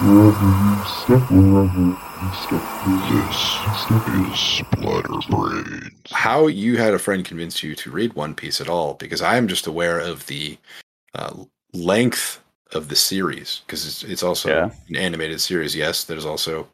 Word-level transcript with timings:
Wherever 0.00 0.46
you 0.46 0.84
step, 0.84 1.30
wherever 1.32 1.80
you 1.80 1.96
step, 2.32 2.62
This 3.66 4.32
is 4.32 4.38
Splatter 4.38 5.18
Brains. 5.28 5.90
How 6.12 6.46
you 6.46 6.76
had 6.76 6.94
a 6.94 7.00
friend 7.00 7.24
convince 7.24 7.64
you 7.64 7.74
to 7.74 7.90
read 7.90 8.12
One 8.12 8.32
Piece 8.32 8.60
at 8.60 8.68
all? 8.68 8.94
Because 8.94 9.22
I 9.22 9.36
am 9.36 9.48
just 9.48 9.66
aware 9.66 9.98
of 9.98 10.24
the 10.26 10.56
uh, 11.16 11.34
length 11.72 12.40
of 12.72 12.88
the 12.88 12.94
series 12.94 13.62
because 13.66 13.86
it's, 13.88 14.04
it's 14.04 14.22
also 14.22 14.50
Yeah. 14.50 14.70
an 14.88 14.96
animated 14.96 15.40
series. 15.40 15.74
Yes, 15.74 16.04
there's 16.04 16.24
also 16.24 16.68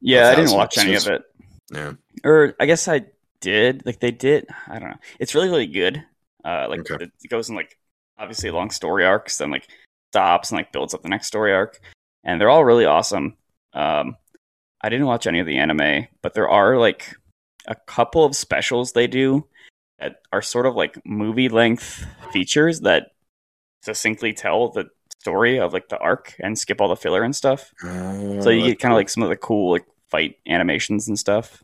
Yeah, 0.00 0.28
I 0.28 0.30
didn't 0.30 0.44
thousand 0.46 0.58
watch 0.58 0.78
any 0.78 0.94
of 0.94 1.06
it. 1.08 1.22
yeah. 1.70 1.92
Or 2.24 2.54
I 2.58 2.64
guess 2.64 2.88
I 2.88 3.04
did. 3.40 3.84
Like 3.84 4.00
they 4.00 4.12
did. 4.12 4.46
I 4.66 4.78
don't 4.78 4.88
know. 4.88 4.98
It's 5.20 5.34
really 5.34 5.50
really 5.50 5.66
good. 5.66 6.02
Uh, 6.42 6.68
like 6.70 6.80
Okay. 6.90 7.04
it 7.04 7.12
it 7.22 7.28
goes 7.28 7.50
in 7.50 7.54
like 7.54 7.76
obviously 8.18 8.50
long 8.50 8.70
story 8.70 9.04
arcs, 9.04 9.36
then 9.36 9.50
like 9.50 9.68
stops 10.10 10.50
and 10.50 10.56
like 10.56 10.72
builds 10.72 10.94
up 10.94 11.02
the 11.02 11.10
next 11.10 11.26
story 11.26 11.52
arc, 11.52 11.80
and 12.26 12.38
they're 12.38 12.50
all 12.50 12.64
really 12.64 12.84
awesome. 12.84 13.36
Um, 13.72 14.16
I 14.82 14.90
didn't 14.90 15.06
watch 15.06 15.26
any 15.26 15.38
of 15.40 15.46
the 15.46 15.56
anime, 15.56 16.08
but 16.20 16.34
there 16.34 16.48
are 16.48 16.76
like 16.76 17.14
a 17.66 17.76
couple 17.86 18.24
of 18.24 18.36
specials 18.36 18.92
they 18.92 19.06
do 19.06 19.46
that 19.98 20.16
are 20.32 20.42
sort 20.42 20.66
of 20.66 20.74
like 20.74 21.00
movie 21.06 21.48
length 21.48 22.04
features 22.32 22.80
that 22.80 23.12
succinctly 23.82 24.34
tell 24.34 24.68
the 24.68 24.86
story 25.20 25.58
of 25.58 25.72
like 25.72 25.88
the 25.88 25.98
arc 25.98 26.34
and 26.40 26.58
skip 26.58 26.80
all 26.80 26.88
the 26.88 26.96
filler 26.96 27.22
and 27.22 27.34
stuff. 27.34 27.72
So 28.42 28.50
you 28.50 28.62
get 28.66 28.80
kind 28.80 28.92
of 28.92 28.96
like 28.96 29.08
some 29.08 29.22
of 29.22 29.28
the 29.30 29.36
cool 29.36 29.72
like 29.72 29.86
fight 30.10 30.36
animations 30.46 31.08
and 31.08 31.18
stuff. 31.18 31.62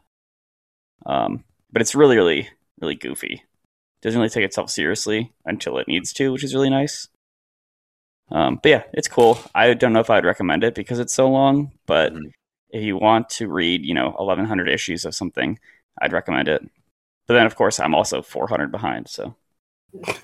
Um, 1.04 1.44
but 1.72 1.82
it's 1.82 1.94
really, 1.94 2.16
really, 2.16 2.48
really 2.80 2.94
goofy. 2.94 3.42
Doesn't 4.00 4.18
really 4.18 4.30
take 4.30 4.44
itself 4.44 4.70
seriously 4.70 5.32
until 5.44 5.78
it 5.78 5.88
needs 5.88 6.12
to, 6.14 6.32
which 6.32 6.44
is 6.44 6.54
really 6.54 6.70
nice. 6.70 7.08
Um, 8.32 8.60
but 8.62 8.70
yeah, 8.70 8.84
it's 8.94 9.08
cool. 9.08 9.38
I 9.54 9.74
don't 9.74 9.94
know 9.94 10.00
if 10.00 10.10
I'd 10.10 10.26
recommend 10.26 10.64
it 10.64 10.74
because 10.74 11.00
it's 11.00 11.14
so 11.14 11.30
long, 11.30 11.72
but 11.86 12.14
Mhm. 12.14 12.32
if 12.70 12.82
you 12.84 12.96
want 12.98 13.30
to 13.30 13.48
read, 13.48 13.84
you 13.86 13.94
know, 13.94 14.14
1100 14.18 14.68
issues 14.68 15.04
of 15.06 15.14
something, 15.14 15.58
I'd 16.02 16.12
recommend 16.14 16.48
it. 16.48 16.62
But 17.28 17.34
then, 17.34 17.46
of 17.46 17.56
course, 17.56 17.80
I'm 17.80 17.94
also 17.94 18.22
400 18.22 18.72
behind. 18.72 19.08
So 19.08 19.36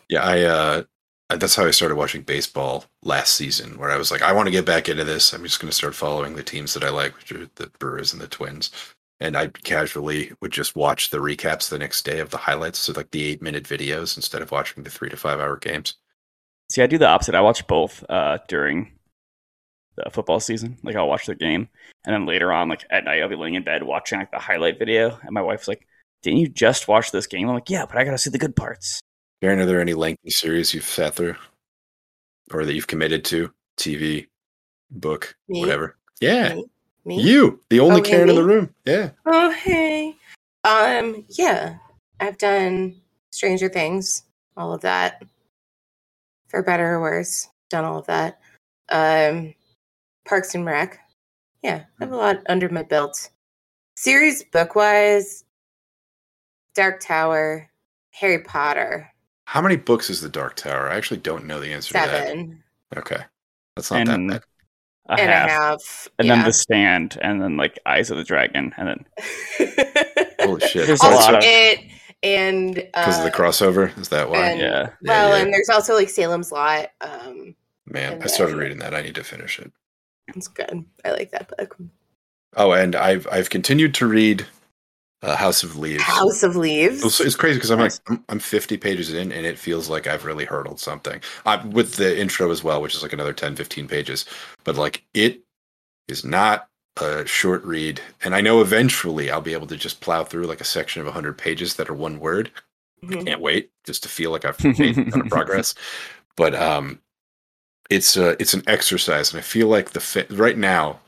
Yeah, 0.08 0.22
I 0.22 0.42
uh 0.42 0.83
that's 1.30 1.56
how 1.56 1.66
I 1.66 1.70
started 1.72 1.96
watching 1.96 2.22
baseball 2.22 2.86
last 3.02 3.34
season 3.34 3.78
where 3.78 3.91
I 3.91 3.96
was 3.98 4.11
like 4.11 4.22
I 4.22 4.33
want 4.33 4.46
to 4.46 4.50
get 4.52 4.64
back 4.64 4.88
into 4.88 5.05
this. 5.05 5.33
I'm 5.33 5.42
just 5.42 5.61
going 5.61 5.70
to 5.70 5.77
start 5.77 5.94
following 5.94 6.34
the 6.34 6.42
teams 6.42 6.72
that 6.74 6.84
I 6.84 6.88
like, 6.90 7.14
which 7.16 7.33
are 7.33 7.48
the 7.56 7.66
Brewers 7.78 8.12
and 8.12 8.20
the 8.22 8.28
Twins. 8.28 8.70
And 9.20 9.36
I 9.36 9.48
casually 9.48 10.33
would 10.40 10.52
just 10.52 10.77
watch 10.77 11.11
the 11.11 11.18
recaps 11.18 11.68
the 11.68 11.78
next 11.78 12.05
day 12.05 12.20
of 12.20 12.30
the 12.30 12.36
highlights, 12.38 12.78
so 12.78 12.92
like 12.92 13.11
the 13.11 13.24
8-minute 13.24 13.64
videos 13.64 14.16
instead 14.16 14.42
of 14.42 14.52
watching 14.52 14.84
the 14.84 14.90
3 14.90 15.11
to 15.11 15.16
5 15.16 15.40
hour 15.40 15.56
games. 15.56 15.94
See, 16.70 16.83
I 16.83 16.86
do 16.86 16.98
the 16.98 17.06
opposite. 17.08 17.34
I 17.34 17.41
watch 17.41 17.66
both 17.66 18.05
uh, 18.08 18.38
during 18.48 18.92
the 19.97 20.11
football 20.11 20.41
season. 20.41 20.78
Like 20.83 20.97
I'll 20.97 21.08
watch 21.08 21.27
the 21.27 21.34
game, 21.34 21.69
and 22.05 22.14
then 22.14 22.27
later 22.27 22.52
on, 22.52 22.69
like 22.69 22.84
at 22.91 23.05
night, 23.05 23.22
I'll 23.22 23.28
be 23.28 23.36
laying 23.36 23.55
in 23.55 23.64
bed 23.64 23.83
watching 23.83 24.19
like 24.19 24.30
the 24.30 24.38
highlight 24.38 24.78
video. 24.78 25.19
And 25.22 25.33
my 25.33 25.41
wife's 25.42 25.69
like, 25.69 25.86
"Didn't 26.22 26.41
you 26.41 26.48
just 26.48 26.89
watch 26.89 27.11
this 27.11 27.27
game?" 27.27 27.48
I'm 27.48 27.55
like, 27.55 27.70
"Yeah, 27.70 27.86
but 27.86 27.96
I 27.96 28.05
gotta 28.05 28.19
see 28.19 28.30
the 28.30 28.39
good 28.39 28.55
parts." 28.56 29.00
Karen, 29.41 29.61
are 29.61 29.66
there 29.66 29.80
any 29.80 29.94
lengthy 29.94 30.30
series 30.30 30.74
you've 30.74 30.84
sat 30.84 31.14
through 31.14 31.36
or 32.50 32.64
that 32.64 32.74
you've 32.74 32.86
committed 32.89 33.24
to? 33.27 33.52
TV, 33.78 34.27
book, 34.91 35.36
Me? 35.48 35.61
whatever. 35.61 35.96
Yeah. 36.20 36.55
Me? 36.55 36.64
Me? 37.05 37.22
You, 37.22 37.61
the 37.70 37.80
only 37.80 38.00
Oh, 38.00 38.05
yeah, 38.05 38.11
Karen 38.11 38.28
in 38.28 38.34
the 38.34 38.44
room. 38.44 38.74
Yeah. 38.84 39.11
Oh 39.24 39.50
hey. 39.50 40.16
Um 40.64 41.24
yeah. 41.30 41.77
I've 42.20 42.36
done 42.36 42.96
Stranger 43.30 43.69
Things, 43.69 44.24
all 44.56 44.72
of 44.74 44.80
that. 44.80 45.22
For 46.48 46.62
better 46.62 46.94
or 46.94 47.00
worse. 47.00 47.48
Done 47.70 47.84
all 47.84 47.98
of 47.98 48.06
that. 48.06 48.41
Um 48.88 49.54
Parks 50.27 50.55
and 50.55 50.64
Rec. 50.66 50.98
Yeah, 51.62 51.84
I 52.00 52.05
have 52.05 52.12
a 52.12 52.16
lot 52.16 52.38
under 52.48 52.68
my 52.68 52.82
belt. 52.82 53.30
Series 53.96 54.44
book 54.44 54.74
wise, 54.77 55.44
Dark 56.74 57.00
Tower, 57.00 57.68
Harry 58.12 58.39
Potter, 58.42 59.11
How 59.46 59.61
many 59.61 59.77
books 59.77 60.08
is 60.11 60.20
the 60.20 60.28
Dark 60.28 60.55
Tower? 60.56 60.89
I 60.90 60.96
actually 60.96 61.20
don't 61.20 61.46
know 61.46 61.58
the 61.61 61.73
answer 61.73 61.95
to 61.95 61.98
seven 62.00 62.62
that. 62.90 62.98
Okay. 63.00 63.23
That's 63.74 63.90
not 63.90 64.08
And 64.08 64.30
that 64.30 64.44
bad. 65.08 65.18
a 65.18 65.23
and 65.23 65.30
half, 65.30 65.48
a 65.48 65.50
half. 65.52 66.08
and 66.18 66.28
yeah. 66.28 66.34
then 66.36 66.44
the 66.44 66.52
stand, 66.52 67.18
and 67.23 67.40
then 67.42 67.56
like 67.56 67.78
Eyes 67.86 68.11
of 68.11 68.18
the 68.18 68.24
Dragon, 68.24 68.73
and 68.77 68.89
then 68.89 69.06
Holy 70.40 70.61
shit. 70.68 70.86
There's 70.86 71.02
a 71.02 71.08
lot 71.11 71.34
of- 71.34 71.40
it 71.44 71.80
and 72.23 72.74
because 72.74 73.18
of 73.18 73.24
the 73.24 73.33
uh, 73.33 73.36
crossover. 73.36 73.96
Is 73.98 74.08
that 74.11 74.29
why? 74.30 74.51
and- 74.51 74.61
yeah, 74.61 74.90
Well, 75.02 75.36
yeah. 75.36 75.42
and 75.42 75.52
there's 75.52 75.68
also 75.68 75.95
like 75.95 76.11
Salem's 76.11 76.51
Lot. 76.52 76.90
Um, 77.01 77.55
Man, 77.86 78.23
I 78.23 78.27
started 78.27 78.52
then- 78.55 78.61
reading 78.61 78.79
that. 78.79 78.95
I 78.95 79.02
need 79.02 79.14
to 79.17 79.24
finish 79.24 79.58
it. 79.58 79.73
it's 80.29 80.48
good. 80.48 80.84
I 81.05 81.11
like 81.12 81.30
that 81.30 81.51
book. 81.56 81.77
Oh, 82.56 82.73
and 82.73 82.95
I've 82.96 83.27
I've 83.30 83.51
continued 83.51 83.95
to 83.95 84.06
read 84.06 84.46
uh, 85.23 85.36
House 85.36 85.62
of 85.62 85.77
Leaves. 85.77 86.02
House 86.02 86.42
of 86.42 86.56
Leaves. 86.56 87.05
It's, 87.05 87.20
it's 87.20 87.34
crazy 87.36 87.56
because 87.58 87.70
I'm 87.70 87.79
like 87.80 87.92
I'm, 88.08 88.24
I'm 88.29 88.39
50 88.39 88.77
pages 88.79 89.12
in 89.12 89.33
and 89.33 89.45
it 89.46 89.58
feels 89.58 89.89
like 89.89 90.06
I've 90.06 90.24
really 90.24 90.45
hurdled 90.45 90.80
something. 90.80 91.20
I, 91.46 91.64
with 91.67 91.96
the 91.96 92.18
intro 92.18 92.50
as 92.50 92.62
well, 92.64 92.80
which 92.83 92.95
is 92.95 93.02
like 93.02 93.12
another 93.12 93.33
10, 93.33 93.56
15 93.56 93.86
pages. 93.89 94.24
But 94.64 94.77
like 94.77 95.05
it 95.14 95.40
is 96.08 96.24
not 96.24 96.68
a 97.01 97.27
short 97.27 97.64
read, 97.64 98.01
and 98.25 98.35
I 98.35 98.41
know 98.41 98.61
eventually 98.61 99.31
I'll 99.31 99.41
be 99.41 99.53
able 99.53 99.67
to 99.69 99.77
just 99.77 100.01
plow 100.01 100.25
through 100.25 100.47
like 100.47 100.61
a 100.61 100.64
section 100.64 101.01
of 101.01 101.07
100 101.07 101.36
pages 101.39 101.75
that 101.77 101.89
are 101.89 101.95
one 101.95 102.20
word. 102.20 102.51
Mhm. 103.05 103.25
Can't 103.27 103.41
wait 103.41 103.70
just 103.85 104.03
to 104.03 104.09
feel 104.09 104.31
like 104.33 104.45
I've 104.45 104.63
made 104.79 104.98
a 104.98 105.11
ton 105.11 105.20
of 105.23 105.29
progress. 105.29 105.75
But 106.36 106.55
um, 106.55 107.01
it's 107.91 108.17
uh, 108.17 108.35
it's 108.39 108.55
an 108.55 108.63
exercise, 108.67 109.33
and 109.33 109.39
I 109.39 109.42
feel 109.42 109.69
like 109.69 109.91
the 109.91 110.01
fi- 110.01 110.27
right 110.31 110.59
now. 110.59 111.01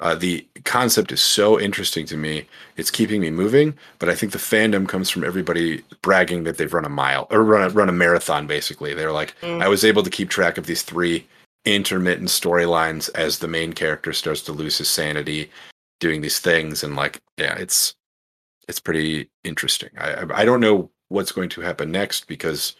Uh, 0.00 0.14
the 0.14 0.46
concept 0.64 1.10
is 1.10 1.20
so 1.20 1.58
interesting 1.58 2.06
to 2.06 2.16
me. 2.16 2.46
It's 2.76 2.88
keeping 2.88 3.20
me 3.20 3.30
moving, 3.30 3.76
but 3.98 4.08
I 4.08 4.14
think 4.14 4.30
the 4.30 4.38
fandom 4.38 4.86
comes 4.88 5.10
from 5.10 5.24
everybody 5.24 5.82
bragging 6.02 6.44
that 6.44 6.56
they've 6.56 6.72
run 6.72 6.84
a 6.84 6.88
mile 6.88 7.26
or 7.32 7.42
run 7.42 7.68
a, 7.68 7.74
run 7.74 7.88
a 7.88 7.92
marathon. 7.92 8.46
Basically, 8.46 8.94
they're 8.94 9.10
like, 9.10 9.34
Mm. 9.40 9.60
I 9.60 9.66
was 9.66 9.84
able 9.84 10.04
to 10.04 10.10
keep 10.10 10.30
track 10.30 10.56
of 10.56 10.66
these 10.66 10.82
three 10.82 11.26
intermittent 11.74 12.28
storylines 12.28 13.10
as 13.14 13.38
the 13.38 13.48
main 13.48 13.72
character 13.72 14.12
starts 14.12 14.42
to 14.42 14.52
lose 14.52 14.78
his 14.78 14.88
sanity, 14.88 15.50
doing 16.00 16.20
these 16.20 16.40
things, 16.40 16.82
and 16.82 16.96
like, 16.96 17.20
yeah, 17.36 17.54
it's 17.56 17.94
it's 18.68 18.80
pretty 18.80 19.28
interesting. 19.44 19.90
I 19.98 20.24
I- 20.34 20.44
don't 20.44 20.60
know 20.60 20.90
what's 21.08 21.32
going 21.32 21.48
to 21.50 21.60
happen 21.62 21.90
next 21.90 22.26
because 22.26 22.76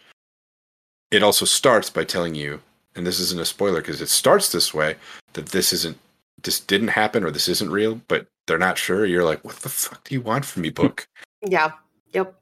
it 1.11 1.23
also 1.23 1.45
starts 1.45 1.89
by 1.89 2.03
telling 2.03 2.35
you, 2.35 2.61
and 2.95 3.05
this 3.05 3.19
isn't 3.19 3.41
a 3.41 3.45
spoiler 3.45 3.81
because 3.81 4.01
it 4.01 4.09
starts 4.09 4.51
this 4.51 4.73
way 4.73 4.95
that 5.33 5.47
this 5.47 5.73
isn't 5.73 5.97
this 6.43 6.59
didn't 6.59 6.89
happen 6.89 7.23
or 7.23 7.31
this 7.31 7.47
isn't 7.49 7.71
real, 7.71 7.99
but 8.07 8.27
they're 8.47 8.57
not 8.57 8.77
sure. 8.77 9.05
You're 9.05 9.25
like, 9.25 9.43
what 9.43 9.57
the 9.57 9.69
fuck 9.69 10.03
do 10.05 10.13
you 10.15 10.21
want 10.21 10.45
from 10.45 10.61
me, 10.63 10.69
book? 10.69 11.07
Yeah. 11.41 11.71
Yep. 12.11 12.35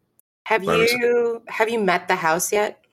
Have 0.45 0.63
you 0.63 1.43
have 1.47 1.69
you 1.69 1.79
met 1.79 2.07
the 2.07 2.15
house 2.15 2.51
yet? 2.51 2.83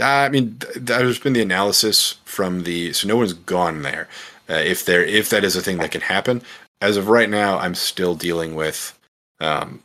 Uh, 0.00 0.04
I 0.04 0.28
mean, 0.28 0.56
th- 0.58 0.74
th- 0.74 0.84
there's 0.86 1.18
been 1.18 1.32
the 1.32 1.42
analysis 1.42 2.16
from 2.24 2.62
the 2.62 2.92
so 2.92 3.08
no 3.08 3.16
one's 3.16 3.32
gone 3.32 3.82
there. 3.82 4.08
Uh, 4.48 4.54
if 4.54 4.84
there 4.84 5.04
if 5.04 5.30
that 5.30 5.44
is 5.44 5.56
a 5.56 5.60
thing 5.62 5.78
that 5.78 5.90
can 5.90 6.00
happen, 6.00 6.42
as 6.80 6.96
of 6.96 7.08
right 7.08 7.28
now, 7.28 7.58
I'm 7.58 7.74
still 7.74 8.14
dealing 8.14 8.54
with. 8.54 8.98
Um, 9.40 9.82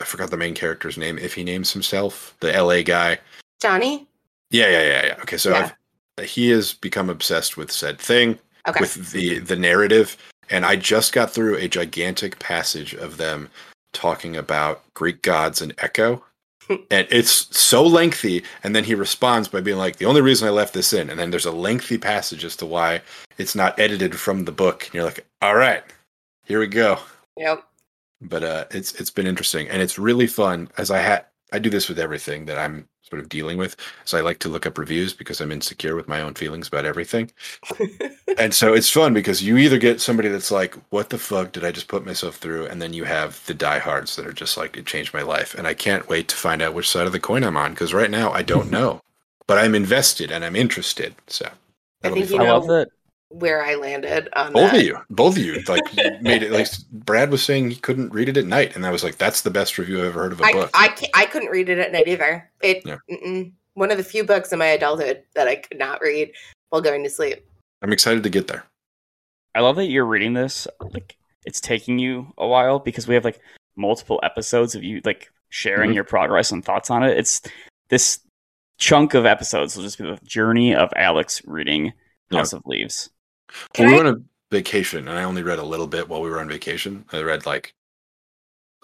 I 0.00 0.04
forgot 0.04 0.30
the 0.30 0.36
main 0.36 0.54
character's 0.54 0.96
name. 0.96 1.18
If 1.18 1.34
he 1.34 1.42
names 1.42 1.72
himself, 1.72 2.36
the 2.40 2.54
L.A. 2.54 2.84
guy. 2.84 3.18
Johnny? 3.60 4.06
Yeah, 4.50 4.68
yeah, 4.68 4.82
yeah, 4.82 5.06
yeah. 5.06 5.16
Okay, 5.22 5.36
so 5.36 5.50
Yeah. 5.50 5.72
I've, 6.18 6.24
he 6.24 6.50
has 6.50 6.72
become 6.72 7.10
obsessed 7.10 7.56
with 7.56 7.72
said 7.72 7.98
thing. 7.98 8.38
Okay. 8.68 8.80
with 8.80 9.12
the 9.12 9.38
the 9.38 9.56
narrative 9.56 10.16
and 10.50 10.66
i 10.66 10.76
just 10.76 11.12
got 11.12 11.30
through 11.30 11.56
a 11.56 11.68
gigantic 11.68 12.38
passage 12.38 12.92
of 12.94 13.16
them 13.16 13.48
talking 13.92 14.36
about 14.36 14.82
greek 14.94 15.22
gods 15.22 15.62
and 15.62 15.72
echo 15.78 16.22
and 16.68 17.06
it's 17.10 17.56
so 17.56 17.82
lengthy 17.84 18.42
and 18.62 18.74
then 18.76 18.84
he 18.84 18.94
responds 18.94 19.48
by 19.48 19.60
being 19.60 19.78
like 19.78 19.96
the 19.96 20.04
only 20.06 20.20
reason 20.20 20.46
i 20.46 20.50
left 20.50 20.74
this 20.74 20.92
in 20.92 21.08
and 21.10 21.18
then 21.18 21.30
there's 21.30 21.46
a 21.46 21.50
lengthy 21.52 21.98
passage 21.98 22.44
as 22.44 22.56
to 22.56 22.66
why 22.66 23.00
it's 23.38 23.54
not 23.54 23.78
edited 23.78 24.14
from 24.18 24.44
the 24.44 24.52
book 24.52 24.84
and 24.86 24.94
you're 24.94 25.04
like 25.04 25.26
all 25.42 25.54
right 25.56 25.82
here 26.44 26.60
we 26.60 26.66
go 26.66 26.98
Yep. 27.36 27.64
but 28.20 28.42
uh 28.42 28.64
it's 28.70 28.92
it's 29.00 29.10
been 29.10 29.26
interesting 29.26 29.68
and 29.68 29.80
it's 29.82 29.98
really 29.98 30.26
fun 30.26 30.68
as 30.78 30.90
i 30.90 30.98
had 30.98 31.24
i 31.52 31.58
do 31.58 31.70
this 31.70 31.88
with 31.88 31.98
everything 31.98 32.46
that 32.46 32.58
i'm 32.58 32.88
sort 33.08 33.20
of 33.20 33.28
dealing 33.28 33.58
with 33.58 33.76
so 34.04 34.18
i 34.18 34.20
like 34.20 34.38
to 34.38 34.48
look 34.48 34.66
up 34.66 34.78
reviews 34.78 35.12
because 35.12 35.40
i'm 35.40 35.52
insecure 35.52 35.96
with 35.96 36.08
my 36.08 36.20
own 36.20 36.34
feelings 36.34 36.68
about 36.68 36.84
everything 36.84 37.30
and 38.38 38.54
so 38.54 38.74
it's 38.74 38.90
fun 38.90 39.14
because 39.14 39.42
you 39.42 39.56
either 39.56 39.78
get 39.78 40.00
somebody 40.00 40.28
that's 40.28 40.50
like, 40.50 40.74
"What 40.90 41.10
the 41.10 41.18
fuck 41.18 41.52
did 41.52 41.64
I 41.64 41.72
just 41.72 41.88
put 41.88 42.04
myself 42.06 42.36
through?" 42.36 42.66
and 42.66 42.80
then 42.80 42.92
you 42.92 43.04
have 43.04 43.44
the 43.46 43.54
diehards 43.54 44.16
that 44.16 44.26
are 44.26 44.32
just 44.32 44.56
like, 44.56 44.76
"It 44.76 44.86
changed 44.86 45.14
my 45.14 45.22
life," 45.22 45.54
and 45.54 45.66
I 45.66 45.74
can't 45.74 46.08
wait 46.08 46.28
to 46.28 46.36
find 46.36 46.62
out 46.62 46.74
which 46.74 46.88
side 46.88 47.06
of 47.06 47.12
the 47.12 47.20
coin 47.20 47.44
I'm 47.44 47.56
on 47.56 47.72
because 47.72 47.94
right 47.94 48.10
now 48.10 48.32
I 48.32 48.42
don't 48.42 48.70
know, 48.78 49.00
but 49.46 49.58
I'm 49.58 49.74
invested 49.74 50.30
and 50.30 50.44
I'm 50.44 50.56
interested. 50.56 51.14
So 51.26 51.46
I 52.02 52.10
that'll 52.10 52.18
think 52.18 52.30
you 52.30 52.38
fun. 52.38 52.46
I 52.46 52.52
love 52.52 52.66
that. 52.68 52.88
Where 53.30 53.62
I 53.62 53.74
landed 53.74 54.28
on 54.34 54.52
Both 54.52 54.72
that. 54.72 54.80
of 54.80 54.86
you, 54.86 54.98
both 55.10 55.36
of 55.36 55.42
you, 55.42 55.60
like 55.68 55.84
made 56.22 56.42
it. 56.42 56.50
Like 56.52 56.68
Brad 56.92 57.30
was 57.30 57.42
saying, 57.42 57.70
he 57.70 57.76
couldn't 57.76 58.12
read 58.12 58.28
it 58.28 58.36
at 58.36 58.46
night, 58.46 58.74
and 58.76 58.86
I 58.86 58.90
was 58.90 59.04
like, 59.04 59.18
"That's 59.18 59.42
the 59.42 59.50
best 59.50 59.78
review 59.78 59.98
I've 60.00 60.06
ever 60.06 60.22
heard 60.22 60.32
of 60.32 60.40
a 60.40 60.44
I, 60.44 60.52
book." 60.52 60.70
I, 60.74 60.96
I 61.14 61.26
couldn't 61.26 61.50
read 61.50 61.68
it 61.68 61.78
at 61.78 61.92
night 61.92 62.08
either. 62.08 62.50
It 62.62 62.82
Yeah. 62.86 62.98
one 63.74 63.90
of 63.90 63.96
the 63.98 64.04
few 64.04 64.24
books 64.24 64.52
in 64.52 64.58
my 64.58 64.66
adulthood 64.66 65.22
that 65.34 65.46
I 65.48 65.56
could 65.56 65.78
not 65.78 66.00
read 66.00 66.32
while 66.70 66.80
going 66.82 67.04
to 67.04 67.10
sleep. 67.10 67.44
I'm 67.82 67.92
excited 67.92 68.22
to 68.24 68.30
get 68.30 68.48
there. 68.48 68.64
I 69.54 69.60
love 69.60 69.76
that 69.76 69.86
you're 69.86 70.04
reading 70.06 70.32
this. 70.34 70.66
Like 70.80 71.16
it's 71.46 71.60
taking 71.60 71.98
you 71.98 72.32
a 72.38 72.46
while 72.46 72.78
because 72.78 73.06
we 73.06 73.14
have 73.14 73.24
like 73.24 73.40
multiple 73.76 74.20
episodes 74.22 74.74
of 74.74 74.82
you 74.82 75.00
like 75.04 75.30
sharing 75.50 75.90
Mhm. 75.92 75.94
your 75.94 76.04
progress 76.04 76.50
and 76.50 76.64
thoughts 76.64 76.90
on 76.90 77.02
it. 77.04 77.16
It's 77.16 77.40
this 77.88 78.20
chunk 78.78 79.14
of 79.14 79.24
episodes 79.26 79.76
will 79.76 79.84
just 79.84 79.98
be 79.98 80.04
the 80.04 80.18
journey 80.24 80.74
of 80.74 80.92
Alex 80.96 81.40
reading 81.46 81.92
Yeah. 82.30 82.38
House 82.38 82.52
of 82.52 82.62
Leaves. 82.66 83.10
Can 83.74 83.86
Well, 83.86 83.88
we 83.88 83.94
I- 83.94 83.96
went 84.04 84.08
on 84.16 84.22
a 84.50 84.54
vacation, 84.54 85.08
and 85.08 85.18
I 85.18 85.24
only 85.24 85.42
read 85.42 85.58
a 85.58 85.64
little 85.64 85.86
bit 85.86 86.08
while 86.08 86.20
we 86.22 86.30
were 86.30 86.40
on 86.40 86.48
vacation. 86.48 87.04
I 87.12 87.22
read 87.22 87.46
like 87.46 87.74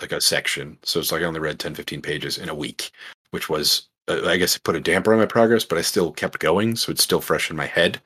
like 0.00 0.12
a 0.12 0.20
section, 0.20 0.76
so 0.82 0.98
it's 0.98 1.12
like 1.12 1.22
I 1.22 1.26
only 1.26 1.38
read 1.40 1.60
10, 1.60 1.74
15 1.76 2.02
pages 2.02 2.36
in 2.38 2.48
a 2.48 2.54
week, 2.54 2.90
which 3.30 3.48
was 3.48 3.88
uh, 4.08 4.26
I 4.26 4.36
guess 4.36 4.56
it 4.56 4.64
put 4.64 4.74
a 4.76 4.80
damper 4.80 5.12
on 5.12 5.20
my 5.20 5.26
progress, 5.26 5.64
but 5.64 5.78
I 5.78 5.82
still 5.82 6.10
kept 6.12 6.38
going, 6.40 6.74
so 6.76 6.90
it's 6.90 7.02
still 7.02 7.20
fresh 7.20 7.48
in 7.50 7.56
my 7.56 7.66
head. 7.66 8.00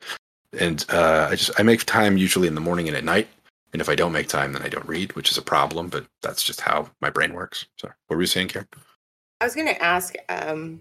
And 0.59 0.85
uh, 0.91 1.29
I 1.31 1.35
just 1.35 1.51
I 1.59 1.63
make 1.63 1.85
time 1.85 2.17
usually 2.17 2.47
in 2.49 2.55
the 2.55 2.61
morning 2.61 2.89
and 2.89 2.97
at 2.97 3.05
night, 3.05 3.29
and 3.73 3.81
if 3.83 3.89
I 3.89 3.95
don't 3.95 4.13
make 4.13 4.29
time, 4.29 4.53
then 4.53 4.63
I 4.63 4.69
don't 4.69 4.87
read, 4.87 5.15
which 5.17 5.31
is 5.31 5.39
a 5.39 5.43
problem. 5.43 5.89
But 5.89 6.07
that's 6.23 6.43
just 6.43 6.61
how 6.61 6.91
my 7.01 7.11
brain 7.11 7.33
works. 7.35 7.67
So, 7.77 7.89
what 8.07 8.17
were 8.17 8.23
you 8.23 8.27
saying, 8.27 8.49
Karen? 8.49 8.69
I 9.41 9.45
was 9.45 9.55
going 9.55 9.69
to 9.69 9.83
ask 9.83 10.15
um, 10.29 10.81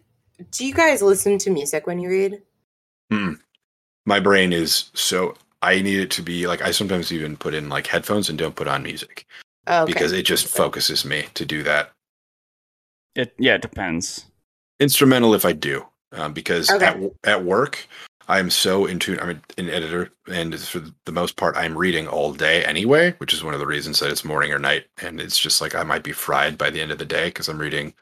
do 0.51 0.65
you 0.65 0.73
guys 0.73 1.01
listen 1.01 1.37
to 1.39 1.49
music 1.49 1.87
when 1.87 1.99
you 1.99 2.09
read? 2.09 2.41
Mm. 3.11 3.39
My 4.05 4.19
brain 4.19 4.53
is 4.53 4.89
so 4.93 5.35
I 5.61 5.81
need 5.81 5.99
it 5.99 6.11
to 6.11 6.21
be 6.21 6.47
like 6.47 6.61
I 6.61 6.71
sometimes 6.71 7.11
even 7.11 7.37
put 7.37 7.53
in 7.53 7.69
like 7.69 7.87
headphones 7.87 8.29
and 8.29 8.37
don't 8.37 8.55
put 8.55 8.67
on 8.67 8.83
music. 8.83 9.25
Oh, 9.67 9.83
okay. 9.83 9.93
because 9.93 10.11
it 10.13 10.23
just 10.23 10.47
focuses 10.47 11.03
me 11.03 11.25
to 11.33 11.45
do 11.45 11.61
that. 11.63 11.91
It 13.15 13.33
yeah, 13.37 13.55
it 13.55 13.61
depends. 13.61 14.25
Instrumental 14.79 15.33
if 15.33 15.43
I 15.43 15.53
do, 15.53 15.85
um, 16.13 16.33
because 16.33 16.69
Okay. 16.71 16.85
at, 16.85 16.97
at 17.23 17.43
work 17.43 17.87
I'm 18.29 18.49
so 18.49 18.85
in 18.85 18.99
tune. 18.99 19.19
I'm 19.21 19.41
an 19.57 19.69
editor, 19.69 20.09
and 20.27 20.57
for 20.59 20.81
the 21.05 21.11
most 21.11 21.37
part, 21.37 21.55
I'm 21.55 21.77
reading 21.77 22.07
all 22.07 22.33
day 22.33 22.63
anyway, 22.65 23.13
which 23.19 23.33
is 23.33 23.43
one 23.43 23.53
of 23.53 23.59
the 23.61 23.67
reasons 23.67 23.99
that 23.99 24.11
it's 24.11 24.25
morning 24.25 24.51
or 24.51 24.59
night. 24.59 24.85
And 25.01 25.21
it's 25.21 25.39
just 25.39 25.61
like 25.61 25.75
I 25.75 25.83
might 25.83 26.03
be 26.03 26.11
fried 26.11 26.57
by 26.57 26.69
the 26.69 26.81
end 26.81 26.91
of 26.91 26.97
the 26.97 27.05
day 27.05 27.27
because 27.27 27.47
I'm 27.47 27.57
reading 27.57 27.93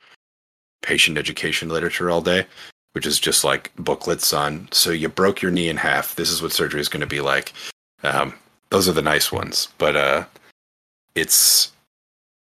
patient 0.82 1.18
education 1.18 1.70
literature 1.70 2.10
all 2.10 2.22
day, 2.22 2.48
which 2.96 3.06
is 3.06 3.20
just 3.20 3.44
like 3.44 3.72
booklets 3.78 4.32
on. 4.32 4.70
So 4.72 4.90
you 4.92 5.10
broke 5.10 5.42
your 5.42 5.52
knee 5.52 5.68
in 5.68 5.76
half. 5.76 6.16
This 6.16 6.30
is 6.32 6.42
what 6.42 6.54
surgery 6.54 6.80
is 6.80 6.88
going 6.88 7.02
to 7.02 7.06
be 7.08 7.20
like. 7.20 7.52
Um, 8.04 8.34
those 8.70 8.88
are 8.88 8.94
the 8.94 9.02
nice 9.02 9.34
ones, 9.34 9.68
but 9.78 9.98
uh, 9.98 10.26
it's 11.14 11.74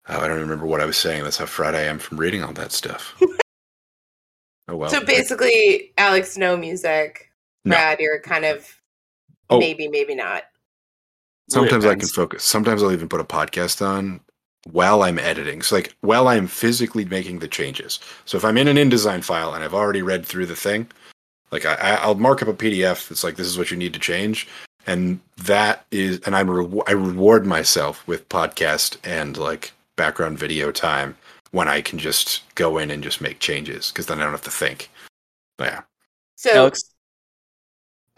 oh, 0.08 0.18
I 0.18 0.26
don't 0.26 0.40
remember 0.40 0.64
what 0.64 0.80
I 0.80 0.86
was 0.86 0.96
saying. 0.96 1.22
That's 1.22 1.36
how 1.36 1.44
fried 1.44 1.74
I 1.74 1.82
am 1.82 1.98
from 1.98 2.18
reading 2.18 2.42
all 2.42 2.54
that 2.54 2.72
stuff. 2.72 3.14
oh 4.68 4.76
well. 4.76 4.88
so 4.88 5.04
basically, 5.04 5.92
Alex, 5.98 6.38
no 6.38 6.56
music. 6.56 7.30
No. 7.66 7.74
Brad, 7.76 8.00
you're 8.00 8.20
kind 8.20 8.46
of 8.46 8.74
Oh. 9.50 9.58
maybe, 9.58 9.88
maybe 9.88 10.14
not. 10.14 10.44
sometimes 11.48 11.86
I 11.86 11.94
can 11.94 12.08
focus. 12.08 12.44
Sometimes 12.44 12.82
I'll 12.82 12.92
even 12.92 13.08
put 13.08 13.20
a 13.20 13.24
podcast 13.24 13.80
on 13.86 14.20
while 14.72 15.02
I'm 15.02 15.18
editing. 15.18 15.62
So 15.62 15.76
like 15.76 15.94
while 16.00 16.28
I'm 16.28 16.46
physically 16.46 17.04
making 17.04 17.38
the 17.38 17.48
changes. 17.48 18.00
So 18.24 18.36
if 18.36 18.44
I'm 18.44 18.58
in 18.58 18.68
an 18.68 18.76
InDesign 18.76 19.24
file 19.24 19.54
and 19.54 19.62
I've 19.64 19.74
already 19.74 20.02
read 20.02 20.24
through 20.26 20.46
the 20.46 20.56
thing, 20.56 20.86
like 21.50 21.64
I, 21.64 21.74
I- 21.74 21.94
I'll 21.96 22.14
mark 22.14 22.42
up 22.42 22.48
a 22.48 22.54
PDF. 22.54 23.10
It's 23.10 23.24
like 23.24 23.36
this 23.36 23.46
is 23.46 23.56
what 23.58 23.70
you 23.70 23.76
need 23.76 23.94
to 23.94 23.98
change, 24.00 24.46
and 24.86 25.20
that 25.38 25.84
is, 25.90 26.20
and 26.26 26.36
I'm 26.36 26.48
rewa- 26.48 26.82
I 26.86 26.92
reward 26.92 27.46
myself 27.46 28.06
with 28.06 28.28
podcast 28.28 28.96
and 29.04 29.36
like 29.36 29.72
background 29.96 30.38
video 30.38 30.70
time 30.70 31.16
when 31.52 31.66
I 31.68 31.80
can 31.80 31.98
just 31.98 32.42
go 32.54 32.76
in 32.78 32.90
and 32.90 33.02
just 33.02 33.20
make 33.22 33.38
changes 33.38 33.90
because 33.90 34.06
then 34.06 34.20
I 34.20 34.24
don't 34.24 34.32
have 34.32 34.42
to 34.42 34.50
think. 34.50 34.90
But 35.56 35.68
yeah, 35.72 35.80
So, 36.36 36.50
Alex, 36.50 36.80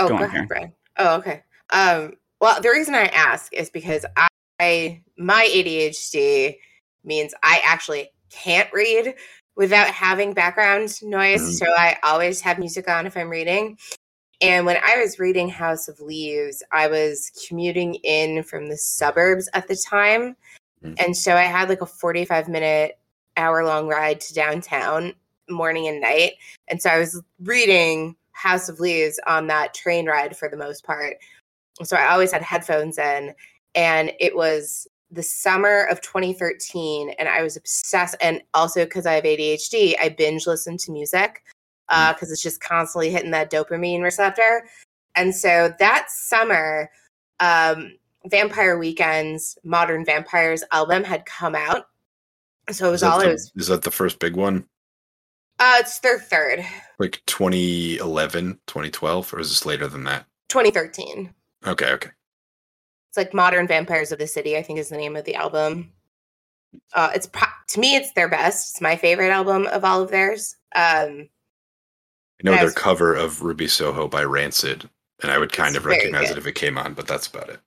oh, 0.01 0.09
go 0.09 0.19
go, 0.19 0.25
ahead, 0.25 0.31
Karen. 0.33 0.47
Brad. 0.49 0.73
Oh, 0.99 1.17
okay. 1.19 1.43
Um, 1.71 2.15
well, 2.41 2.61
the 2.61 2.71
reason 2.71 2.95
I 2.97 3.05
ask 3.07 3.53
is 3.55 3.71
because 3.71 4.05
I, 4.17 4.27
my 5.17 5.47
ADHD 5.47 6.57
means 7.05 7.35
I 7.43 7.61
actually 7.65 8.11
can't 8.31 8.73
read 8.73 9.15
without 9.57 9.89
having 9.89 10.33
background 10.33 11.03
noise. 11.03 11.43
Mhm. 11.43 11.59
So 11.59 11.67
I 11.67 11.97
always 12.03 12.41
have 12.43 12.59
music 12.59 12.89
on 12.89 13.07
if 13.07 13.17
I'm 13.17 13.29
reading. 13.31 13.79
And 14.41 14.65
when 14.65 14.79
I 14.83 14.97
was 14.97 15.19
reading 15.19 15.49
House 15.49 15.89
of 15.89 16.01
Leaves, 16.01 16.63
I 16.73 16.87
was 16.87 17.31
commuting 17.47 17.95
in 17.97 18.43
from 18.43 18.69
the 18.69 18.77
suburbs 18.77 19.49
at 19.53 19.69
the 19.69 19.77
time. 19.77 20.37
Mhm. 20.83 21.03
And 21.05 21.17
so 21.17 21.37
I 21.37 21.43
had 21.43 21.69
like 21.69 21.83
a 21.83 21.87
45 21.87 22.49
minute, 22.49 22.99
hour 23.37 23.65
long 23.65 23.89
ride 23.89 24.21
to 24.21 24.35
downtown 24.35 25.15
morning 25.49 25.89
and 25.89 26.01
night. 26.01 26.35
And 26.69 26.81
so 26.81 26.91
I 26.91 26.99
was 26.99 27.21
reading 27.43 28.17
House 28.33 28.69
of 28.69 28.81
Leaves 28.81 29.21
on 29.27 29.47
that 29.49 29.75
train 29.75 30.07
ride 30.07 30.37
for 30.37 30.49
the 30.49 30.57
most 30.57 30.85
part. 30.85 31.17
So 31.83 31.97
I 31.97 32.11
always 32.13 32.33
had 32.33 32.43
headphones 32.43 32.99
in. 32.99 33.35
And 33.75 34.13
it 34.21 34.37
was 34.37 34.87
the 35.11 35.23
summer 35.23 35.85
of 35.85 36.01
2013. 36.01 37.11
And 37.19 37.29
I 37.29 37.43
was 37.43 37.57
obsessed. 37.57 38.17
And 38.21 38.43
also 38.55 38.85
because 38.85 39.07
I 39.07 39.15
have 39.15 39.25
ADHD, 39.25 39.95
I 40.01 40.09
binge 40.09 40.47
listen 40.47 40.77
to 40.79 40.93
music 40.93 41.43
because 41.89 42.31
it's 42.31 42.43
just 42.43 42.61
constantly 42.61 43.11
hitting 43.11 43.33
that 43.33 43.51
dopamine 43.51 44.03
receptor. 44.03 44.67
And 45.17 45.35
so 45.35 45.75
that 45.79 46.11
summer, 46.11 46.91
um, 47.41 47.95
Vampire 48.27 48.79
Weekend's 48.79 49.59
Modern 49.65 50.05
Vampires 50.05 50.63
album 50.73 51.05
had 51.05 51.27
come 51.27 51.55
out. 51.55 51.87
So 52.71 52.87
it 52.87 52.91
was 52.93 53.03
all 53.03 53.19
the, 53.19 53.31
it 53.31 53.33
was. 53.33 53.53
is 53.57 53.67
that 53.69 53.83
the 53.83 53.91
first 53.91 54.19
big 54.19 54.37
one? 54.37 54.67
Uh, 55.59 55.77
it's 55.81 55.99
their 55.99 56.19
third, 56.19 56.65
Like 56.99 57.23
2011, 57.27 58.61
2012, 58.67 59.35
or 59.35 59.41
is 59.41 59.51
this 59.51 59.67
later 59.67 59.89
than 59.89 60.05
that? 60.05 60.25
2013. 60.49 61.35
Okay, 61.67 61.93
okay. 61.93 62.11
It's 63.11 63.17
like 63.17 63.35
Modern 63.35 63.67
Vampires 63.67 64.13
of 64.13 64.21
the 64.21 64.27
City, 64.29 64.57
I 64.57 64.63
think 64.63 64.79
is 64.79 64.89
the 64.89 64.97
name 64.97 65.17
of 65.17 65.25
the 65.25 65.35
album. 65.35 65.91
Uh, 66.95 67.11
it's 67.13 67.27
pro- 67.27 67.49
to 67.71 67.81
me, 67.81 67.97
it's 67.97 68.13
their 68.13 68.29
best. 68.29 68.71
It's 68.71 68.81
my 68.81 68.95
favorite 68.95 69.31
album 69.31 69.67
of 69.67 69.85
all 69.85 70.01
of 70.01 70.11
theirs. 70.13 70.55
Um, 70.77 71.29
I 72.39 72.45
know 72.45 72.53
their 72.53 72.67
was- 72.67 72.75
cover 72.75 73.15
of 73.15 73.43
Ruby 73.43 73.67
Soho 73.67 74.07
by 74.07 74.23
Rancid, 74.23 74.89
and 75.23 75.33
I 75.33 75.39
would 75.39 75.53
kind 75.53 75.75
of 75.75 75.87
recognize 75.87 76.29
good. 76.29 76.37
it 76.37 76.39
if 76.39 76.47
it 76.47 76.53
came 76.55 76.79
on, 76.79 76.95
but 76.95 77.09
that's 77.09 77.27
about 77.27 77.49
it. 77.51 77.59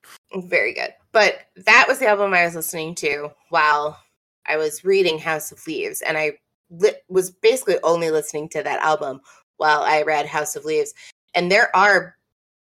very 0.48 0.74
good. 0.74 0.94
But 1.12 1.42
that 1.58 1.86
was 1.90 2.00
the 2.00 2.08
album 2.08 2.34
I 2.34 2.46
was 2.46 2.56
listening 2.56 2.96
to 2.96 3.30
while 3.50 4.00
I 4.46 4.56
was 4.56 4.86
reading 4.86 5.20
House 5.20 5.52
of 5.52 5.68
Leaves, 5.68 6.02
and 6.02 6.18
I 6.18 6.38
li- 6.70 6.96
was 7.10 7.32
basically 7.32 7.78
only 7.84 8.12
listening 8.12 8.48
to 8.50 8.64
that 8.64 8.80
album 8.80 9.20
while 9.58 9.82
I 9.82 10.04
read 10.04 10.26
House 10.26 10.56
of 10.56 10.64
Leaves. 10.64 10.94
And 11.36 11.52
there 11.52 11.76
are 11.76 12.16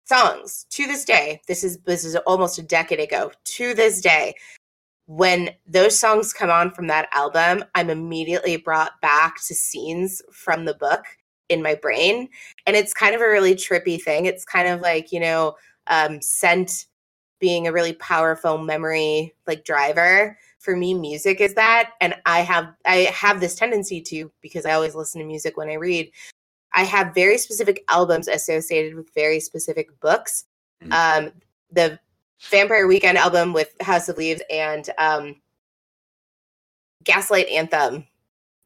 songs 0.08 0.66
to 0.72 0.88
this 0.88 1.06
day. 1.06 1.42
This 1.48 1.64
is 1.64 1.80
this 1.80 2.06
is 2.06 2.16
almost 2.16 2.60
a 2.60 2.64
decade 2.64 3.00
ago. 3.00 3.32
To 3.44 3.74
this 3.74 4.02
day, 4.02 4.36
when 5.06 5.52
those 5.68 5.98
songs 5.98 6.34
come 6.34 6.50
on 6.50 6.72
from 6.72 6.88
that 6.88 7.10
album, 7.14 7.64
I'm 7.76 7.90
immediately 7.90 8.58
brought 8.58 9.00
back 9.02 9.36
to 9.48 9.56
scenes 9.56 10.22
from 10.32 10.66
the 10.66 10.76
book 10.76 11.04
in 11.50 11.62
my 11.62 11.76
brain, 11.76 12.30
and 12.66 12.76
it's 12.76 12.94
kind 12.94 13.16
of 13.16 13.22
a 13.22 13.30
really 13.30 13.56
trippy 13.56 14.02
thing. 14.02 14.26
It's 14.26 14.46
kind 14.46 14.68
of 14.68 14.82
like 14.82 15.12
you 15.12 15.20
know, 15.20 15.56
um, 15.88 16.22
scent 16.22 16.86
being 17.40 17.68
a 17.68 17.72
really 17.72 17.94
powerful 17.94 18.58
memory 18.58 19.36
like 19.46 19.64
driver 19.64 20.38
for 20.60 20.76
me 20.76 20.94
music 20.94 21.40
is 21.40 21.54
that 21.54 21.92
and 22.02 22.16
i 22.26 22.40
have 22.40 22.74
i 22.86 23.08
have 23.14 23.40
this 23.40 23.54
tendency 23.54 24.02
to 24.02 24.32
because 24.42 24.66
i 24.66 24.72
always 24.72 24.96
listen 24.96 25.22
to 25.22 25.28
music 25.28 25.56
when 25.56 25.70
i 25.70 25.76
read 25.76 26.10
i 26.78 26.84
have 26.84 27.14
very 27.14 27.38
specific 27.38 27.84
albums 27.90 28.30
associated 28.30 28.96
with 28.96 29.14
very 29.14 29.40
specific 29.42 29.90
books 30.00 30.46
Mm. 30.84 30.94
um 30.94 31.32
the 31.72 32.00
vampire 32.52 32.86
weekend 32.88 33.18
album 33.18 33.52
with 33.52 33.74
house 33.82 34.10
of 34.10 34.18
leaves 34.18 34.44
and 34.52 34.90
um 35.00 35.36
gaslight 37.04 37.48
anthem 37.48 38.06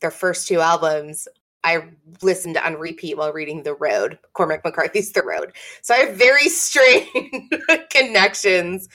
their 0.02 0.12
first 0.12 0.46
two 0.46 0.60
albums 0.60 1.28
i 1.64 1.82
listened 2.22 2.58
on 2.58 2.76
repeat 2.76 3.16
while 3.18 3.32
reading 3.32 3.64
the 3.64 3.76
road 3.76 4.20
cormac 4.34 4.62
mccarthy's 4.64 5.14
the 5.14 5.24
road 5.24 5.54
so 5.82 5.94
I 5.94 6.00
have 6.00 6.16
very 6.18 6.50
strange 6.50 7.50
connections 7.90 8.90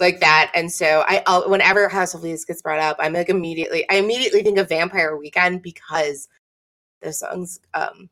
like 0.00 0.20
that. 0.20 0.50
And 0.54 0.70
so 0.70 1.04
I, 1.06 1.22
I'll, 1.26 1.48
whenever 1.50 1.88
House 1.88 2.14
of 2.14 2.22
Leaves 2.22 2.44
gets 2.44 2.62
brought 2.62 2.78
up, 2.80 2.96
I'm 3.00 3.12
like 3.12 3.28
immediately, 3.28 3.84
I 3.90 3.96
immediately 3.96 4.42
think 4.42 4.58
of 4.58 4.68
Vampire 4.68 5.16
Weekend 5.16 5.62
because 5.62 6.28
those 7.02 7.18
songs 7.18 7.60
um, 7.74 8.08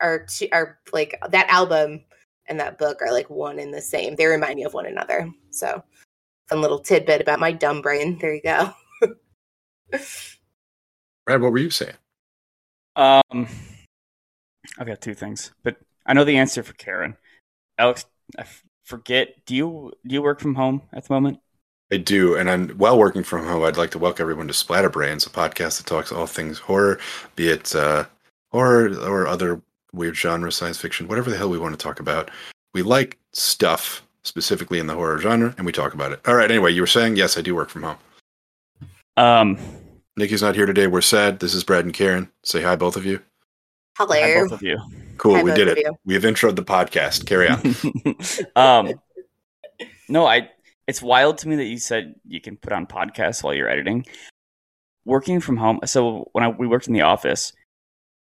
are 0.00 0.26
two, 0.26 0.48
are 0.52 0.78
like 0.92 1.18
that 1.30 1.48
album 1.48 2.04
and 2.48 2.60
that 2.60 2.78
book 2.78 3.02
are 3.02 3.12
like 3.12 3.30
one 3.30 3.58
and 3.58 3.72
the 3.72 3.80
same. 3.80 4.16
They 4.16 4.26
remind 4.26 4.56
me 4.56 4.64
of 4.64 4.74
one 4.74 4.86
another. 4.86 5.30
So 5.50 5.82
fun 6.48 6.60
little 6.60 6.78
tidbit 6.78 7.20
about 7.20 7.40
my 7.40 7.52
dumb 7.52 7.82
brain. 7.82 8.18
There 8.18 8.34
you 8.34 8.42
go. 8.42 8.72
Brad, 11.26 11.40
what 11.40 11.52
were 11.52 11.58
you 11.58 11.70
saying? 11.70 11.94
Um, 12.94 13.48
I've 14.78 14.86
got 14.86 15.00
two 15.00 15.14
things, 15.14 15.52
but 15.62 15.76
I 16.06 16.12
know 16.12 16.24
the 16.24 16.38
answer 16.38 16.62
for 16.62 16.72
Karen. 16.74 17.16
Alex, 17.78 18.06
I 18.38 18.42
f- 18.42 18.64
forget. 18.84 19.44
Do 19.44 19.54
you 19.54 19.92
do 20.06 20.14
you 20.14 20.22
work 20.22 20.40
from 20.40 20.54
home 20.54 20.82
at 20.92 21.04
the 21.04 21.12
moment? 21.12 21.40
I 21.92 21.98
do, 21.98 22.36
and 22.36 22.50
I'm 22.50 22.70
while 22.70 22.98
working 22.98 23.22
from 23.22 23.46
home. 23.46 23.62
I'd 23.62 23.76
like 23.76 23.90
to 23.90 23.98
welcome 23.98 24.24
everyone 24.24 24.48
to 24.48 24.54
Splatterbrains, 24.54 25.26
a 25.26 25.30
podcast 25.30 25.76
that 25.78 25.86
talks 25.86 26.10
all 26.10 26.26
things 26.26 26.58
horror, 26.58 26.98
be 27.36 27.48
it 27.48 27.74
uh, 27.74 28.06
horror 28.50 28.88
or 28.98 29.26
other 29.26 29.62
weird 29.96 30.16
genre, 30.16 30.52
science 30.52 30.78
fiction, 30.78 31.08
whatever 31.08 31.30
the 31.30 31.36
hell 31.36 31.50
we 31.50 31.58
want 31.58 31.78
to 31.78 31.82
talk 31.82 31.98
about. 31.98 32.30
We 32.74 32.82
like 32.82 33.18
stuff, 33.32 34.06
specifically 34.22 34.78
in 34.78 34.86
the 34.86 34.94
horror 34.94 35.18
genre, 35.18 35.54
and 35.56 35.66
we 35.66 35.72
talk 35.72 35.94
about 35.94 36.12
it. 36.12 36.20
All 36.26 36.34
right. 36.34 36.50
Anyway, 36.50 36.72
you 36.72 36.82
were 36.82 36.86
saying 36.86 37.16
yes, 37.16 37.36
I 37.36 37.40
do 37.40 37.54
work 37.54 37.70
from 37.70 37.82
home. 37.84 37.96
Um, 39.16 39.58
Nikki's 40.16 40.42
not 40.42 40.54
here 40.54 40.66
today. 40.66 40.86
We're 40.86 41.00
sad. 41.00 41.40
This 41.40 41.54
is 41.54 41.64
Brad 41.64 41.84
and 41.84 41.94
Karen. 41.94 42.30
Say 42.42 42.62
hi, 42.62 42.76
both 42.76 42.96
of 42.96 43.04
you. 43.04 43.20
Hello. 43.96 44.14
hi, 44.14 44.40
both 44.40 44.52
of 44.52 44.62
you. 44.62 44.78
Cool. 45.16 45.36
Hi, 45.36 45.42
we 45.42 45.50
both 45.50 45.56
did 45.56 45.68
of 45.68 45.78
it. 45.78 45.84
you. 45.84 45.98
We 46.04 46.14
have 46.14 46.22
introed 46.24 46.56
the 46.56 46.64
podcast. 46.64 47.26
Carry 47.26 47.48
on. 47.48 48.56
um, 48.88 49.00
no, 50.08 50.26
I. 50.26 50.50
It's 50.86 51.02
wild 51.02 51.38
to 51.38 51.48
me 51.48 51.56
that 51.56 51.64
you 51.64 51.78
said 51.78 52.14
you 52.28 52.40
can 52.40 52.56
put 52.56 52.72
on 52.72 52.86
podcasts 52.86 53.42
while 53.42 53.54
you're 53.54 53.68
editing. 53.68 54.06
Working 55.04 55.40
from 55.40 55.56
home. 55.56 55.80
So 55.84 56.28
when 56.32 56.44
I, 56.44 56.48
we 56.48 56.66
worked 56.66 56.86
in 56.86 56.92
the 56.92 57.02
office, 57.02 57.52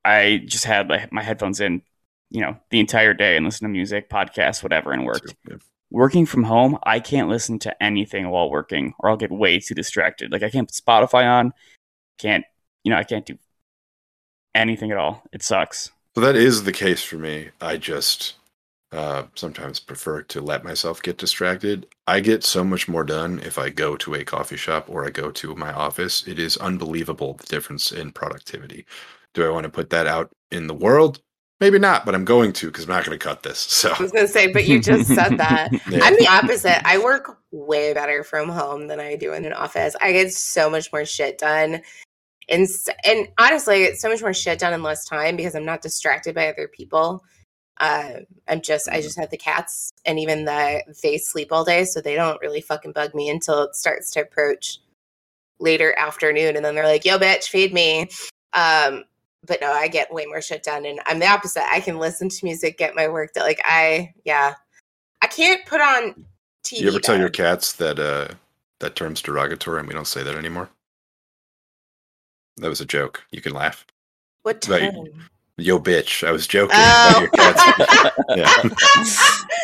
I 0.04 0.42
just 0.46 0.64
had 0.64 0.88
my, 0.88 1.08
my 1.10 1.22
headphones 1.22 1.60
in, 1.60 1.82
you 2.30 2.40
know, 2.40 2.56
the 2.70 2.80
entire 2.80 3.14
day 3.14 3.36
and 3.36 3.44
listen 3.44 3.66
to 3.66 3.72
music, 3.72 4.10
podcasts, 4.10 4.62
whatever, 4.62 4.92
and 4.92 5.04
worked. 5.04 5.34
Yeah. 5.48 5.56
Working 5.90 6.26
from 6.26 6.42
home, 6.42 6.78
I 6.82 6.98
can't 6.98 7.28
listen 7.28 7.58
to 7.60 7.82
anything 7.82 8.28
while 8.28 8.50
working, 8.50 8.94
or 8.98 9.10
I'll 9.10 9.16
get 9.16 9.30
way 9.30 9.60
too 9.60 9.74
distracted. 9.74 10.32
Like 10.32 10.42
I 10.42 10.50
can't 10.50 10.68
put 10.68 10.74
Spotify 10.74 11.24
on. 11.24 11.52
Can't 12.18 12.44
you 12.82 12.90
know? 12.90 12.96
I 12.96 13.04
can't 13.04 13.26
do 13.26 13.38
anything 14.54 14.90
at 14.90 14.98
all. 14.98 15.22
It 15.32 15.42
sucks. 15.42 15.90
So 16.14 16.20
that 16.20 16.36
is 16.36 16.64
the 16.64 16.72
case 16.72 17.02
for 17.02 17.16
me. 17.16 17.50
I 17.60 17.76
just 17.76 18.34
uh, 18.92 19.24
sometimes 19.34 19.80
prefer 19.80 20.22
to 20.22 20.40
let 20.40 20.62
myself 20.62 21.02
get 21.02 21.18
distracted. 21.18 21.86
I 22.06 22.20
get 22.20 22.44
so 22.44 22.62
much 22.62 22.86
more 22.88 23.02
done 23.02 23.40
if 23.40 23.58
I 23.58 23.70
go 23.70 23.96
to 23.96 24.14
a 24.14 24.24
coffee 24.24 24.56
shop 24.56 24.88
or 24.88 25.04
I 25.04 25.10
go 25.10 25.32
to 25.32 25.56
my 25.56 25.72
office. 25.72 26.26
It 26.28 26.38
is 26.38 26.56
unbelievable 26.58 27.34
the 27.34 27.46
difference 27.46 27.90
in 27.90 28.12
productivity. 28.12 28.86
Do 29.34 29.46
I 29.46 29.50
want 29.50 29.64
to 29.64 29.70
put 29.70 29.90
that 29.90 30.06
out 30.06 30.30
in 30.50 30.66
the 30.66 30.74
world? 30.74 31.20
Maybe 31.60 31.78
not, 31.78 32.04
but 32.04 32.14
I'm 32.14 32.24
going 32.24 32.52
to 32.54 32.66
because 32.66 32.84
I'm 32.84 32.90
not 32.90 33.04
going 33.04 33.18
to 33.18 33.24
cut 33.24 33.42
this. 33.42 33.58
So 33.58 33.92
I 33.96 34.02
was 34.02 34.12
gonna 34.12 34.28
say, 34.28 34.52
but 34.52 34.66
you 34.66 34.80
just 34.80 35.08
said 35.08 35.38
that. 35.38 35.70
yeah. 35.88 36.00
I'm 36.02 36.16
the 36.16 36.28
opposite. 36.28 36.86
I 36.86 36.98
work 36.98 37.38
way 37.52 37.92
better 37.92 38.24
from 38.24 38.48
home 38.48 38.88
than 38.88 39.00
I 39.00 39.16
do 39.16 39.32
in 39.32 39.44
an 39.44 39.52
office. 39.52 39.94
I 40.00 40.12
get 40.12 40.32
so 40.32 40.68
much 40.68 40.92
more 40.92 41.04
shit 41.04 41.38
done. 41.38 41.80
And, 42.48 42.66
and 43.04 43.28
honestly, 43.38 43.76
I 43.76 43.78
get 43.78 43.96
so 43.96 44.08
much 44.08 44.20
more 44.20 44.34
shit 44.34 44.58
done 44.58 44.74
in 44.74 44.82
less 44.82 45.04
time 45.04 45.36
because 45.36 45.54
I'm 45.54 45.64
not 45.64 45.80
distracted 45.80 46.34
by 46.34 46.48
other 46.48 46.68
people. 46.68 47.24
Uh, 47.80 48.20
I'm 48.48 48.60
just, 48.60 48.88
I 48.88 49.00
just 49.00 49.18
have 49.18 49.30
the 49.30 49.36
cats, 49.36 49.90
and 50.04 50.18
even 50.18 50.44
the 50.44 50.82
they 51.02 51.18
sleep 51.18 51.48
all 51.50 51.64
day, 51.64 51.84
so 51.84 52.00
they 52.00 52.14
don't 52.14 52.40
really 52.40 52.60
fucking 52.60 52.92
bug 52.92 53.14
me 53.14 53.28
until 53.28 53.62
it 53.62 53.74
starts 53.74 54.10
to 54.12 54.20
approach 54.20 54.78
later 55.58 55.92
afternoon, 55.98 56.54
and 56.54 56.64
then 56.64 56.76
they're 56.76 56.86
like, 56.86 57.04
"Yo, 57.04 57.18
bitch, 57.18 57.48
feed 57.48 57.74
me." 57.74 58.08
Um, 58.52 59.04
but 59.46 59.60
no, 59.60 59.70
I 59.72 59.88
get 59.88 60.12
way 60.12 60.26
more 60.26 60.40
shit 60.42 60.62
done, 60.62 60.84
and 60.86 61.00
I'm 61.06 61.18
the 61.18 61.26
opposite. 61.28 61.62
I 61.70 61.80
can 61.80 61.98
listen 61.98 62.28
to 62.28 62.44
music, 62.44 62.78
get 62.78 62.94
my 62.94 63.08
work 63.08 63.32
done. 63.34 63.44
Like 63.44 63.60
I, 63.64 64.12
yeah, 64.24 64.54
I 65.22 65.26
can't 65.26 65.64
put 65.66 65.80
on 65.80 66.24
TV. 66.64 66.80
you 66.80 66.88
ever 66.88 67.00
tell 67.00 67.14
though. 67.14 67.20
your 67.20 67.30
cats 67.30 67.72
that 67.74 67.98
uh, 67.98 68.28
that 68.80 68.96
term's 68.96 69.20
derogatory 69.22 69.78
and 69.80 69.88
we 69.88 69.94
don't 69.94 70.06
say 70.06 70.22
that 70.22 70.36
anymore? 70.36 70.68
That 72.58 72.68
was 72.68 72.80
a 72.80 72.86
joke. 72.86 73.24
You 73.30 73.40
can 73.40 73.52
laugh. 73.52 73.84
what 74.42 74.66
Right. 74.68 74.92
term? 74.92 75.06
Yo, 75.56 75.78
bitch. 75.78 76.26
I 76.26 76.32
was 76.32 76.46
joking 76.46 76.74
about 76.76 77.16
Oh. 77.16 77.20
your 77.20 77.30
cats. 77.30 78.16
Yeah. 78.36 78.62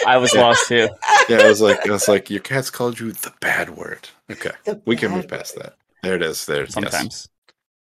I 0.06 0.16
was 0.16 0.32
Yeah. 0.34 0.40
lost 0.40 0.68
too. 0.68 0.88
Yeah, 1.28 1.38
I 1.38 1.48
was 1.48 1.60
like, 1.60 1.86
I 1.88 1.92
was 1.92 2.06
like, 2.08 2.30
your 2.30 2.40
cats 2.40 2.70
called 2.70 2.98
you 3.00 3.12
the 3.12 3.32
bad 3.40 3.70
word. 3.70 4.08
Okay, 4.30 4.50
The 4.64 4.80
we 4.86 4.96
can 4.96 5.10
move 5.10 5.28
past 5.28 5.56
word. 5.56 5.64
that. 5.66 5.76
There 6.02 6.14
it 6.16 6.22
is. 6.22 6.46
There. 6.46 6.60
Yes. 6.62 6.72
Sometimes. 6.72 7.28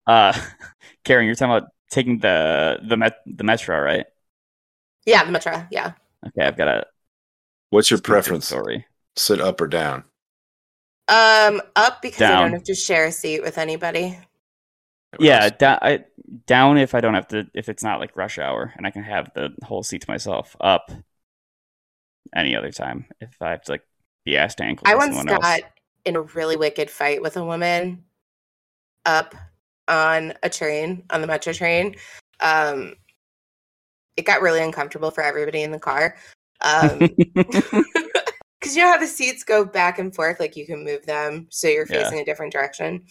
Uh, 0.06 0.34
Karen, 1.04 1.26
you're 1.26 1.36
talking 1.36 1.56
about 1.58 1.70
taking 1.90 2.20
the 2.20 2.80
the 2.88 2.98
met 2.98 3.18
the 3.26 3.44
metro, 3.44 3.80
right? 3.80 4.06
Yeah, 5.06 5.24
the 5.24 5.32
Metro. 5.32 5.66
Yeah. 5.72 5.94
Okay, 6.28 6.46
I've 6.46 6.58
got 6.58 6.68
a 6.68 6.86
What's 7.70 7.90
your 7.92 8.02
preference? 8.02 8.48
Sorry. 8.48 8.86
Sit 9.16 9.42
up 9.42 9.60
or 9.62 9.68
down? 9.68 10.04
Um, 11.08 11.62
up 11.76 12.02
because 12.02 12.22
I 12.22 12.42
don't 12.42 12.54
have 12.54 12.64
to 12.64 12.76
share 12.76 13.06
a 13.06 13.12
seat 13.12 13.42
with 13.42 13.58
anybody. 13.58 14.18
Yeah, 15.20 15.50
da- 15.50 15.80
I, 15.82 16.06
down 16.46 16.78
if 16.78 16.94
I 16.94 17.00
don't 17.02 17.14
have 17.14 17.30
to 17.30 17.48
if 17.54 17.70
it's 17.70 17.84
not 17.84 18.00
like 18.00 18.16
rush 18.18 18.38
hour 18.38 18.74
and 18.76 18.86
I 18.86 18.92
can 18.92 19.04
have 19.04 19.32
the 19.34 19.56
whole 19.64 19.84
seat 19.84 20.02
to 20.02 20.10
myself. 20.10 20.56
Up 20.60 20.92
any 22.36 22.56
other 22.56 22.72
time 22.72 23.06
if 23.22 23.42
I 23.42 23.52
have 23.52 23.64
to 23.64 23.72
like 23.72 23.84
be 24.26 24.38
asked 24.38 24.58
to 24.58 24.66
ankle. 24.66 24.88
I 24.88 24.96
with 24.96 25.04
once 25.04 25.16
someone 25.16 25.28
got 25.28 25.44
else. 25.44 25.62
in 26.06 26.16
a 26.18 26.22
really 26.22 26.58
wicked 26.58 26.90
fight 26.90 27.22
with 27.22 27.38
a 27.38 27.44
woman 27.46 28.04
up 29.06 29.34
on 29.88 30.34
a 30.44 30.50
train 30.50 31.04
on 31.10 31.22
the 31.22 31.28
metro 31.28 31.54
train. 31.54 31.96
Um, 32.40 32.96
it 34.16 34.26
got 34.26 34.42
really 34.42 34.62
uncomfortable 34.62 35.12
for 35.12 35.24
everybody 35.24 35.64
in 35.64 35.72
the 35.72 35.80
car. 35.80 36.18
Um, 36.62 37.10
because 38.60 38.76
you 38.76 38.82
know 38.82 38.92
how 38.92 38.98
the 38.98 39.08
seats 39.08 39.44
go 39.44 39.64
back 39.64 40.00
and 40.00 40.14
forth, 40.14 40.40
like 40.40 40.56
you 40.56 40.66
can 40.66 40.84
move 40.84 41.06
them 41.06 41.48
so 41.50 41.68
you're 41.68 41.88
Yeah. 41.90 42.04
facing 42.04 42.20
a 42.20 42.26
different 42.26 42.52
direction. 42.52 43.06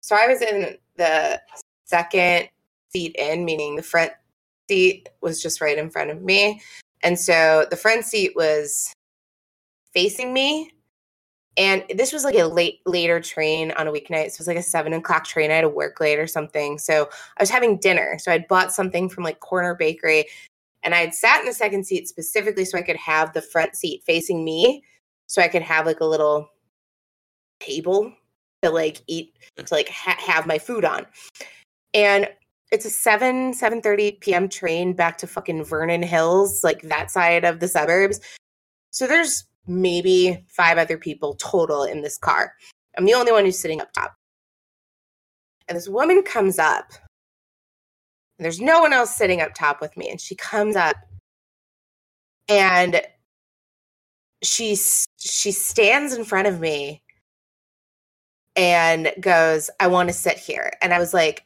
So 0.00 0.16
I 0.16 0.26
was 0.26 0.42
in 0.42 0.76
the 0.96 1.40
second 1.84 2.48
seat 2.90 3.16
in, 3.16 3.44
meaning 3.44 3.76
the 3.76 3.82
front 3.82 4.12
seat 4.68 5.08
was 5.20 5.42
just 5.42 5.60
right 5.60 5.78
in 5.78 5.90
front 5.90 6.10
of 6.10 6.22
me. 6.22 6.60
And 7.02 7.18
so 7.18 7.66
the 7.70 7.76
front 7.76 8.04
seat 8.04 8.32
was 8.36 8.92
facing 9.92 10.32
me. 10.32 10.70
And 11.56 11.84
this 11.94 12.12
was 12.12 12.24
like 12.24 12.34
a 12.34 12.44
late 12.44 12.80
later 12.86 13.20
train 13.20 13.72
on 13.72 13.86
a 13.86 13.92
weeknight. 13.92 14.30
So 14.30 14.36
it 14.36 14.38
was 14.38 14.46
like 14.46 14.56
a 14.56 14.62
seven 14.62 14.92
o'clock 14.94 15.24
train. 15.24 15.50
I 15.50 15.56
had 15.56 15.60
to 15.62 15.68
work 15.68 16.00
late 16.00 16.18
or 16.18 16.26
something. 16.26 16.78
So 16.78 17.10
I 17.36 17.42
was 17.42 17.50
having 17.50 17.76
dinner. 17.76 18.16
So 18.18 18.32
I'd 18.32 18.48
bought 18.48 18.72
something 18.72 19.08
from 19.08 19.24
like 19.24 19.40
Corner 19.40 19.74
Bakery 19.74 20.26
and 20.82 20.94
I 20.94 20.98
had 20.98 21.14
sat 21.14 21.40
in 21.40 21.46
the 21.46 21.52
second 21.52 21.86
seat 21.86 22.08
specifically 22.08 22.64
so 22.64 22.78
I 22.78 22.82
could 22.82 22.96
have 22.96 23.32
the 23.32 23.42
front 23.42 23.76
seat 23.76 24.02
facing 24.04 24.44
me, 24.44 24.82
so 25.26 25.40
I 25.40 25.48
could 25.48 25.62
have 25.62 25.86
like 25.86 26.00
a 26.00 26.06
little 26.06 26.48
table 27.60 28.12
to 28.62 28.70
like 28.70 29.02
eat 29.06 29.36
mm. 29.58 29.64
to 29.64 29.74
like 29.74 29.88
ha- 29.88 30.18
have 30.18 30.46
my 30.46 30.58
food 30.58 30.84
on. 30.84 31.06
And 31.94 32.28
it's 32.72 32.84
a 32.84 32.90
7 32.90 33.52
7:30 33.52 34.20
p.m. 34.20 34.48
train 34.48 34.94
back 34.94 35.18
to 35.18 35.26
fucking 35.26 35.64
Vernon 35.64 36.02
Hills, 36.02 36.64
like 36.64 36.82
that 36.82 37.10
side 37.10 37.44
of 37.44 37.60
the 37.60 37.68
suburbs. 37.68 38.20
So 38.90 39.06
there's 39.06 39.44
maybe 39.66 40.44
five 40.48 40.78
other 40.78 40.98
people 40.98 41.34
total 41.34 41.84
in 41.84 42.02
this 42.02 42.18
car. 42.18 42.54
I'm 42.96 43.04
the 43.04 43.14
only 43.14 43.32
one 43.32 43.44
who's 43.44 43.58
sitting 43.58 43.80
up 43.80 43.92
top. 43.92 44.14
And 45.68 45.76
this 45.76 45.88
woman 45.88 46.22
comes 46.22 46.58
up 46.58 46.92
and 48.38 48.44
there's 48.44 48.60
no 48.60 48.80
one 48.80 48.92
else 48.92 49.14
sitting 49.14 49.40
up 49.40 49.54
top 49.54 49.80
with 49.80 49.96
me. 49.96 50.10
And 50.10 50.20
she 50.20 50.34
comes 50.34 50.74
up 50.74 50.96
and 52.48 53.00
she 54.42 54.76
she 55.18 55.52
stands 55.52 56.12
in 56.12 56.24
front 56.24 56.48
of 56.48 56.58
me 56.58 57.02
and 58.56 59.12
goes, 59.20 59.70
"I 59.78 59.86
want 59.86 60.08
to 60.08 60.12
sit 60.12 60.38
here." 60.38 60.72
And 60.82 60.92
I 60.92 60.98
was 60.98 61.14
like, 61.14 61.44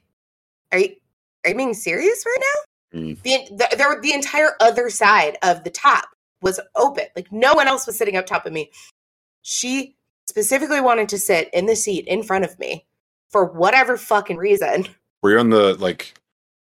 "Are 0.72 0.78
you 0.78 0.96
are 1.44 1.50
you 1.50 1.56
being 1.56 1.74
serious 1.74 2.24
right 2.24 2.38
now?" 2.40 2.98
Mm. 3.00 3.22
The, 3.22 3.54
the 3.54 3.76
there 3.76 4.00
the 4.00 4.14
entire 4.14 4.56
other 4.60 4.88
side 4.88 5.36
of 5.42 5.64
the 5.64 5.70
top 5.70 6.08
was 6.46 6.60
open. 6.76 7.04
Like 7.14 7.30
no 7.30 7.52
one 7.54 7.68
else 7.68 7.86
was 7.86 7.98
sitting 7.98 8.16
up 8.16 8.24
top 8.24 8.46
of 8.46 8.52
me. 8.52 8.70
She 9.42 9.96
specifically 10.26 10.80
wanted 10.80 11.08
to 11.10 11.18
sit 11.18 11.50
in 11.52 11.66
the 11.66 11.76
seat 11.76 12.06
in 12.06 12.22
front 12.22 12.44
of 12.44 12.58
me 12.58 12.86
for 13.28 13.44
whatever 13.44 13.96
fucking 13.96 14.36
reason. 14.36 14.86
Were 15.22 15.32
you 15.32 15.38
on 15.38 15.50
the 15.50 15.74
like 15.74 16.14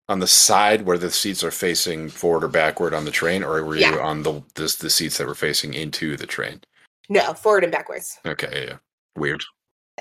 on 0.08 0.20
the 0.20 0.26
side 0.26 0.82
where 0.82 0.98
the 0.98 1.10
seats 1.10 1.42
are 1.42 1.50
facing 1.50 2.08
forward 2.08 2.44
or 2.44 2.48
backward 2.48 2.94
on 2.94 3.04
the 3.04 3.10
train, 3.10 3.42
or 3.42 3.64
were 3.64 3.76
you 3.76 4.00
on 4.00 4.22
the 4.22 4.42
this, 4.54 4.76
the 4.76 4.90
seats 4.90 5.18
that 5.18 5.26
were 5.26 5.34
facing 5.34 5.74
into 5.74 6.16
the 6.16 6.26
train? 6.26 6.60
No, 7.08 7.34
forward 7.34 7.64
and 7.64 7.72
backwards. 7.72 8.18
Okay, 8.24 8.48
yeah, 8.52 8.64
yeah. 8.70 8.76
weird. 9.16 9.42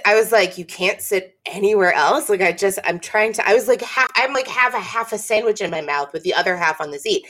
I 0.06 0.16
was 0.16 0.32
like, 0.32 0.58
you 0.58 0.66
can't 0.66 1.02
sit 1.02 1.38
anywhere 1.46 1.94
else. 1.94 2.30
Like 2.30 2.42
I 2.42 2.52
just, 2.52 2.80
I'm 2.84 3.00
trying 3.00 3.34
to. 3.34 3.48
I 3.48 3.54
was 3.54 3.68
like, 3.68 3.82
ha- 3.82 4.08
I'm 4.16 4.34
like 4.34 4.48
have 4.48 4.74
a 4.74 4.80
half 4.80 5.12
a 5.12 5.18
sandwich 5.18 5.62
in 5.62 5.70
my 5.70 5.82
mouth 5.82 6.14
with 6.14 6.24
the 6.24 6.34
other 6.34 6.56
half 6.56 6.80
on 6.82 6.92
the 6.92 7.00
seat, 7.00 7.26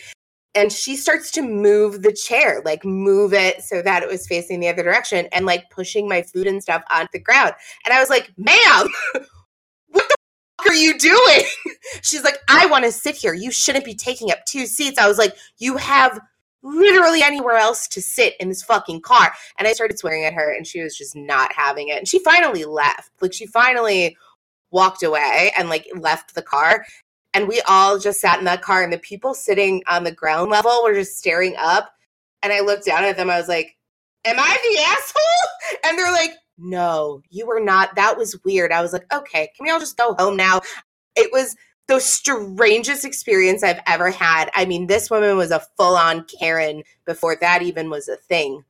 and 0.55 0.72
she 0.72 0.96
starts 0.96 1.31
to 1.31 1.41
move 1.41 2.01
the 2.01 2.13
chair, 2.13 2.62
like 2.65 2.84
move 2.84 3.34
it 3.34 3.62
so 3.62 3.81
that 3.81 4.03
it 4.03 4.10
was 4.10 4.27
facing 4.27 4.60
the 4.60 4.67
other 4.67 4.84
direction, 4.84 5.27
and 5.31 5.46
like 5.46 5.70
pushing 5.70 6.08
my 6.08 6.22
food 6.22 6.48
and 6.48 6.62
stuff 6.62 6.84
onto 6.91 7.10
the 7.13 7.20
ground. 7.20 7.53
And 7.86 7.93
I 7.93 8.00
was 8.00 8.10
like, 8.10 8.31
ma'am, 8.38 8.88
what 9.89 10.08
the 10.10 10.15
fuck 10.58 10.67
are 10.67 10.74
you 10.74 10.98
doing? 10.98 11.41
She's 12.01 12.24
like, 12.24 12.38
I 12.50 12.65
want 12.65 12.86
to 12.86 12.91
sit 12.91 13.15
here. 13.15 13.34
You 13.34 13.51
shouldn't 13.51 13.86
be 13.86 13.96
taking 13.96 14.31
up 14.31 14.46
two 14.46 14.65
seats. 14.65 15.00
I 15.00 15.08
was 15.08 15.17
like, 15.17 15.36
you 15.58 15.77
have 15.77 16.20
literally 16.63 17.24
anywhere 17.24 17.55
else 17.55 17.88
to 17.88 18.01
sit 18.01 18.36
in 18.39 18.50
this 18.50 18.62
fucking 18.62 19.01
car. 19.01 19.34
And 19.58 19.67
I 19.67 19.74
started 19.74 19.98
swearing 19.98 20.25
at 20.25 20.34
her, 20.34 20.51
and 20.51 20.67
she 20.67 20.81
was 20.81 20.98
just 20.98 21.15
not 21.15 21.53
having 21.53 21.88
it. 21.88 21.98
And 21.98 22.08
she 22.08 22.20
finally 22.20 22.65
left. 22.65 23.12
Like, 23.22 23.34
she 23.34 23.48
finally 23.48 24.17
walked 24.72 25.03
away 25.03 25.51
and 25.58 25.70
like 25.70 25.88
left 25.96 26.34
the 26.34 26.41
car. 26.41 26.86
And 27.34 27.48
we 27.48 27.62
all 27.68 27.98
just 27.98 28.20
sat 28.20 28.40
in 28.40 28.46
that 28.46 28.62
car, 28.62 28.84
and 28.84 28.92
the 28.92 28.98
people 28.98 29.34
sitting 29.34 29.84
on 29.88 30.04
the 30.04 30.12
ground 30.12 30.52
level 30.52 30.82
were 30.84 30.94
just 30.94 31.18
staring 31.18 31.56
up. 31.58 31.94
And 32.44 32.52
I 32.52 32.60
looked 32.60 32.86
down 32.86 33.04
at 33.04 33.18
them. 33.18 33.30
I 33.30 33.38
was 33.38 33.48
like, 33.48 33.78
Am 34.26 34.38
I 34.38 34.58
the 34.64 34.82
asshole? 34.82 35.22
And 35.90 35.98
they're 35.98 36.12
like, 36.12 36.34
No, 36.58 37.22
you 37.30 37.48
were 37.48 37.60
not. 37.60 37.96
That 37.96 38.18
was 38.18 38.40
weird. 38.44 38.72
I 38.72 38.82
was 38.82 38.94
like, 38.94 39.12
Okay, 39.14 39.50
can 39.56 39.66
we 39.66 39.72
all 39.72 39.80
just 39.80 39.98
go 39.98 40.16
home 40.18 40.36
now? 40.36 40.62
It 41.16 41.32
was 41.32 41.56
the 41.88 42.00
strangest 42.00 43.04
experience 43.04 43.64
I've 43.64 43.82
ever 43.86 44.12
had. 44.12 44.50
I 44.56 44.66
mean, 44.66 44.88
this 44.88 45.10
woman 45.10 45.36
was 45.38 45.52
a 45.52 45.62
full 45.78 45.98
on 45.98 46.26
Karen 46.26 46.84
before 47.06 47.38
that 47.42 47.62
even 47.62 47.90
was 47.90 48.08
a 48.08 48.16
thing. 48.16 48.64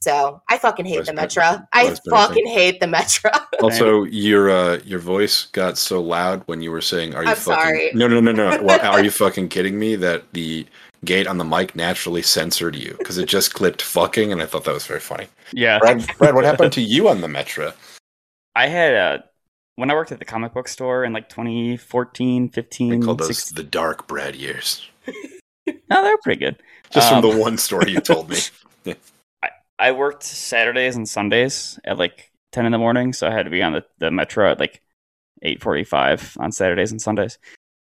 So 0.00 0.42
I 0.50 0.58
fucking 0.58 0.84
hate 0.84 0.98
Was 0.98 1.06
the 1.08 1.14
Metro. 1.14 1.66
I 1.72 1.94
fucking 2.10 2.46
hate 2.46 2.80
the 2.80 2.86
Metro. 2.86 3.30
Also, 3.62 4.02
your 4.04 4.50
uh, 4.50 4.78
your 4.84 4.98
voice 4.98 5.46
got 5.46 5.78
so 5.78 6.02
loud 6.02 6.42
when 6.46 6.60
you 6.60 6.70
were 6.70 6.82
saying, 6.82 7.14
"Are 7.14 7.22
you 7.22 7.30
I'm 7.30 7.36
fucking?" 7.36 7.64
sorry. 7.64 7.90
No, 7.94 8.06
no, 8.06 8.20
no, 8.20 8.32
no. 8.32 8.62
well, 8.62 8.80
are 8.92 9.02
you 9.02 9.10
fucking 9.24 9.48
kidding 9.48 9.78
me? 9.78 9.96
That 9.96 10.30
the 10.34 10.66
gate 11.04 11.26
on 11.26 11.38
the 11.38 11.44
mic 11.44 11.74
naturally 11.74 12.20
censored 12.20 12.76
you 12.76 12.94
because 12.98 13.16
it 13.16 13.26
just 13.26 13.54
clipped 13.54 13.80
"fucking," 13.80 14.32
and 14.32 14.42
I 14.42 14.46
thought 14.46 14.64
that 14.64 14.74
was 14.74 14.86
very 14.86 15.00
funny. 15.00 15.28
Yeah, 15.52 15.78
Brad, 15.78 16.06
Brad, 16.18 16.34
what 16.34 16.44
happened 16.44 16.72
to 16.74 16.82
you 16.82 17.08
on 17.08 17.22
the 17.22 17.28
Metro? 17.28 17.72
I 18.54 18.66
had 18.66 18.92
a 18.92 19.24
when 19.76 19.90
I 19.90 19.94
worked 19.94 20.12
at 20.12 20.18
the 20.18 20.24
comic 20.26 20.52
book 20.52 20.68
store 20.68 21.04
in 21.04 21.12
like 21.14 21.28
2014, 21.30 22.44
I 22.44 22.48
15, 22.48 23.02
called 23.02 23.18
those 23.18 23.28
16 23.28 23.56
the 23.56 23.62
dark 23.62 24.06
Brad 24.06 24.36
years. 24.36 24.86
No, 25.66 26.02
they 26.02 26.10
were 26.10 26.18
pretty 26.22 26.40
good. 26.40 26.56
Just 26.90 27.10
Um, 27.10 27.22
from 27.22 27.30
the 27.30 27.38
one 27.38 27.56
story 27.56 27.92
you 27.92 28.00
told 28.00 28.28
me. 28.28 28.36
I 29.78 29.92
worked 29.92 30.22
Saturdays 30.22 30.96
and 30.96 31.08
Sundays 31.08 31.78
at 31.84 31.98
like 31.98 32.30
10 32.52 32.66
in 32.66 32.72
the 32.72 32.78
morning, 32.78 33.12
so 33.12 33.26
I 33.26 33.32
had 33.32 33.44
to 33.44 33.50
be 33.50 33.62
on 33.62 33.72
the, 33.72 33.84
the 33.98 34.10
metro 34.10 34.50
at 34.50 34.60
like 34.60 34.80
8:45 35.44 36.40
on 36.40 36.52
Saturdays 36.52 36.92
and 36.92 37.02
Sundays. 37.02 37.38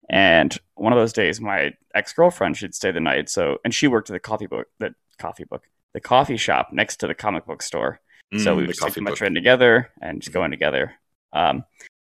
And 0.08 0.56
one 0.74 0.92
of 0.92 0.98
those 0.98 1.12
days, 1.12 1.40
my 1.40 1.72
ex 1.94 2.12
girlfriend 2.12 2.56
should 2.56 2.74
stay 2.74 2.90
the 2.90 3.00
night. 3.00 3.28
So, 3.28 3.58
and 3.64 3.74
she 3.74 3.86
worked 3.86 4.10
at 4.10 4.14
the 4.14 4.20
coffee 4.20 4.46
book, 4.46 4.66
the 4.78 4.94
coffee 5.18 5.44
book, 5.44 5.64
the 5.92 6.00
coffee 6.00 6.36
shop 6.36 6.70
next 6.72 6.96
to 6.96 7.06
the 7.06 7.14
comic 7.14 7.46
book 7.46 7.62
store. 7.62 8.00
so 8.36 8.54
Mm, 8.54 8.56
we 8.56 8.62
the 8.62 8.66
would 8.68 8.76
take 8.76 8.94
the 8.94 9.02
metro 9.02 9.26
in 9.26 9.34
together 9.34 9.90
and 10.00 10.20
just 10.22 10.32
go 10.32 10.44
in 10.44 10.50
together. 10.50 10.94
Um, 11.32 11.64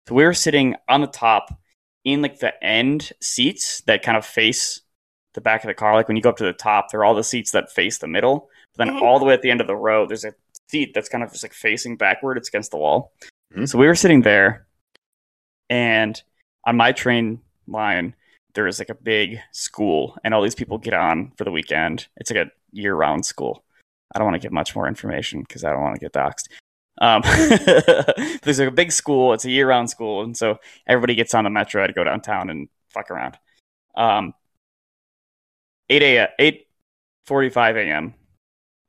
so 0.08 0.14
we 0.14 0.24
were 0.24 0.34
sitting 0.34 0.76
on 0.88 1.00
the 1.00 1.06
top 1.06 1.58
in 2.04 2.22
like 2.22 2.40
the 2.40 2.52
end 2.64 3.12
seats 3.20 3.82
that 3.82 4.02
kind 4.02 4.16
of 4.16 4.24
face 4.24 4.80
the 5.34 5.40
back 5.40 5.62
of 5.62 5.68
the 5.68 5.74
car. 5.74 5.94
Like 5.94 6.08
when 6.08 6.16
you 6.16 6.22
go 6.22 6.30
up 6.30 6.36
to 6.38 6.44
the 6.44 6.52
top, 6.52 6.90
there 6.90 7.00
are 7.00 7.04
all 7.04 7.14
the 7.14 7.24
seats 7.24 7.52
that 7.52 7.70
face 7.70 7.98
the 7.98 8.08
middle. 8.08 8.49
But 8.76 8.86
then 8.86 8.94
Mhm. 8.96 9.02
all 9.02 9.18
the 9.18 9.24
way 9.24 9.34
at 9.34 9.42
the 9.42 9.50
end 9.50 9.60
of 9.60 9.66
the 9.66 9.76
row, 9.76 10.06
there's 10.06 10.24
a 10.24 10.34
seat 10.70 10.94
that's 10.94 11.08
kind 11.08 11.24
of 11.24 11.30
just 11.32 11.42
like 11.42 11.52
facing 11.52 11.96
backward. 11.96 12.36
It's 12.38 12.48
against 12.48 12.70
the 12.70 12.76
wall. 12.78 13.12
Mhm. 13.54 13.68
So 13.68 13.78
we 13.78 13.86
were 13.86 13.94
sitting 13.94 14.22
there, 14.22 14.66
and 15.68 16.20
on 16.64 16.76
my 16.76 16.92
train 16.92 17.40
line, 17.66 18.14
there 18.54 18.66
is 18.66 18.78
like 18.78 18.88
a 18.90 18.94
big 18.94 19.40
school, 19.52 20.16
and 20.24 20.34
all 20.34 20.42
these 20.42 20.54
people 20.54 20.78
get 20.78 20.94
on 20.94 21.30
for 21.36 21.44
the 21.44 21.50
weekend. 21.52 22.08
It's 22.16 22.30
like 22.30 22.46
a 22.46 22.50
year-round 22.72 23.24
school. 23.24 23.64
I 24.14 24.18
don't 24.18 24.26
want 24.26 24.34
to 24.34 24.44
give 24.44 24.52
much 24.52 24.74
more 24.74 24.88
information 24.88 25.42
because 25.42 25.62
I 25.64 25.70
don't 25.70 25.82
want 25.82 25.94
to 25.94 26.00
get 26.00 26.12
doxxed. 26.12 26.48
Um, 27.00 27.22
there's 28.42 28.58
like 28.58 28.68
a 28.68 28.72
big 28.72 28.92
school. 28.92 29.32
It's 29.32 29.44
a 29.44 29.50
year-round 29.50 29.88
school, 29.88 30.22
and 30.22 30.36
so 30.36 30.58
everybody 30.86 31.14
gets 31.14 31.32
on 31.34 31.44
the 31.44 31.50
metro 31.50 31.86
to 31.86 31.92
go 31.92 32.04
downtown 32.04 32.50
and 32.50 32.68
fuck 32.90 33.10
around. 33.10 33.38
Um, 33.94 34.34
eight 35.88 36.02
a 36.02 36.28
eight 36.38 36.68
forty-five 37.26 37.76
a.m. 37.76 38.14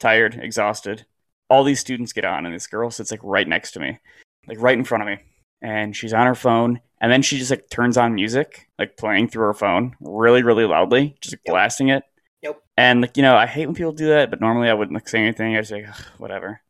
Tired, 0.01 0.35
exhausted. 0.35 1.05
All 1.49 1.63
these 1.63 1.79
students 1.79 2.11
get 2.11 2.25
on, 2.25 2.45
and 2.45 2.53
this 2.55 2.67
girl 2.67 2.89
sits 2.89 3.11
like 3.11 3.19
right 3.23 3.47
next 3.47 3.71
to 3.73 3.79
me, 3.79 3.99
like 4.47 4.59
right 4.59 4.77
in 4.77 4.83
front 4.83 5.03
of 5.03 5.07
me, 5.07 5.19
and 5.61 5.95
she's 5.95 6.13
on 6.13 6.25
her 6.25 6.35
phone. 6.35 6.81
And 6.99 7.11
then 7.11 7.21
she 7.21 7.37
just 7.37 7.51
like 7.51 7.69
turns 7.69 7.97
on 7.97 8.15
music, 8.15 8.67
like 8.79 8.97
playing 8.97 9.27
through 9.29 9.45
her 9.45 9.53
phone, 9.53 9.95
really, 9.99 10.43
really 10.43 10.65
loudly, 10.65 11.15
just 11.21 11.33
like 11.33 11.41
Yep. 11.45 11.53
blasting 11.53 11.89
it. 11.89 12.03
Yep. 12.41 12.61
And 12.77 13.01
like 13.01 13.15
you 13.15 13.23
know, 13.23 13.35
I 13.35 13.45
hate 13.45 13.67
when 13.67 13.75
people 13.75 13.91
do 13.91 14.07
that, 14.09 14.29
but 14.31 14.41
normally 14.41 14.69
I 14.69 14.73
wouldn't 14.73 14.95
like 14.95 15.07
say 15.07 15.19
anything. 15.19 15.55
I'd 15.55 15.67
say 15.67 15.85
"Ugh, 15.85 16.05
whatever. 16.17 16.61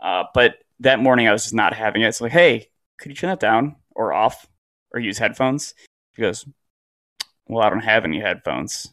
Uh, 0.00 0.24
but 0.34 0.56
that 0.80 0.98
morning 0.98 1.28
I 1.28 1.32
was 1.32 1.42
just 1.42 1.54
not 1.54 1.74
having 1.74 2.02
it. 2.02 2.14
So 2.14 2.24
like, 2.24 2.32
hey, 2.32 2.68
could 2.98 3.10
you 3.10 3.16
turn 3.16 3.30
that 3.30 3.40
down 3.40 3.76
or 3.94 4.12
off 4.12 4.46
or 4.92 5.00
use 5.00 5.18
headphones? 5.18 5.74
She 6.16 6.22
goes, 6.22 6.46
well, 7.46 7.62
I 7.62 7.70
don't 7.70 7.80
have 7.80 8.04
any 8.04 8.20
headphones. 8.20 8.92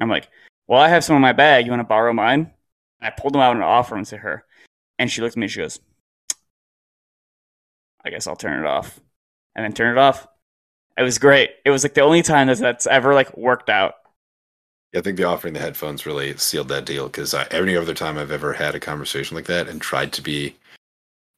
I'm 0.00 0.08
like, 0.08 0.28
well, 0.66 0.80
I 0.80 0.88
have 0.88 1.04
some 1.04 1.16
in 1.16 1.22
my 1.22 1.32
bag. 1.32 1.64
You 1.64 1.72
want 1.72 1.80
to 1.80 1.84
borrow 1.84 2.12
mine? 2.12 2.52
I 3.00 3.10
pulled 3.10 3.34
them 3.34 3.40
out 3.40 3.54
and 3.54 3.64
offered 3.64 3.96
them 3.96 4.04
to 4.06 4.18
her. 4.18 4.44
And 4.98 5.10
she 5.10 5.20
looked 5.20 5.34
at 5.34 5.38
me. 5.38 5.44
and 5.44 5.50
She 5.50 5.60
goes, 5.60 5.80
I 8.04 8.10
guess 8.10 8.26
I'll 8.26 8.36
turn 8.36 8.58
it 8.58 8.66
off. 8.66 9.00
And 9.54 9.64
then 9.64 9.72
turn 9.72 9.96
it 9.96 10.00
off. 10.00 10.26
It 10.96 11.02
was 11.02 11.18
great. 11.18 11.50
It 11.64 11.70
was 11.70 11.84
like 11.84 11.94
the 11.94 12.00
only 12.00 12.22
time 12.22 12.48
that 12.48 12.58
that's 12.58 12.86
ever 12.86 13.14
like 13.14 13.36
worked 13.36 13.70
out. 13.70 13.94
I 14.94 15.00
think 15.00 15.16
the 15.16 15.24
offering 15.24 15.54
the 15.54 15.60
headphones 15.60 16.06
really 16.06 16.36
sealed 16.38 16.68
that 16.68 16.86
deal 16.86 17.06
because 17.06 17.34
uh, 17.34 17.46
every 17.50 17.76
other 17.76 17.94
time 17.94 18.16
I've 18.16 18.32
ever 18.32 18.54
had 18.54 18.74
a 18.74 18.80
conversation 18.80 19.36
like 19.36 19.44
that 19.46 19.68
and 19.68 19.80
tried 19.80 20.12
to 20.14 20.22
be 20.22 20.56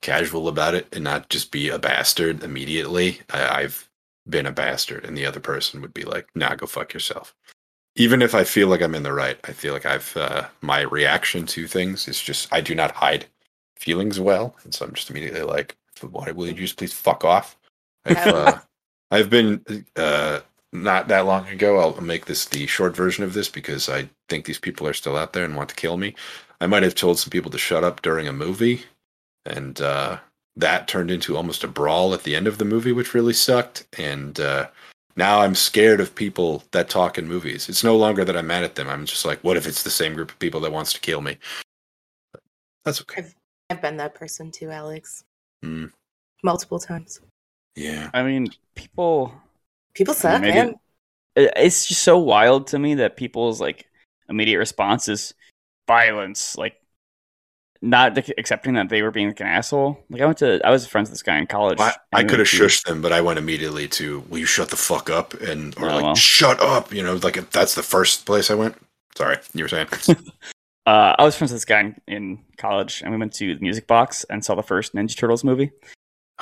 casual 0.03 0.49
about 0.49 0.75
it 0.75 0.87
and 0.92 1.03
not 1.05 1.29
just 1.29 1.51
be 1.51 1.68
a 1.68 1.79
bastard 1.79 2.44
immediately, 2.44 3.20
I, 3.31 3.62
I've 3.62 3.88
been 4.29 4.46
a 4.46 4.53
bastard, 4.53 5.05
and 5.05 5.16
the 5.16 5.27
other 5.27 5.40
person 5.40 5.81
would 5.81 5.92
be 5.92 6.05
like, 6.05 6.29
"Nah, 6.35 6.55
go 6.55 6.66
fuck 6.66 6.94
yourself." 6.94 7.35
Even 7.96 8.22
if 8.22 8.35
I 8.35 8.44
feel 8.44 8.68
like 8.68 8.83
I'm 8.83 8.94
in 8.94 9.03
the 9.03 9.12
right, 9.12 9.38
I 9.44 9.53
feel 9.53 9.72
like 9.72 9.87
I've 9.87 10.16
uh, 10.16 10.46
my 10.61 10.83
reaction 10.83 11.46
to 11.46 11.66
things 11.66 12.09
is 12.09 12.20
just 12.20 12.53
I 12.53 12.61
do 12.61 12.74
not 12.74 12.92
hide 12.92 13.26
feelings 13.76 14.20
well, 14.20 14.55
and 14.64 14.74
so 14.74 14.87
I'm 14.87 14.94
just 14.94 15.11
immediately 15.11 15.42
like, 15.42 15.76
"Why 16.00 16.31
will 16.31 16.46
you 16.46 16.55
just 16.55 16.76
please 16.76 16.92
fuck 16.92 17.24
off?" 17.24 17.57
I've, 18.05 18.26
uh, 18.29 18.59
I've 19.11 19.29
been 19.29 19.85
uh, 19.96 20.40
not 20.72 21.09
that 21.09 21.26
long 21.26 21.46
ago. 21.48 21.79
I'll 21.79 22.00
make 22.00 22.26
this 22.26 22.46
the 22.46 22.66
short 22.66 22.94
version 22.96 23.24
of 23.24 23.35
this 23.35 23.48
because 23.48 23.88
I 23.88 24.09
think 24.29 24.44
these 24.44 24.59
people 24.59 24.87
are 24.87 24.94
still 24.94 25.16
out 25.16 25.33
there 25.33 25.44
and 25.44 25.57
want 25.57 25.68
to 25.70 25.74
kill 25.74 25.96
me. 25.96 26.14
I 26.61 26.66
might 26.66 26.83
have 26.83 26.94
told 26.94 27.18
some 27.18 27.31
people 27.31 27.50
to 27.50 27.59
shut 27.59 27.85
up 27.85 28.03
during 28.03 28.29
a 28.29 28.33
movie, 28.33 28.85
and 29.44 29.81
uh, 29.81 30.18
that 30.57 30.88
turned 30.88 31.11
into 31.11 31.37
almost 31.37 31.64
a 31.64 31.68
brawl 31.68 32.14
at 32.14 32.22
the 32.22 32.37
end 32.37 32.46
of 32.46 32.59
the 32.59 32.64
movie, 32.64 32.92
which 32.92 33.14
really 33.14 33.33
sucked. 33.33 33.87
And 33.98 34.38
uh, 34.38 34.68
now 35.16 35.40
I'm 35.40 35.55
scared 35.55 36.01
of 36.01 36.14
people 36.14 36.62
that 36.73 36.88
talk 36.88 37.18
in 37.18 37.29
movies. 37.29 37.68
It's 37.68 37.85
no 37.85 37.96
longer 37.96 38.25
that 38.25 38.37
I'm 38.37 38.46
mad 38.46 38.64
at 38.64 38.75
them. 38.75 38.88
I'm 38.88 39.05
just 39.07 39.25
like, 39.25 39.42
what 39.44 39.57
if 39.57 39.66
it's 39.66 39.83
the 39.83 39.90
same 39.90 40.14
group 40.14 40.31
of 40.31 40.38
people 40.38 40.61
that 40.61 40.73
wants 40.73 40.92
to 40.94 41.01
kill 41.01 41.20
me? 41.20 41.37
But 42.33 42.42
that's 42.85 43.01
okay. 43.03 43.27
I've 43.70 43.83
been 43.83 43.96
that 43.99 44.14
person 44.14 44.51
too, 44.51 44.70
Alex. 44.70 45.25
Hmm. 45.62 45.87
Multiple 46.42 46.79
times. 46.79 47.20
Yeah. 47.77 48.11
I 48.14 48.23
mean, 48.23 48.49
people 48.75 49.33
People 49.94 50.14
suck, 50.14 50.40
maybe- 50.40 50.55
man. 50.55 50.75
it- 51.37 51.53
it's 51.57 51.87
just 51.87 52.03
so 52.03 52.18
wild 52.18 52.66
to 52.68 52.79
me 52.79 52.94
that 52.96 53.16
people's 53.16 53.61
like 53.61 53.87
immediate 54.29 54.59
response 54.59 55.09
is 55.09 55.35
violence 55.87 56.57
like 56.57 56.80
not 57.83 58.16
accepting 58.37 58.75
that 58.75 58.88
they 58.90 59.01
were 59.03 59.11
being 59.11 59.29
like 59.29 59.40
an 59.40 59.47
asshole 59.47 59.99
like 60.11 60.21
i 60.21 60.27
went 60.27 60.37
to 60.37 60.61
i 60.66 60.71
was 60.71 60.87
friends 60.87 61.09
with 61.09 61.14
this 61.14 61.23
guy 61.23 61.38
in 61.38 61.47
college 61.47 61.81
I, 61.81 61.95
I 62.12 62.25
could 62.25 62.38
have 62.38 62.49
shushed 62.49 62.85
them, 62.85 63.01
but 63.01 63.12
I 63.12 63.21
went 63.23 63.38
immediately 63.38 63.88
to, 63.88 64.21
"Will 64.29 64.38
you 64.38 64.47
shut 64.47 64.69
the 64.69 64.77
fuck 64.77 65.09
up?" 65.09 65.33
and 65.40 65.75
or 65.79 65.88
Oh, 65.88 65.95
like, 65.95 66.03
well. 66.03 66.14
"Shut 66.14 66.61
up!" 66.61 66.93
You 66.93 67.03
know, 67.03 67.14
like 67.14 67.51
that's 67.51 67.75
the 67.75 67.83
first 67.83 68.27
place 68.27 68.51
I 68.51 68.55
went. 68.55 68.77
Sorry, 69.16 69.38
you 69.55 69.64
were 69.64 69.69
saying. 69.69 69.88
uh, 70.87 71.14
i 71.19 71.25
was 71.25 71.37
friends 71.37 71.53
with 71.53 71.61
this 71.61 71.64
guy 71.64 71.81
in, 71.81 71.97
in 72.07 72.38
college 72.57 73.03
and 73.03 73.12
we 73.12 73.19
went 73.19 73.33
to 73.35 73.55
the 73.55 73.61
music 73.61 73.87
box 73.87 74.25
and 74.31 74.45
saw 74.45 74.55
the 74.55 74.62
first 74.62 74.95
ninja 74.95 75.16
turtles 75.16 75.45
movie 75.45 75.71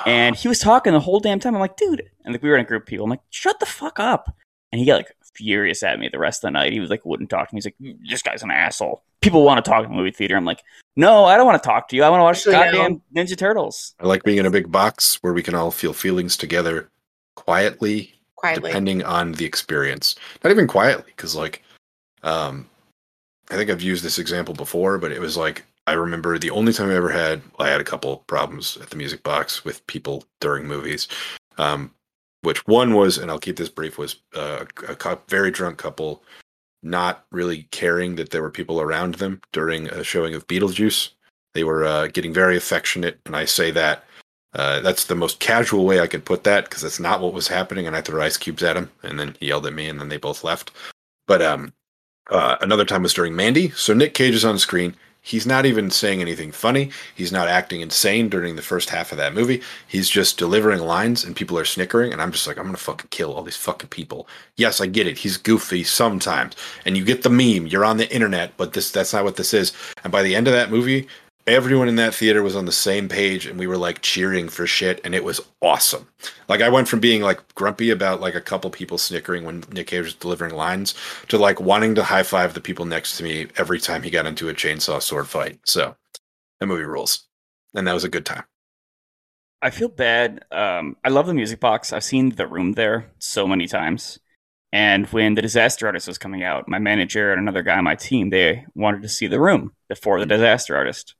and 0.05 0.35
he 0.35 0.47
was 0.47 0.59
talking 0.59 0.93
the 0.93 0.99
whole 0.99 1.19
damn 1.19 1.39
time 1.39 1.53
i'm 1.55 1.59
like 1.59 1.75
dude 1.77 2.03
and 2.23 2.33
like 2.33 2.41
we 2.41 2.49
were 2.49 2.55
in 2.55 2.61
a 2.61 2.67
group 2.67 2.83
of 2.83 2.87
people 2.87 3.03
i'm 3.05 3.09
like 3.09 3.21
shut 3.29 3.59
the 3.59 3.65
fuck 3.65 3.99
up 3.99 4.33
and 4.71 4.79
he 4.79 4.85
got 4.85 4.95
like 4.97 5.11
furious 5.35 5.83
at 5.83 5.99
me 5.99 6.09
the 6.11 6.19
rest 6.19 6.43
of 6.43 6.47
the 6.47 6.51
night 6.51 6.73
he 6.73 6.79
was 6.79 6.89
like 6.89 7.05
wouldn't 7.05 7.29
talk 7.29 7.49
to 7.49 7.55
me 7.55 7.57
he's 7.59 7.65
like 7.65 7.97
this 8.09 8.21
guy's 8.21 8.43
an 8.43 8.51
asshole 8.51 9.03
people 9.21 9.43
want 9.43 9.63
to 9.63 9.69
talk 9.69 9.83
in 9.83 9.91
the 9.91 9.95
movie 9.97 10.11
theater 10.11 10.35
i'm 10.37 10.45
like 10.45 10.61
no 10.95 11.25
i 11.25 11.35
don't 11.37 11.45
want 11.45 11.61
to 11.61 11.67
talk 11.67 11.87
to 11.87 11.95
you 11.95 12.03
i 12.03 12.09
want 12.09 12.19
to 12.19 12.23
watch 12.23 12.37
Actually, 12.37 12.53
no. 12.53 12.63
goddamn 12.87 13.01
ninja 13.15 13.37
turtles 13.37 13.93
I 13.99 14.07
like 14.07 14.23
being 14.23 14.37
in 14.37 14.45
a 14.45 14.51
big 14.51 14.71
box 14.71 15.15
where 15.21 15.33
we 15.33 15.43
can 15.43 15.55
all 15.55 15.71
feel 15.71 15.93
feelings 15.93 16.35
together 16.37 16.89
quietly, 17.35 18.13
Quietly. 18.35 18.69
depending 18.69 19.03
on 19.03 19.31
the 19.33 19.45
experience. 19.45 20.15
Not 20.43 20.51
even 20.51 20.67
quietly, 20.67 21.11
because 21.15 21.35
like, 21.35 21.63
um, 22.23 22.67
I 23.49 23.55
think 23.55 23.69
I've 23.69 23.81
used 23.81 24.03
this 24.03 24.19
example 24.19 24.53
before, 24.53 24.97
but 24.97 25.11
it 25.11 25.19
was 25.19 25.37
like 25.37 25.63
I 25.87 25.93
remember 25.93 26.37
the 26.37 26.51
only 26.51 26.73
time 26.73 26.89
I 26.89 26.95
ever 26.95 27.09
had 27.09 27.41
I 27.57 27.69
had 27.69 27.81
a 27.81 27.85
couple 27.85 28.17
problems 28.27 28.77
at 28.77 28.89
the 28.89 28.95
music 28.97 29.23
box 29.23 29.65
with 29.65 29.85
people 29.87 30.23
during 30.39 30.67
movies. 30.67 31.07
Um, 31.57 31.91
which 32.41 32.65
one 32.67 32.93
was, 32.93 33.17
and 33.17 33.29
I'll 33.29 33.39
keep 33.39 33.57
this 33.57 33.69
brief, 33.69 33.97
was 33.97 34.17
uh, 34.35 34.65
a 34.87 34.95
cou- 34.95 35.19
very 35.27 35.51
drunk 35.51 35.77
couple 35.77 36.23
not 36.81 37.25
really 37.31 37.63
caring 37.71 38.15
that 38.15 38.29
there 38.29 38.41
were 38.41 38.49
people 38.49 38.79
around 38.79 39.15
them 39.15 39.41
during 39.51 39.87
a 39.89 40.03
showing 40.03 40.33
of 40.33 40.47
Beetlejuice. 40.47 41.09
They 41.53 41.63
were 41.63 41.85
uh, 41.85 42.07
getting 42.07 42.33
very 42.33 42.55
affectionate, 42.55 43.19
and 43.25 43.35
I 43.35 43.45
say 43.45 43.71
that 43.71 44.05
uh, 44.53 44.79
that's 44.79 45.05
the 45.05 45.15
most 45.15 45.39
casual 45.39 45.85
way 45.85 45.99
I 45.99 46.07
could 46.07 46.25
put 46.25 46.43
that 46.45 46.65
because 46.65 46.81
that's 46.81 46.99
not 46.99 47.21
what 47.21 47.33
was 47.33 47.47
happening. 47.47 47.85
And 47.85 47.95
I 47.95 48.01
threw 48.01 48.21
ice 48.21 48.37
cubes 48.37 48.63
at 48.63 48.77
him, 48.77 48.89
and 49.03 49.19
then 49.19 49.35
he 49.39 49.47
yelled 49.47 49.65
at 49.65 49.73
me, 49.73 49.89
and 49.89 49.99
then 49.99 50.09
they 50.09 50.17
both 50.17 50.43
left. 50.43 50.71
But 51.27 51.41
um, 51.41 51.73
uh, 52.31 52.57
another 52.61 52.85
time 52.85 53.03
was 53.03 53.13
during 53.13 53.35
Mandy. 53.35 53.69
So 53.71 53.93
Nick 53.93 54.13
Cage 54.13 54.35
is 54.35 54.45
on 54.45 54.57
screen. 54.57 54.95
He's 55.29 55.45
not 55.45 55.67
even 55.67 55.91
saying 55.91 56.21
anything 56.21 56.51
funny. 56.51 56.89
He's 57.13 57.31
not 57.31 57.47
acting 57.47 57.81
insane 57.81 58.29
during 58.29 58.55
the 58.55 58.63
first 58.63 58.89
half 58.89 59.11
of 59.11 59.19
that 59.19 59.35
movie. 59.35 59.61
He's 59.87 60.09
just 60.09 60.39
delivering 60.39 60.79
lines, 60.79 61.23
and 61.23 61.35
people 61.35 61.57
are 61.59 61.65
snickering. 61.65 62.11
And 62.11 62.19
I'm 62.19 62.31
just 62.31 62.47
like, 62.47 62.57
I'm 62.57 62.65
gonna 62.65 62.77
fucking 62.77 63.09
kill 63.11 63.33
all 63.33 63.43
these 63.43 63.55
fucking 63.55 63.89
people. 63.89 64.27
Yes, 64.55 64.81
I 64.81 64.87
get 64.87 65.05
it. 65.05 65.19
He's 65.19 65.37
goofy 65.37 65.83
sometimes, 65.83 66.55
and 66.83 66.97
you 66.97 67.05
get 67.05 67.21
the 67.21 67.29
meme. 67.29 67.67
You're 67.67 67.85
on 67.85 67.97
the 67.97 68.11
internet, 68.11 68.57
but 68.57 68.73
this—that's 68.73 69.13
not 69.13 69.23
what 69.23 69.35
this 69.35 69.53
is. 69.53 69.71
And 70.03 70.11
by 70.11 70.23
the 70.23 70.35
end 70.35 70.47
of 70.47 70.53
that 70.53 70.71
movie, 70.71 71.07
everyone 71.49 71.87
in 71.89 71.95
that 71.97 72.13
theater 72.13 72.43
was 72.43 72.55
on 72.55 72.65
the 72.65 72.71
same 72.71 73.09
page 73.09 73.45
and 73.45 73.59
we 73.59 73.67
were 73.67 73.77
like 73.77 74.01
cheering 74.01 74.49
for 74.49 74.67
shit 74.67 75.01
and 75.03 75.15
it 75.15 75.23
was 75.23 75.41
awesome 75.61 76.07
like 76.49 76.61
i 76.61 76.69
went 76.69 76.87
from 76.87 76.99
being 76.99 77.21
like 77.21 77.55
grumpy 77.55 77.89
about 77.89 78.21
like 78.21 78.35
a 78.35 78.41
couple 78.41 78.69
people 78.69 78.97
snickering 78.97 79.43
when 79.45 79.63
nick 79.71 79.87
cage 79.87 80.03
was 80.05 80.13
delivering 80.15 80.55
lines 80.55 80.95
to 81.27 81.37
like 81.37 81.59
wanting 81.59 81.95
to 81.95 82.03
high 82.03 82.23
five 82.23 82.53
the 82.53 82.61
people 82.61 82.85
next 82.85 83.17
to 83.17 83.23
me 83.23 83.47
every 83.57 83.79
time 83.79 84.03
he 84.03 84.09
got 84.09 84.25
into 84.25 84.49
a 84.49 84.53
chainsaw 84.53 85.01
sword 85.01 85.27
fight 85.27 85.59
so 85.65 85.95
That 86.59 86.67
movie 86.67 86.83
rules, 86.83 87.27
and 87.75 87.87
that 87.87 87.93
was 87.93 88.03
a 88.05 88.09
good 88.09 88.25
time. 88.25 88.43
I 89.61 89.71
feel 89.71 89.89
bad. 89.89 90.45
Um, 90.51 90.95
I 91.03 91.09
love 91.09 91.27
the 91.27 91.33
music 91.33 91.59
box. 91.59 91.91
I've 91.91 92.03
seen 92.03 92.35
The 92.35 92.47
Room 92.47 92.73
there 92.73 93.11
so 93.19 93.47
many 93.47 93.67
times. 93.67 94.19
And 94.71 95.07
when 95.07 95.35
the 95.35 95.41
Disaster 95.41 95.87
Artist 95.87 96.07
was 96.07 96.17
coming 96.17 96.43
out, 96.43 96.67
my 96.67 96.79
manager 96.79 97.31
and 97.31 97.41
another 97.41 97.63
guy 97.63 97.77
on 97.77 97.83
my 97.83 97.95
team 97.95 98.29
they 98.29 98.65
wanted 98.75 99.01
to 99.01 99.09
see 99.09 99.27
The 99.27 99.39
Room 99.39 99.73
before 99.89 100.19
the 100.19 100.25
Disaster 100.25 100.75
Artist. 100.75 101.15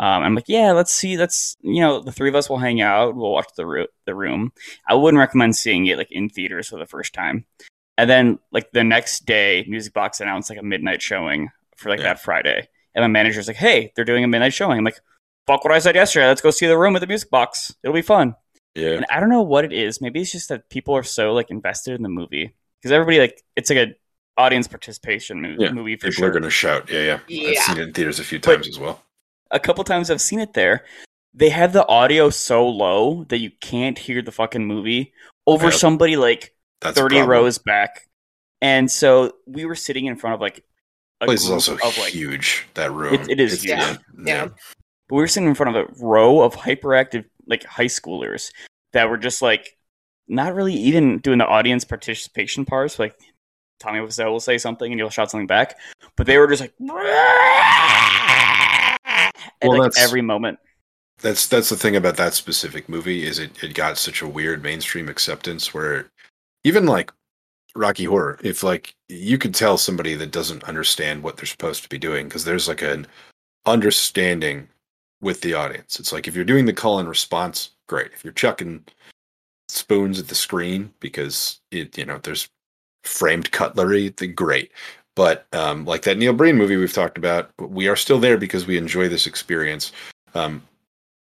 Um, 0.00 0.22
I'm 0.22 0.34
like, 0.34 0.48
yeah, 0.48 0.72
let's 0.72 0.92
see. 0.92 1.16
Let's 1.16 1.56
you 1.60 1.80
know, 1.80 2.00
the 2.00 2.12
three 2.12 2.28
of 2.28 2.34
us 2.36 2.48
will 2.48 2.58
hang 2.58 2.80
out. 2.80 3.16
We'll 3.16 3.32
watch 3.32 3.48
the 3.56 3.66
ro- 3.66 3.86
the 4.06 4.14
Room. 4.14 4.52
I 4.88 4.94
wouldn't 4.94 5.18
recommend 5.18 5.56
seeing 5.56 5.86
it 5.86 5.98
like 5.98 6.12
in 6.12 6.28
theaters 6.28 6.68
for 6.68 6.78
the 6.78 6.86
first 6.86 7.12
time. 7.12 7.44
And 7.96 8.08
then 8.08 8.38
like 8.52 8.70
the 8.72 8.84
next 8.84 9.26
day, 9.26 9.64
Music 9.68 9.92
Box 9.92 10.20
announced 10.20 10.50
like 10.50 10.58
a 10.60 10.62
midnight 10.62 11.02
showing 11.02 11.50
for 11.76 11.88
like 11.90 11.98
Yeah. 11.98 12.04
that 12.14 12.22
Friday. 12.22 12.68
And 12.94 13.02
my 13.02 13.08
manager's 13.08 13.48
like, 13.48 13.56
hey, 13.56 13.92
they're 13.96 14.04
doing 14.04 14.22
a 14.24 14.28
midnight 14.28 14.54
showing. 14.54 14.78
I'm 14.78 14.84
like, 14.84 15.00
fuck 15.48 15.64
what 15.64 15.72
I 15.72 15.78
said 15.80 15.96
yesterday. 15.96 16.26
Let's 16.28 16.40
go 16.40 16.50
see 16.50 16.66
the 16.68 16.78
room 16.78 16.92
with 16.92 17.00
the 17.00 17.06
music 17.08 17.30
box. 17.30 17.74
It'll 17.82 17.94
be 17.94 18.02
fun. 18.02 18.34
Yeah, 18.76 18.90
And 18.90 19.06
I 19.10 19.18
don't 19.18 19.30
know 19.30 19.42
what 19.42 19.64
it 19.64 19.72
is. 19.72 20.00
Maybe 20.00 20.20
it's 20.20 20.30
just 20.30 20.48
that 20.50 20.68
people 20.70 20.94
are 20.94 21.02
so 21.02 21.32
like 21.32 21.50
invested 21.50 21.94
in 21.94 22.02
the 22.02 22.08
movie 22.08 22.54
because 22.80 22.92
everybody 22.92 23.18
like 23.18 23.42
it's 23.56 23.68
like 23.70 23.78
a 23.78 23.94
audience 24.36 24.68
participation 24.68 25.42
movie, 25.42 25.64
Yeah, 25.64 25.72
movie 25.72 25.96
for 25.96 26.06
people 26.08 26.12
sure. 26.22 26.28
are 26.28 26.32
gonna 26.32 26.50
shout. 26.50 26.88
Yeah, 26.88 27.18
yeah. 27.26 27.50
I've 27.50 27.58
seen 27.64 27.78
it 27.78 27.88
in 27.88 27.92
theaters 27.92 28.20
a 28.20 28.24
few 28.24 28.38
But- 28.38 28.52
times 28.54 28.68
as 28.68 28.78
well. 28.78 29.02
A 29.50 29.60
couple 29.60 29.82
times 29.84 30.10
I've 30.10 30.20
seen 30.20 30.38
it 30.40 30.52
there. 30.54 30.84
They 31.34 31.50
have 31.50 31.72
the 31.72 31.86
audio 31.86 32.30
so 32.30 32.66
low 32.68 33.24
that 33.24 33.38
you 33.38 33.50
can't 33.60 33.98
hear 33.98 34.22
the 34.22 34.32
fucking 34.32 34.64
movie 34.66 35.12
over 35.46 35.66
Yep. 35.66 35.74
somebody 35.74 36.16
like 36.16 36.54
That's 36.80 36.98
30 36.98 37.20
rows 37.22 37.58
back. 37.58 38.08
And 38.60 38.90
so 38.90 39.32
we 39.46 39.64
were 39.64 39.74
sitting 39.76 40.06
in 40.06 40.16
front 40.16 40.34
of 40.34 40.40
like 40.40 40.64
a 41.20 41.26
place 41.26 41.44
is 41.44 41.50
also 41.50 41.74
of 41.74 41.96
like 41.98 42.12
huge. 42.12 42.66
That 42.74 42.92
room. 42.92 43.14
It- 43.14 43.28
it 43.30 43.40
is 43.40 43.64
It's- 43.64 43.86
huge. 43.88 43.98
Yeah. 44.18 44.24
Yeah. 44.24 44.48
But 45.08 45.14
we 45.16 45.22
were 45.22 45.28
sitting 45.28 45.48
in 45.48 45.54
front 45.54 45.76
of 45.76 45.88
a 45.88 46.04
row 46.04 46.40
of 46.42 46.54
hyperactive 46.54 47.24
like 47.46 47.64
high 47.64 47.86
schoolers 47.86 48.50
that 48.92 49.08
were 49.08 49.16
just 49.16 49.40
like 49.42 49.76
not 50.28 50.54
really 50.54 50.74
even 50.74 51.18
doing 51.18 51.38
the 51.38 51.46
audience 51.46 51.84
participation 51.84 52.64
parts. 52.66 52.98
Like 52.98 53.14
Tommy 53.80 54.00
Wiseau 54.00 54.30
will 54.30 54.40
say 54.40 54.58
something 54.58 54.90
and 54.92 54.98
you'll 54.98 55.08
shout 55.10 55.30
something 55.30 55.46
back, 55.46 55.78
but 56.16 56.26
they 56.26 56.36
were 56.36 56.46
just 56.48 56.60
like 56.60 56.74
at 56.80 58.57
Well, 59.62 59.78
like 59.78 59.92
that's- 59.92 60.04
every 60.04 60.22
moment. 60.22 60.58
That's 61.20 61.48
that's 61.48 61.68
the 61.68 61.76
thing 61.76 61.96
about 61.96 62.16
that 62.16 62.34
specific 62.34 62.88
movie 62.88 63.26
is 63.26 63.40
it 63.40 63.62
it 63.62 63.74
got 63.74 63.98
such 63.98 64.22
a 64.22 64.28
weird 64.28 64.62
mainstream 64.62 65.08
acceptance 65.08 65.74
where 65.74 66.10
even 66.62 66.86
like 66.86 67.12
Rocky 67.74 68.04
Horror, 68.04 68.38
if 68.42 68.62
like 68.62 68.94
you 69.08 69.36
could 69.36 69.54
tell 69.54 69.78
somebody 69.78 70.14
that 70.14 70.30
doesn't 70.30 70.64
understand 70.64 71.22
what 71.22 71.36
they're 71.36 71.46
supposed 71.46 71.82
to 71.82 71.88
be 71.88 71.98
doing 71.98 72.26
because 72.28 72.44
there's 72.44 72.68
like 72.68 72.82
an 72.82 73.06
understanding 73.66 74.68
with 75.20 75.40
the 75.40 75.54
audience. 75.54 75.98
It's 75.98 76.12
like 76.12 76.28
if 76.28 76.36
you're 76.36 76.44
doing 76.44 76.66
the 76.66 76.72
call 76.72 77.00
and 77.00 77.08
response, 77.08 77.70
great. 77.88 78.12
If 78.14 78.22
you're 78.22 78.32
chucking 78.32 78.84
spoons 79.68 80.18
at 80.18 80.28
the 80.28 80.34
screen 80.34 80.92
because 81.00 81.60
it 81.70 81.98
you 81.98 82.04
know 82.04 82.18
there's 82.18 82.48
framed 83.04 83.50
cutlery, 83.50 84.10
then 84.10 84.34
great. 84.34 84.70
But 85.18 85.48
um, 85.52 85.84
like 85.84 86.02
that 86.02 86.16
Neil 86.16 86.32
Breen 86.32 86.56
movie 86.56 86.76
we've 86.76 86.92
talked 86.92 87.18
about, 87.18 87.50
we 87.58 87.88
are 87.88 87.96
still 87.96 88.20
there 88.20 88.36
because 88.38 88.68
we 88.68 88.78
enjoy 88.78 89.08
this 89.08 89.26
experience. 89.26 89.90
Um, 90.32 90.62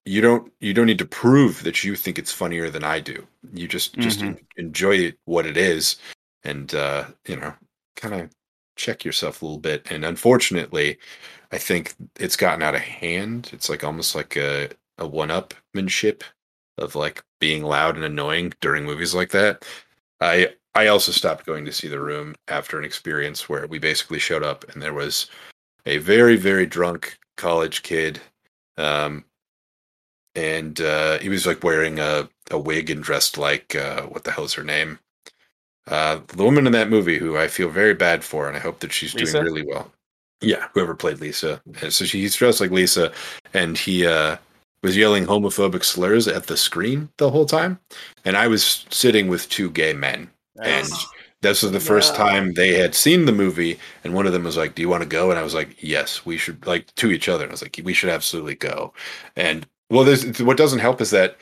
you 0.06 0.22
don't 0.22 0.50
you 0.60 0.72
don't 0.72 0.86
need 0.86 0.96
to 1.00 1.04
prove 1.04 1.62
that 1.64 1.84
you 1.84 1.94
think 1.94 2.18
it's 2.18 2.32
funnier 2.32 2.70
than 2.70 2.82
I 2.82 3.00
do. 3.00 3.26
You 3.52 3.68
just 3.68 3.92
just 3.98 4.20
Mhm. 4.20 4.26
en- 4.28 4.46
enjoy 4.56 4.96
it 4.96 5.18
what 5.26 5.44
it 5.44 5.58
is, 5.58 5.96
and 6.44 6.74
uh, 6.74 7.04
you 7.28 7.36
know, 7.36 7.52
kind 7.94 8.14
of 8.14 8.30
check 8.76 9.04
yourself 9.04 9.42
a 9.42 9.44
little 9.44 9.60
bit. 9.60 9.86
And 9.90 10.02
unfortunately, 10.02 10.96
I 11.52 11.58
think 11.58 11.94
it's 12.18 12.36
gotten 12.36 12.62
out 12.62 12.74
of 12.74 12.80
hand. 12.80 13.50
It's 13.52 13.68
like 13.68 13.84
almost 13.84 14.14
like 14.14 14.34
a 14.34 14.70
a 14.96 15.06
one 15.06 15.28
upmanship 15.28 16.22
of 16.78 16.94
like 16.94 17.22
being 17.38 17.62
loud 17.62 17.96
and 17.96 18.04
annoying 18.06 18.54
during 18.62 18.84
movies 18.86 19.14
like 19.14 19.32
that. 19.32 19.62
I 20.22 20.54
I 20.74 20.88
also 20.88 21.12
stopped 21.12 21.46
going 21.46 21.64
to 21.66 21.72
see 21.72 21.88
the 21.88 22.00
room 22.00 22.34
after 22.48 22.78
an 22.78 22.84
experience 22.84 23.48
where 23.48 23.66
we 23.66 23.78
basically 23.78 24.18
showed 24.18 24.42
up 24.42 24.64
and 24.72 24.82
there 24.82 24.94
was 24.94 25.30
a 25.86 25.98
very 25.98 26.36
very 26.36 26.66
drunk 26.66 27.18
college 27.36 27.82
kid 27.82 28.20
um 28.78 29.24
and 30.34 30.80
uh 30.80 31.18
he 31.18 31.28
was 31.28 31.46
like 31.46 31.62
wearing 31.62 31.98
a 31.98 32.28
a 32.50 32.58
wig 32.58 32.90
and 32.90 33.02
dressed 33.02 33.38
like 33.38 33.74
uh 33.76 34.02
what 34.02 34.24
the 34.24 34.32
hell's 34.32 34.54
her 34.54 34.64
name? 34.64 34.98
Uh 35.86 36.20
the 36.28 36.42
woman 36.42 36.66
in 36.66 36.72
that 36.72 36.90
movie 36.90 37.18
who 37.18 37.36
I 37.36 37.48
feel 37.48 37.68
very 37.68 37.94
bad 37.94 38.24
for 38.24 38.48
and 38.48 38.56
I 38.56 38.60
hope 38.60 38.80
that 38.80 38.92
she's 38.92 39.14
Lisa? 39.14 39.32
doing 39.32 39.44
really 39.44 39.66
well. 39.66 39.92
Yeah 40.40 40.68
whoever 40.74 40.94
played 40.94 41.20
Lisa. 41.20 41.60
And 41.82 41.92
so 41.92 42.04
she's 42.04 42.34
dressed 42.34 42.60
like 42.60 42.72
Lisa 42.72 43.12
and 43.52 43.78
he 43.78 44.06
uh 44.06 44.38
was 44.82 44.96
yelling 44.96 45.24
homophobic 45.24 45.84
slurs 45.84 46.28
at 46.28 46.46
the 46.46 46.56
screen 46.56 47.08
the 47.16 47.30
whole 47.30 47.46
time. 47.46 47.78
And 48.26 48.36
I 48.36 48.48
was 48.48 48.84
sitting 48.90 49.28
with 49.28 49.48
two 49.48 49.70
gay 49.70 49.94
men 49.94 50.30
and 50.62 50.88
this 51.40 51.62
was 51.62 51.72
the 51.72 51.80
first 51.80 52.12
No. 52.14 52.18
time 52.18 52.54
they 52.54 52.74
had 52.74 52.94
seen 52.94 53.26
the 53.26 53.32
movie 53.32 53.78
and 54.02 54.14
one 54.14 54.26
of 54.26 54.32
them 54.32 54.44
was 54.44 54.56
like 54.56 54.74
do 54.74 54.82
you 54.82 54.88
want 54.88 55.02
to 55.02 55.08
go? 55.08 55.30
And 55.30 55.38
i 55.38 55.42
was 55.42 55.54
like 55.54 55.82
yes 55.82 56.24
we 56.24 56.38
should 56.38 56.66
like 56.66 56.94
to 56.96 57.10
each 57.10 57.28
other. 57.28 57.44
And 57.44 57.50
i 57.50 57.54
was 57.54 57.62
like 57.62 57.80
we 57.84 57.92
should 57.94 58.10
absolutely 58.10 58.54
go. 58.54 58.92
And 59.36 59.66
well 59.90 60.04
there's 60.04 60.40
what 60.42 60.56
doesn't 60.56 60.78
help 60.78 61.00
is 61.00 61.10
that 61.10 61.36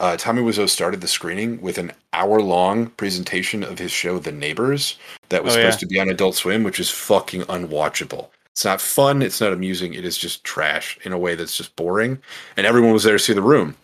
uh, 0.00 0.16
tommy 0.16 0.42
wiseau 0.42 0.68
started 0.68 1.00
the 1.00 1.06
screening 1.08 1.60
with 1.60 1.78
an 1.78 1.92
hour 2.14 2.40
long 2.40 2.86
presentation 2.88 3.62
of 3.62 3.78
his 3.78 3.92
show 3.92 4.18
the 4.18 4.32
neighbors 4.32 4.96
that 5.28 5.44
was 5.44 5.54
Oh, 5.54 5.60
supposed 5.60 5.76
yeah. 5.76 5.80
to 5.80 5.86
be 5.86 6.00
on 6.00 6.08
adult 6.10 6.34
swim 6.34 6.64
which 6.64 6.80
is 6.80 6.90
fucking 6.90 7.42
unwatchable. 7.42 8.28
It's 8.50 8.64
not 8.64 8.80
fun 8.80 9.22
it's 9.22 9.40
not 9.40 9.52
amusing 9.52 9.94
it 9.94 10.04
is 10.04 10.18
just 10.18 10.42
trash 10.42 10.98
in 11.04 11.12
a 11.12 11.18
way 11.18 11.36
that's 11.36 11.56
just 11.56 11.76
boring. 11.76 12.18
And 12.56 12.66
everyone 12.66 12.92
was 12.92 13.04
there 13.04 13.12
to 13.16 13.18
see 13.22 13.32
the 13.34 13.40
room 13.42 13.76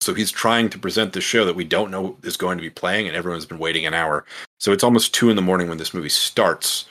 so 0.00 0.14
he's 0.14 0.30
trying 0.30 0.68
to 0.70 0.78
present 0.78 1.12
this 1.12 1.24
show 1.24 1.44
that 1.44 1.56
we 1.56 1.64
don't 1.64 1.90
know 1.90 2.16
is 2.22 2.36
going 2.36 2.58
to 2.58 2.62
be 2.62 2.70
playing 2.70 3.06
and 3.08 3.16
everyone's 3.16 3.46
been 3.46 3.58
waiting 3.58 3.86
an 3.86 3.94
hour 3.94 4.24
so 4.58 4.72
it's 4.72 4.84
almost 4.84 5.14
two 5.14 5.30
in 5.30 5.36
the 5.36 5.42
morning 5.42 5.68
when 5.68 5.78
this 5.78 5.92
movie 5.92 6.08
starts, 6.08 6.86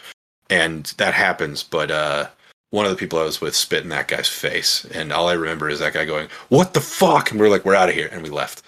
and 0.50 0.86
that 0.98 1.14
happens. 1.14 1.64
But 1.64 1.90
uh, 1.92 2.28
one 2.70 2.86
of 2.86 2.92
the 2.92 2.98
people 2.98 3.20
I 3.20 3.24
was 3.24 3.42
with 3.42 3.56
spit 3.56 3.84
in 3.84 3.90
that 3.90 4.08
guy's 4.08 4.30
face, 4.30 4.86
and 4.86 5.12
all 5.12 5.28
I 5.28 5.34
remember 5.34 5.70
is 5.70 5.80
that 5.80 5.94
guy 5.94 6.06
going, 6.06 6.30
"What 6.50 6.74
the 6.74 6.82
fuck?" 6.82 7.32
And 7.32 7.40
we 7.40 7.48
are 7.48 7.50
like, 7.50 7.66
"We're 7.66 7.76
out 7.76 7.90
of 7.90 7.96
here," 7.96 8.10
and 8.12 8.22
we 8.22 8.30
left. 8.30 8.62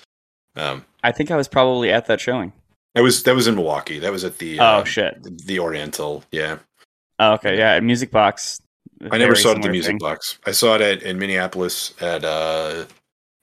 Um, 0.56 0.84
I 1.04 1.12
think 1.12 1.30
I 1.30 1.38
was 1.38 1.48
probably 1.48 1.92
at 1.92 2.08
that 2.08 2.20
showing. 2.20 2.54
that 2.96 3.04
was 3.04 3.24
that 3.24 3.36
was 3.36 3.48
in 3.48 3.56
Milwaukee. 3.56 4.00
That 4.00 4.12
was 4.12 4.24
at 4.24 4.40
the 4.40 4.60
Oh 4.60 4.64
uh, 4.66 4.84
shit. 4.84 5.22
the 5.46 5.60
Oriental. 5.60 6.24
Yeah, 6.32 6.58
Oh, 7.20 7.34
okay, 7.34 7.58
yeah, 7.58 7.80
Music 7.80 8.12
Box. 8.12 8.60
I 9.12 9.18
never 9.20 9.36
saw 9.36 9.52
it 9.52 9.58
at 9.58 9.62
the 9.62 9.70
Music 9.70 9.92
thing. 9.92 9.98
Box. 10.00 10.40
I 10.48 10.52
saw 10.52 10.74
it 10.76 10.82
at, 10.82 11.04
in 11.04 11.20
Minneapolis 11.20 11.94
at 12.02 12.26
uh, 12.26 12.86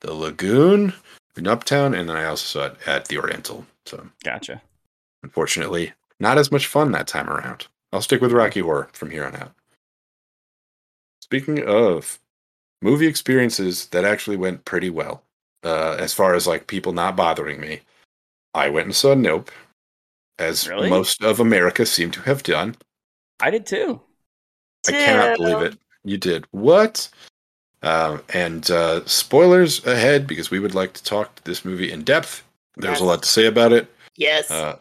the 0.05 0.13
Lagoon 0.13 0.93
in 1.35 1.47
Uptown, 1.47 1.93
and 1.93 2.07
then 2.07 2.15
I 2.15 2.25
also 2.25 2.45
saw 2.45 2.65
it 2.67 2.87
at 2.87 3.05
the 3.07 3.17
Oriental. 3.17 3.65
So 3.85 4.07
Gotcha. 4.23 4.61
unfortunately, 5.23 5.93
not 6.19 6.37
as 6.37 6.51
much 6.51 6.67
fun 6.67 6.91
that 6.91 7.07
time 7.07 7.29
around. 7.29 7.67
I'll 7.91 8.01
stick 8.01 8.21
with 8.21 8.31
Rocky 8.31 8.59
Horror 8.59 8.89
from 8.93 9.09
here 9.09 9.25
on 9.25 9.35
out. 9.35 9.53
Speaking 11.21 11.63
of 11.65 12.19
movie 12.81 13.07
experiences 13.07 13.87
that 13.87 14.05
actually 14.05 14.37
went 14.37 14.65
pretty 14.65 14.89
well, 14.89 15.23
uh, 15.63 15.95
as 15.99 16.13
far 16.13 16.35
as 16.35 16.45
like 16.45 16.67
people 16.67 16.93
not 16.93 17.15
bothering 17.15 17.59
me, 17.59 17.81
I 18.53 18.69
went 18.69 18.85
and 18.85 18.95
saw 18.95 19.15
Nope, 19.15 19.51
as 20.37 20.67
Really? 20.69 20.89
most 20.89 21.23
of 21.23 21.39
America 21.39 21.85
seemed 21.85 22.13
to 22.13 22.21
have 22.21 22.43
done. 22.43 22.75
I 23.39 23.49
did 23.49 23.65
too. 23.65 24.01
I 24.87 24.91
cannot 24.91 25.37
believe 25.37 25.61
it. 25.61 25.79
You 26.03 26.17
did 26.17 26.45
what? 26.51 27.09
Um, 27.85 28.23
and 28.33 28.69
uh, 28.71 29.05
spoilers 29.05 29.85
ahead 29.85 30.25
because 30.25 30.49
we 30.49 30.59
would 30.59 30.73
like 30.73 30.93
to 30.93 31.03
talk 31.03 31.35
to 31.35 31.43
this 31.43 31.63
movie 31.63 31.91
in 31.91 32.03
depth. 32.03 32.43
There's 32.77 32.99
a 32.99 33.05
lot 33.05 33.23
to 33.23 33.29
say 33.29 33.45
about 33.45 33.71
it. 33.71 33.87
Yes. 34.17 34.49
Uh, 34.49 34.79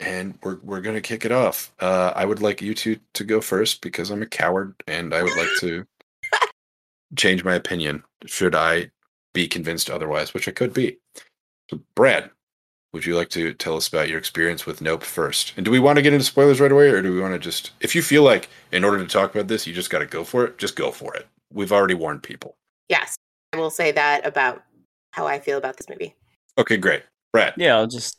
and 0.00 0.36
we're 0.42 0.58
we're 0.64 0.80
gonna 0.80 1.00
kick 1.00 1.24
it 1.24 1.30
off. 1.30 1.72
Uh, 1.78 2.12
I 2.16 2.24
would 2.24 2.42
like 2.42 2.60
you 2.60 2.74
two 2.74 2.98
to 3.14 3.24
go 3.24 3.40
first 3.40 3.82
because 3.82 4.10
I'm 4.10 4.20
a 4.20 4.26
coward 4.26 4.74
and 4.88 5.14
I 5.14 5.22
would 5.22 5.36
like 5.36 5.48
to 5.60 5.86
change 7.16 7.44
my 7.44 7.54
opinion 7.54 8.02
should 8.26 8.56
I 8.56 8.90
be 9.32 9.46
convinced 9.46 9.88
otherwise, 9.88 10.34
which 10.34 10.48
I 10.48 10.50
could 10.50 10.74
be. 10.74 10.98
So, 11.70 11.80
Brad, 11.94 12.30
would 12.92 13.06
you 13.06 13.16
like 13.16 13.30
to 13.30 13.54
tell 13.54 13.76
us 13.76 13.88
about 13.88 14.08
your 14.08 14.18
experience 14.18 14.66
with 14.66 14.82
Nope 14.82 15.04
first? 15.04 15.52
And 15.56 15.64
do 15.64 15.70
we 15.70 15.78
want 15.78 15.96
to 15.96 16.02
get 16.02 16.12
into 16.12 16.24
spoilers 16.24 16.60
right 16.60 16.72
away, 16.72 16.88
or 16.88 17.00
do 17.00 17.12
we 17.12 17.20
want 17.20 17.32
to 17.32 17.38
just, 17.38 17.70
if 17.80 17.94
you 17.94 18.02
feel 18.02 18.22
like 18.22 18.48
in 18.70 18.84
order 18.84 18.98
to 18.98 19.06
talk 19.06 19.34
about 19.34 19.48
this, 19.48 19.66
you 19.66 19.72
just 19.72 19.88
got 19.88 20.00
to 20.00 20.06
go 20.06 20.24
for 20.24 20.44
it, 20.44 20.58
just 20.58 20.76
go 20.76 20.90
for 20.90 21.14
it. 21.14 21.26
We've 21.52 21.72
already 21.72 21.94
warned 21.94 22.22
people. 22.22 22.56
yes. 22.88 23.16
I 23.54 23.58
will 23.58 23.70
say 23.70 23.92
that 23.92 24.26
about 24.26 24.62
how 25.10 25.26
I 25.26 25.38
feel 25.38 25.58
about 25.58 25.76
this 25.76 25.86
movie. 25.88 26.14
Okay, 26.56 26.78
great. 26.78 27.02
Brad, 27.34 27.52
Yeah, 27.58 27.76
I'll 27.76 27.86
just, 27.86 28.18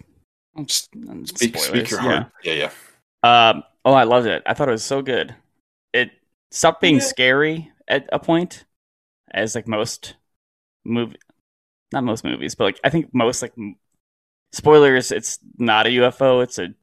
I'll 0.55 0.63
just 0.65 0.89
speak, 0.91 1.57
speak 1.57 1.57
spoilers, 1.57 1.91
your 1.91 2.01
yeah. 2.01 2.07
heart. 2.11 2.31
Yeah, 2.43 2.53
yeah. 3.23 3.49
Um, 3.49 3.63
oh, 3.85 3.93
I 3.93 4.03
loved 4.03 4.27
it. 4.27 4.43
I 4.45 4.53
thought 4.53 4.67
it 4.67 4.71
was 4.73 4.83
so 4.83 5.01
good. 5.01 5.33
It 5.93 6.11
stopped 6.51 6.81
being 6.81 6.95
Yeah. 6.95 7.01
scary 7.01 7.71
at 7.87 8.07
a 8.11 8.19
point, 8.19 8.65
as 9.31 9.55
like 9.55 9.67
most 9.67 10.15
movie, 10.85 11.17
not 11.91 12.03
most 12.03 12.23
movies, 12.23 12.53
but 12.55 12.65
like 12.65 12.79
I 12.83 12.89
think 12.89 13.09
most 13.13 13.41
like 13.41 13.53
spoilers. 14.51 15.11
It's 15.11 15.39
not 15.57 15.87
a 15.87 15.89
UFO; 15.89 16.43
it's 16.43 16.59
a 16.59 16.73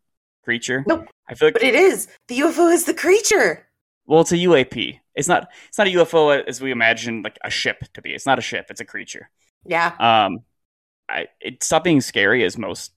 creature. 0.44 0.84
Nope. 0.86 1.06
I 1.28 1.34
feel 1.34 1.48
like 1.48 1.54
But 1.54 1.62
it 1.62 1.74
is. 1.74 2.08
The 2.28 2.38
UFO 2.40 2.72
is 2.72 2.84
the 2.84 2.94
creature. 2.94 3.66
well, 4.06 4.20
it's 4.22 4.32
a 4.32 4.36
UAP. 4.36 4.99
It's 5.14 5.29
not 5.29 5.49
it's 5.68 5.79
not 5.79 5.87
a 5.87 5.90
UFO 5.90 6.44
as 6.46 6.61
we 6.61 6.70
imagine 6.70 7.23
like 7.23 7.38
a 7.42 7.51
ship 7.51 7.85
to 7.94 8.03
be. 8.03 8.12
It's 8.12 8.27
not 8.27 8.38
a 8.38 8.42
ship. 8.42 8.66
It's 8.70 8.81
a 8.81 8.85
creature. 8.85 9.31
Yeah. 9.64 9.94
Um, 9.99 10.40
I 11.09 11.29
it 11.40 11.62
stopped 11.62 11.85
being 11.85 12.01
scary 12.01 12.44
as 12.44 12.57
most 12.57 12.92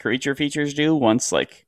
creature 0.00 0.34
features 0.34 0.74
do 0.74 0.94
once 0.94 1.32
like 1.32 1.66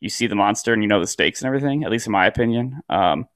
you 0.00 0.08
see 0.08 0.26
the 0.26 0.34
monster 0.36 0.72
and 0.72 0.82
you 0.82 0.88
know 0.88 1.00
the 1.00 1.06
stakes 1.06 1.42
and 1.42 1.46
everything. 1.46 1.84
At 1.84 1.90
least 1.90 2.06
in 2.06 2.12
my 2.12 2.26
opinion. 2.26 2.80
Um, 2.88 3.26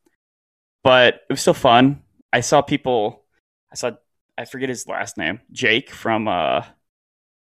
but 0.83 1.15
it 1.29 1.33
was 1.33 1.41
still 1.41 1.55
fun. 1.55 2.03
I 2.33 2.41
saw 2.41 2.63
people. 2.63 3.25
I 3.73 3.77
saw 3.77 3.93
I 4.39 4.45
forget 4.47 4.69
his 4.69 4.87
last 4.87 5.19
name, 5.19 5.41
Jake 5.53 5.91
from 5.91 6.27
uh, 6.27 6.63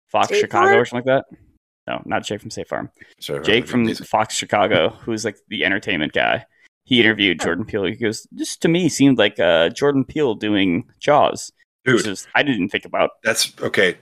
Fox 0.09 0.29
State 0.29 0.41
Chicago 0.41 0.67
Farm? 0.67 0.81
or 0.81 0.85
something 0.85 1.13
like 1.13 1.25
that. 1.29 1.39
No, 1.87 2.03
not 2.05 2.25
Jake 2.25 2.41
from 2.41 2.51
State 2.51 2.69
Farm. 2.69 2.91
Sorry, 3.21 3.43
Jake 3.43 3.67
from 3.67 3.85
these- 3.85 4.07
Fox 4.07 4.35
Chicago, 4.35 4.91
who's 4.91 5.25
like 5.25 5.39
the 5.49 5.65
entertainment 5.65 6.13
guy. 6.13 6.45
He 6.85 7.01
interviewed 7.01 7.40
Jordan 7.40 7.64
Peele. 7.64 7.85
He 7.85 7.97
goes, 7.97 8.27
"This 8.31 8.57
to 8.59 8.68
me 8.68 8.88
seemed 8.88 9.18
like 9.18 9.40
uh, 9.40 9.70
Jordan 9.70 10.05
Peele 10.05 10.35
doing 10.35 10.85
Jaws." 11.01 11.51
which 11.85 12.05
dude. 12.05 12.12
is 12.12 12.27
I 12.35 12.42
didn't 12.42 12.70
think 12.70 12.85
about. 12.85 13.11
That's 13.23 13.53
okay. 13.61 13.99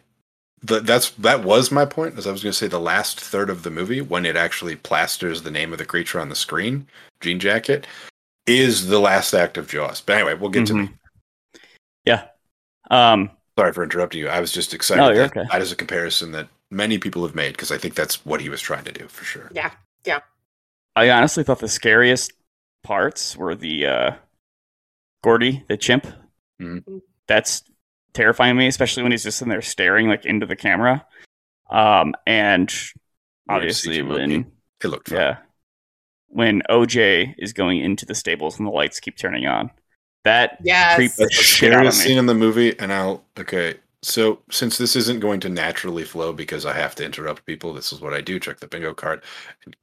The, 0.62 0.81
that's 0.81 1.11
that 1.11 1.42
was 1.42 1.73
my 1.73 1.85
point. 1.85 2.16
As 2.16 2.27
I 2.27 2.33
was 2.33 2.42
going 2.42 2.53
to 2.53 2.59
say, 2.59 2.68
the 2.68 2.81
last 2.81 3.21
third 3.21 3.51
of 3.51 3.62
the 3.62 3.71
movie, 3.71 4.01
when 4.01 4.25
it 4.25 4.37
actually 4.37 4.77
plasters 4.77 5.42
the 5.42 5.51
name 5.51 5.73
of 5.73 5.79
the 5.79 5.85
creature 5.85 6.21
on 6.21 6.29
the 6.29 6.37
screen, 6.37 6.87
Jean 7.21 7.40
Jacket, 7.40 7.87
is 8.47 8.87
the 8.87 9.01
last 9.01 9.35
act 9.35 9.59
of 9.59 9.68
Jaws. 9.68 10.01
But 10.01 10.16
anyway, 10.16 10.35
we'll 10.35 10.51
get 10.51 10.66
to 10.66 10.75
me. 10.75 10.90
Yeah. 12.05 12.27
Um, 12.90 13.31
Sorry 13.59 13.73
for 13.73 13.83
interrupting 13.83 14.21
you. 14.21 14.29
I 14.29 14.40
was 14.40 14.53
just 14.53 14.73
excited. 14.73 15.01
No, 15.01 15.11
you're 15.11 15.29
that, 15.29 15.37
okay. 15.37 15.49
that 15.51 15.62
is 15.62 15.73
a 15.73 15.77
comparison 15.77 16.33
that 16.33 16.49
many 16.71 16.99
people 16.99 17.23
have 17.25 17.35
made 17.35 17.53
because 17.53 17.73
I 17.73 17.79
think 17.79 17.95
that's 17.95 18.25
what 18.25 18.40
he 18.40 18.49
was 18.49 18.61
trying 18.61 18.85
to 18.85 18.92
do 18.92 19.09
for 19.09 19.25
sure. 19.25 19.51
Yeah. 19.55 19.73
Yeah. 20.05 20.21
I 20.95 21.11
honestly 21.11 21.42
thought 21.42 21.59
the 21.59 21.68
scariest 21.68 22.33
parts 22.83 23.37
were 23.37 23.55
the 23.55 23.87
uh, 23.87 24.11
Gordy, 25.23 25.64
the 25.68 25.77
chimp. 25.77 26.07
Mhm. 26.61 27.01
That's 27.29 27.62
terrifying 28.12 28.57
me, 28.57 28.66
especially 28.66 29.03
when 29.03 29.12
he's 29.12 29.23
just 29.23 29.40
in 29.42 29.49
there 29.49 29.62
staring 29.62 30.09
like 30.09 30.25
into 30.27 30.47
the 30.47 30.57
camera. 30.57 31.07
Um, 31.71 32.14
and 32.27 32.73
obviously 33.49 33.99
CG 33.99 34.09
when. 34.09 34.53
It 34.85 34.88
looked 34.88 35.09
fun. 35.09 35.18
yeah, 35.18 35.37
when 36.27 36.62
OJ 36.68 37.35
is 37.38 37.53
going 37.53 37.79
into 37.79 38.05
the 38.05 38.14
stables 38.16 38.59
and 38.59 38.66
the 38.66 38.73
lights 38.73 38.99
keep 39.01 39.16
turning 39.16 39.47
on, 39.47 39.71
that 40.25 40.59
Yes. 40.64 40.97
creep 40.97 41.12
the 41.12 41.25
That's 41.25 41.37
the 41.37 41.42
shit 41.42 41.73
out 41.73 41.87
of 41.87 41.92
scariest 41.95 42.01
scene 42.03 42.18
in 42.18 42.27
the 42.27 42.35
movie, 42.35 42.77
and 42.79 42.92
I'll 42.92 43.25
okay. 43.38 43.77
So 44.03 44.41
since 44.51 44.79
this 44.79 44.97
isn't 44.97 45.21
going 45.21 45.38
to 45.41 45.49
naturally 45.49 46.03
flow 46.05 46.33
because 46.33 46.67
I 46.67 46.73
have 46.73 46.95
to 46.97 47.05
interrupt 47.05 47.47
people, 47.47 47.73
this 47.73 47.93
is 47.93 48.01
what 48.01 48.12
I 48.12 48.21
do. 48.21 48.41
Check 48.41 48.59
the 48.59 48.67
bingo 48.67 48.93
card. 48.93 49.23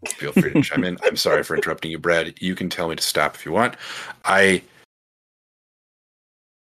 Feel 0.08 0.34
free 0.34 0.52
to 0.52 0.62
chime 0.62 0.84
in. 0.84 0.98
I'm 1.04 1.16
sorry 1.16 1.44
for 1.44 1.56
interrupting 1.56 1.92
you, 1.92 2.00
Brad. 2.00 2.34
You 2.42 2.54
can 2.54 2.70
tell 2.70 2.90
me 2.90 2.96
to 2.96 3.02
stop 3.04 3.36
if 3.36 3.46
you 3.46 3.54
want. 3.54 3.76
I 4.26 4.62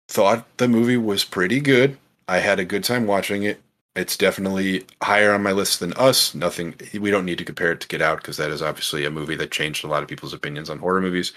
thought 0.08 0.46
the 0.58 0.68
movie 0.68 0.96
was 0.96 1.24
pretty 1.24 1.60
good. 1.60 1.98
I 2.28 2.38
had 2.38 2.60
a 2.60 2.64
good 2.64 2.84
time 2.84 3.06
watching 3.06 3.42
it. 3.42 3.60
It's 3.96 4.16
definitely 4.16 4.84
higher 5.02 5.32
on 5.32 5.42
my 5.42 5.50
list 5.50 5.80
than 5.80 5.92
Us. 5.94 6.36
Nothing. 6.36 6.74
We 6.94 7.10
don't 7.10 7.24
need 7.24 7.38
to 7.38 7.44
compare 7.44 7.72
it 7.72 7.80
to 7.80 7.88
Get 7.88 8.00
Out 8.00 8.18
because 8.18 8.36
that 8.36 8.50
is 8.50 8.62
obviously 8.62 9.04
a 9.04 9.10
movie 9.10 9.34
that 9.34 9.50
changed 9.50 9.84
a 9.84 9.88
lot 9.88 10.04
of 10.04 10.08
people's 10.08 10.32
opinions 10.32 10.70
on 10.70 10.78
horror 10.78 11.00
movies. 11.00 11.32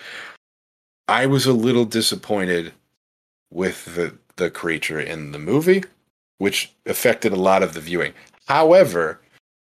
I 1.07 1.25
was 1.25 1.47
a 1.47 1.53
little 1.53 1.86
disappointed 1.86 2.73
with 3.49 3.95
the 3.95 4.15
the 4.36 4.51
creature 4.51 4.99
in 4.99 5.31
the 5.31 5.39
movie, 5.39 5.84
which 6.41 6.73
affected 6.88 7.32
a 7.32 7.36
lot 7.36 7.62
of 7.62 7.75
the 7.75 7.80
viewing. 7.80 8.13
However, 8.47 9.21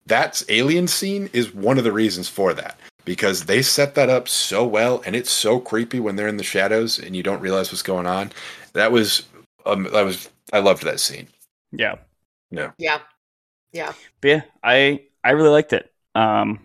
that 0.05 0.43
alien 0.51 0.87
scene 0.87 1.31
is 1.33 1.55
one 1.55 1.79
of 1.79 1.85
the 1.85 1.93
reasons 1.93 2.29
for 2.29 2.53
that 2.53 2.79
because 3.07 3.47
they 3.47 3.63
set 3.63 3.95
that 3.95 4.11
up 4.11 4.29
so 4.29 4.67
well, 4.67 5.03
and 5.07 5.17
it's 5.17 5.31
so 5.31 5.61
creepy 5.61 5.99
when 5.99 6.17
they're 6.17 6.29
in 6.29 6.37
the 6.37 6.43
shadows 6.45 6.99
and 6.99 7.17
you 7.17 7.23
don't 7.23 7.41
realize 7.41 7.73
what's 7.73 7.81
going 7.81 8.05
on. 8.07 8.33
That 8.75 8.93
was 8.93 9.23
um, 9.65 9.85
that 9.95 10.03
was 10.03 10.29
I 10.53 10.59
loved 10.59 10.83
that 10.83 11.01
scene. 11.01 11.29
yeah. 12.51 12.73
Yeah. 12.77 13.01
Yeah. 13.73 13.95
But 14.21 14.29
yeah, 14.29 14.43
I 14.63 15.05
I 15.25 15.31
really 15.31 15.49
liked 15.49 15.73
it. 15.73 15.91
Um, 16.15 16.61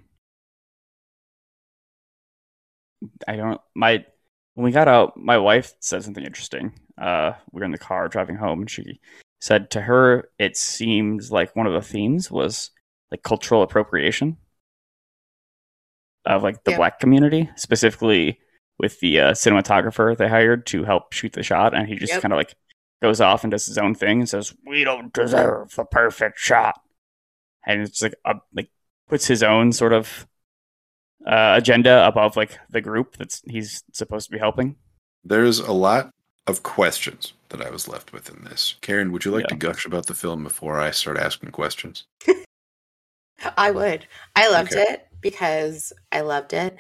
I 3.26 3.38
don't 3.38 3.62
my 3.74 4.06
when 4.56 4.66
we 4.66 4.72
got 4.72 4.90
out, 4.90 5.16
my 5.16 5.38
wife 5.38 5.76
said 5.80 6.04
something 6.04 6.26
interesting. 6.26 6.74
Uh, 6.98 7.32
we 7.54 7.62
were 7.62 7.66
in 7.66 7.72
the 7.72 7.78
car 7.78 8.10
driving 8.10 8.36
home, 8.36 8.60
and 8.60 8.70
she 8.70 9.00
said 9.44 9.70
to 9.70 9.82
her 9.82 10.30
it 10.40 10.56
seems 10.56 11.30
like 11.30 11.54
one 11.54 11.68
of 11.68 11.74
the 11.74 11.82
themes 11.82 12.32
was 12.32 12.72
like 13.12 13.22
cultural 13.24 13.62
appropriation 13.62 14.38
of 16.26 16.44
like 16.44 16.64
the 16.64 16.72
Yeah. 16.72 16.78
black 16.78 17.00
community, 17.02 17.50
specifically 17.58 18.40
with 18.80 19.02
the 19.02 19.20
uh, 19.20 19.32
cinematographer 19.34 20.16
they 20.18 20.30
hired 20.30 20.66
to 20.68 20.86
help 20.86 21.12
shoot 21.12 21.34
the 21.34 21.44
shot, 21.44 21.76
and 21.76 21.90
he 21.90 21.96
just 21.96 22.14
Yep. 22.14 22.22
kind 22.22 22.34
of 22.34 22.38
like 22.38 22.56
goes 23.02 23.20
off 23.20 23.44
and 23.44 23.52
does 23.52 23.66
his 23.66 23.78
own 23.78 23.94
thing 23.94 24.22
and 24.22 24.30
says, 24.30 24.56
"We 24.66 24.86
don't 24.86 25.12
deserve 25.14 25.76
the 25.76 25.84
perfect 25.84 26.40
shot," 26.40 26.80
and 27.66 27.82
it's 27.82 28.02
like 28.02 28.16
a, 28.24 28.36
like 28.54 28.70
puts 29.10 29.28
his 29.28 29.44
own 29.44 29.74
sort 29.74 29.92
of 29.92 30.26
uh, 31.28 31.56
agenda 31.58 32.08
above 32.08 32.38
like 32.38 32.58
the 32.70 32.80
group 32.82 33.18
that's 33.18 33.42
he's 33.46 33.84
supposed 33.92 34.28
to 34.28 34.32
be 34.32 34.40
helping. 34.40 34.78
There's 35.26 35.60
a 35.60 35.74
lot 35.74 36.14
of 36.48 36.64
questions 36.64 37.34
that 37.50 37.62
I 37.62 37.70
was 37.70 37.88
left 37.88 38.12
with 38.12 38.30
in 38.30 38.44
this. 38.44 38.76
Karen, 38.82 39.12
would 39.12 39.26
you 39.26 39.32
like 39.32 39.44
Yeah. 39.44 39.48
to 39.50 39.56
gush 39.56 39.86
about 39.86 40.08
the 40.08 40.14
film 40.14 40.44
before 40.44 40.80
I 40.80 40.92
start 40.92 41.18
asking 41.18 41.52
questions? 41.52 42.04
I 43.58 43.72
would. 43.72 44.08
I 44.36 44.50
loved 44.50 44.74
Okay. 44.74 44.82
it 44.94 45.08
because 45.22 45.92
I 46.12 46.22
loved 46.22 46.54
it, 46.54 46.78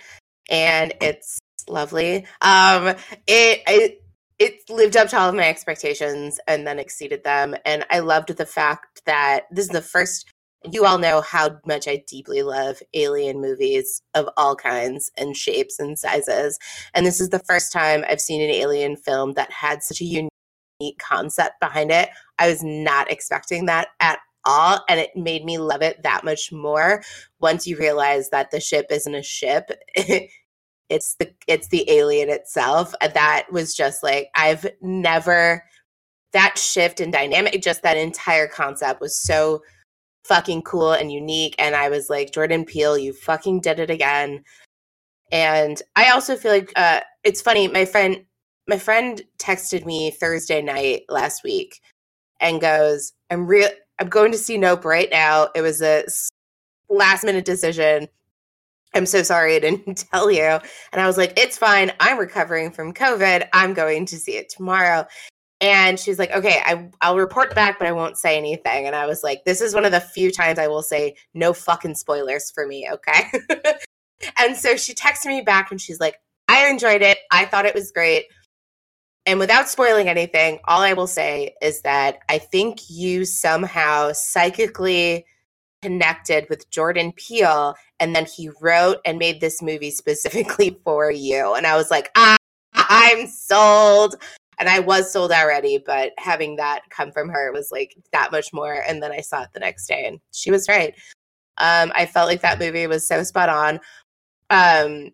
and 0.50 0.94
it's 1.02 1.40
lovely. 1.68 2.26
Um, 2.42 2.90
it 3.28 3.64
it 3.68 4.04
it 4.40 4.70
lived 4.70 4.98
up 4.98 5.08
to 5.10 5.18
all 5.20 5.30
of 5.30 5.36
my 5.36 5.48
expectations 5.48 6.40
and 6.48 6.66
then 6.68 6.80
exceeded 6.80 7.24
them, 7.24 7.56
and 7.66 7.86
I 7.90 8.00
loved 8.00 8.36
the 8.36 8.46
fact 8.46 9.04
that 9.06 9.46
this 9.52 9.66
is 9.66 9.72
the 9.72 9.82
first. 9.82 10.30
You 10.72 10.86
all 10.86 10.98
know 10.98 11.22
how 11.22 11.58
much 11.66 11.88
I 11.88 12.04
deeply 12.08 12.42
love 12.44 12.82
alien 12.94 13.42
movies 13.42 14.02
of 14.14 14.30
all 14.38 14.56
kinds 14.56 15.12
and 15.18 15.36
shapes 15.36 15.80
and 15.80 15.98
sizes, 15.98 16.58
and 16.94 17.06
this 17.06 17.20
is 17.20 17.30
the 17.30 17.40
first 17.40 17.72
time 17.72 18.06
I've 18.08 18.22
seen 18.22 18.42
an 18.42 18.50
alien 18.50 18.96
film 18.96 19.34
that 19.34 19.52
had 19.52 19.84
such 19.84 20.02
a 20.02 20.06
unique 20.06 21.00
concept 21.00 21.60
behind 21.60 21.92
it. 21.92 22.10
I 22.40 22.48
was 22.48 22.64
not 22.64 23.12
expecting 23.12 23.66
that 23.68 23.90
at 24.00 24.20
all 24.46 24.84
and 24.90 25.00
it 25.00 25.16
made 25.16 25.46
me 25.46 25.58
love 25.58 25.82
it 25.82 26.04
that 26.04 26.24
much 26.24 26.52
more. 26.52 27.04
Once 27.40 27.66
you 27.66 27.78
realize 27.78 28.30
that 28.30 28.52
the 28.52 28.60
ship 28.60 28.88
isn't 28.90 29.16
a 29.16 29.24
ship 29.24 29.72
it's 30.90 31.16
the 31.16 31.34
it's 31.48 31.70
the 31.70 31.90
alien 31.90 32.30
itself. 32.30 32.94
Uh, 33.02 33.08
that 33.10 33.52
was 33.52 33.74
just 33.76 34.04
like 34.04 34.30
i've 34.36 34.66
never 34.82 35.64
that 36.34 36.58
shift 36.58 37.00
in 37.00 37.12
dynamic 37.12 37.62
just 37.62 37.84
that 37.84 37.98
entire 37.98 38.48
concept 38.48 39.02
was 39.02 39.20
so 39.22 39.62
fucking 40.24 40.62
cool 40.62 40.94
and 40.94 41.12
unique 41.12 41.56
and 41.60 41.76
i 41.76 41.90
was 41.90 42.10
like 42.10 42.32
jordan 42.32 42.64
peele 42.64 42.98
you 42.98 43.14
fucking 43.14 43.60
did 43.60 43.80
it 43.80 43.90
again. 43.90 44.44
And 45.32 45.82
i 45.96 46.12
also 46.12 46.36
feel 46.36 46.52
like 46.52 46.72
uh 46.76 47.02
it's 47.24 47.42
funny 47.42 47.68
my 47.68 47.86
friend 47.86 48.26
my 48.68 48.78
friend 48.78 49.22
texted 49.38 49.86
me 49.86 50.12
thursday 50.12 50.62
night 50.62 51.04
last 51.10 51.44
week 51.44 51.82
and 52.40 52.62
goes 52.62 53.14
i'm 53.30 53.48
real 53.48 53.70
i'm 54.00 54.10
going 54.10 54.32
to 54.32 54.38
see 54.38 54.58
nope 54.58 54.86
right 54.86 55.10
now. 55.12 55.50
It 55.56 55.62
was 55.62 55.82
a 55.82 56.06
last 56.90 57.24
minute 57.24 57.46
decision. 57.46 58.08
I'm 58.96 59.08
so 59.08 59.24
sorry 59.24 59.56
i 59.56 59.60
didn't 59.60 60.06
tell 60.12 60.32
you. 60.32 60.44
And 60.44 61.02
i 61.02 61.08
was 61.08 61.18
like 61.18 61.38
it's 61.38 61.58
fine. 61.58 61.92
I'm 62.00 62.18
recovering 62.20 62.72
from 62.72 62.94
covid. 62.94 63.48
I'm 63.54 63.74
going 63.74 64.06
to 64.08 64.18
see 64.18 64.38
it 64.38 64.50
tomorrow 64.50 65.08
and 65.64 65.98
she's 65.98 66.20
like 66.20 66.32
okay 66.32 66.62
I, 66.66 66.90
i'll 67.02 67.16
report 67.16 67.56
back 67.56 67.80
but 67.80 67.88
i 67.88 67.92
won't 67.92 68.18
say 68.18 68.38
anything 68.38 68.86
and 68.86 68.96
i 68.96 69.06
was 69.06 69.24
like 69.24 69.46
this 69.46 69.62
is 69.62 69.74
one 69.74 69.86
of 69.86 69.92
the 69.92 70.02
few 70.02 70.32
times 70.32 70.60
i 70.60 70.68
will 70.68 70.84
say 70.84 71.16
no 71.34 71.54
fucking 71.54 71.96
spoilers 71.96 72.52
for 72.52 72.68
me 72.68 72.88
okay 72.92 73.32
and 74.38 74.58
so 74.58 74.76
she 74.76 74.94
texted 74.94 75.28
me 75.28 75.42
back 75.42 75.72
and 75.72 75.80
she's 75.80 76.00
like 76.00 76.18
i 76.50 76.68
enjoyed 76.68 77.02
it 77.02 77.20
i 77.32 77.46
thought 77.46 77.66
it 77.66 77.74
was 77.74 77.92
great 77.92 78.26
and 79.26 79.40
without 79.40 79.70
spoiling 79.70 80.10
anything, 80.10 80.60
all 80.66 80.82
I 80.82 80.94
will 80.94 81.08
say 81.08 81.56
is 81.62 81.82
that 81.82 82.20
I 82.30 82.40
think 82.40 82.90
you 82.90 83.24
somehow 83.24 84.12
psychically 84.14 85.26
connected 85.82 86.46
with 86.50 86.70
Jordan 86.70 87.14
Peele, 87.14 87.76
and 88.00 88.14
then 88.14 88.26
he 88.26 88.50
wrote 88.62 88.98
and 89.06 89.18
made 89.18 89.40
this 89.40 89.62
movie 89.62 89.92
specifically 89.92 90.78
for 90.84 91.10
you. 91.10 91.54
And 91.54 91.66
I 91.66 91.78
was 91.78 91.90
like, 91.90 92.12
ah, 92.18 92.36
I'm 92.74 93.28
sold. 93.28 94.16
And 94.64 94.70
I 94.70 94.80
was 94.80 95.12
sold 95.12 95.34
already, 95.34 95.78
but 95.78 96.14
having 96.18 96.56
that 96.56 96.84
come 96.90 97.12
from 97.12 97.28
her 97.28 97.52
was 97.52 97.70
like 97.70 97.98
that 98.14 98.32
much 98.32 98.54
more. 98.54 98.82
And 98.88 99.04
then 99.04 99.12
I 99.12 99.20
saw 99.20 99.42
it 99.42 99.50
the 99.54 99.60
next 99.60 99.88
day, 99.88 100.06
and 100.06 100.22
she 100.32 100.52
was 100.52 100.70
right. 100.70 100.96
Um, 101.58 101.92
I 101.94 102.06
felt 102.06 102.30
like 102.30 102.40
that 102.44 102.60
movie 102.60 102.88
was 102.88 103.06
so 103.06 103.24
spot 103.24 103.50
on. 103.50 103.82
Um, 104.50 105.10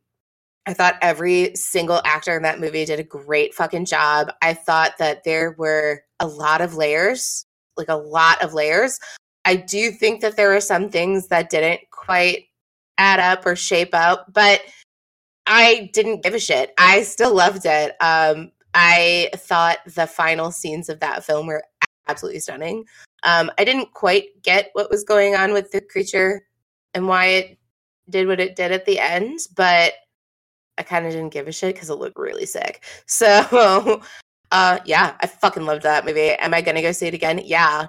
I 0.67 0.75
thought 0.75 0.99
every 1.01 1.55
single 1.55 1.99
actor 2.05 2.37
in 2.37 2.43
that 2.43 2.59
movie 2.59 2.85
did 2.85 2.99
a 2.99 3.03
great 3.03 3.55
fucking 3.55 3.85
job. 3.85 4.31
I 4.43 4.53
thought 4.53 4.99
that 4.99 5.23
there 5.23 5.55
were 5.57 6.03
a 6.19 6.27
lot 6.27 6.61
of 6.61 6.75
layers, 6.75 7.43
like 7.75 7.89
a 7.89 7.95
lot 7.95 8.43
of 8.43 8.53
layers. 8.53 8.99
I 9.45 9.55
do 9.55 9.89
think 9.89 10.21
that 10.21 10.35
there 10.35 10.49
were 10.49 10.61
some 10.61 10.89
things 10.89 11.29
that 11.29 11.49
didn't 11.49 11.81
quite 11.89 12.43
add 12.99 13.19
up 13.19 13.47
or 13.47 13.55
shape 13.55 13.95
up, 13.95 14.31
but 14.31 14.61
I 15.47 15.89
didn't 15.91 16.21
give 16.21 16.35
a 16.35 16.39
shit. 16.39 16.71
I 16.77 17.01
still 17.01 17.33
loved 17.33 17.65
it. 17.65 17.95
Um, 17.99 18.51
I 18.73 19.29
thought 19.35 19.79
the 19.85 20.07
final 20.07 20.51
scenes 20.51 20.89
of 20.89 20.99
that 20.99 21.23
film 21.23 21.47
were 21.47 21.63
absolutely 22.07 22.39
stunning. 22.39 22.85
Um, 23.23 23.51
I 23.57 23.63
didn't 23.63 23.93
quite 23.93 24.41
get 24.43 24.69
what 24.73 24.89
was 24.89 25.03
going 25.03 25.35
on 25.35 25.53
with 25.53 25.71
the 25.71 25.81
creature 25.81 26.47
and 26.93 27.07
why 27.07 27.25
it 27.25 27.59
did 28.09 28.27
what 28.27 28.39
it 28.39 28.55
did 28.55 28.71
at 28.71 28.85
the 28.85 28.99
end, 28.99 29.39
but 29.55 29.93
I 30.77 30.83
kind 30.83 31.05
of 31.05 31.11
didn't 31.11 31.33
give 31.33 31.47
a 31.47 31.51
shit 31.51 31.75
because 31.75 31.89
it 31.89 31.95
looked 31.95 32.17
really 32.17 32.45
sick. 32.45 32.83
So, 33.07 34.01
uh, 34.51 34.79
yeah, 34.85 35.15
I 35.19 35.27
fucking 35.27 35.65
loved 35.65 35.83
that 35.83 36.05
movie. 36.05 36.31
Am 36.31 36.53
I 36.53 36.61
gonna 36.61 36.81
go 36.81 36.91
see 36.91 37.07
it 37.07 37.13
again? 37.13 37.41
Yeah. 37.43 37.87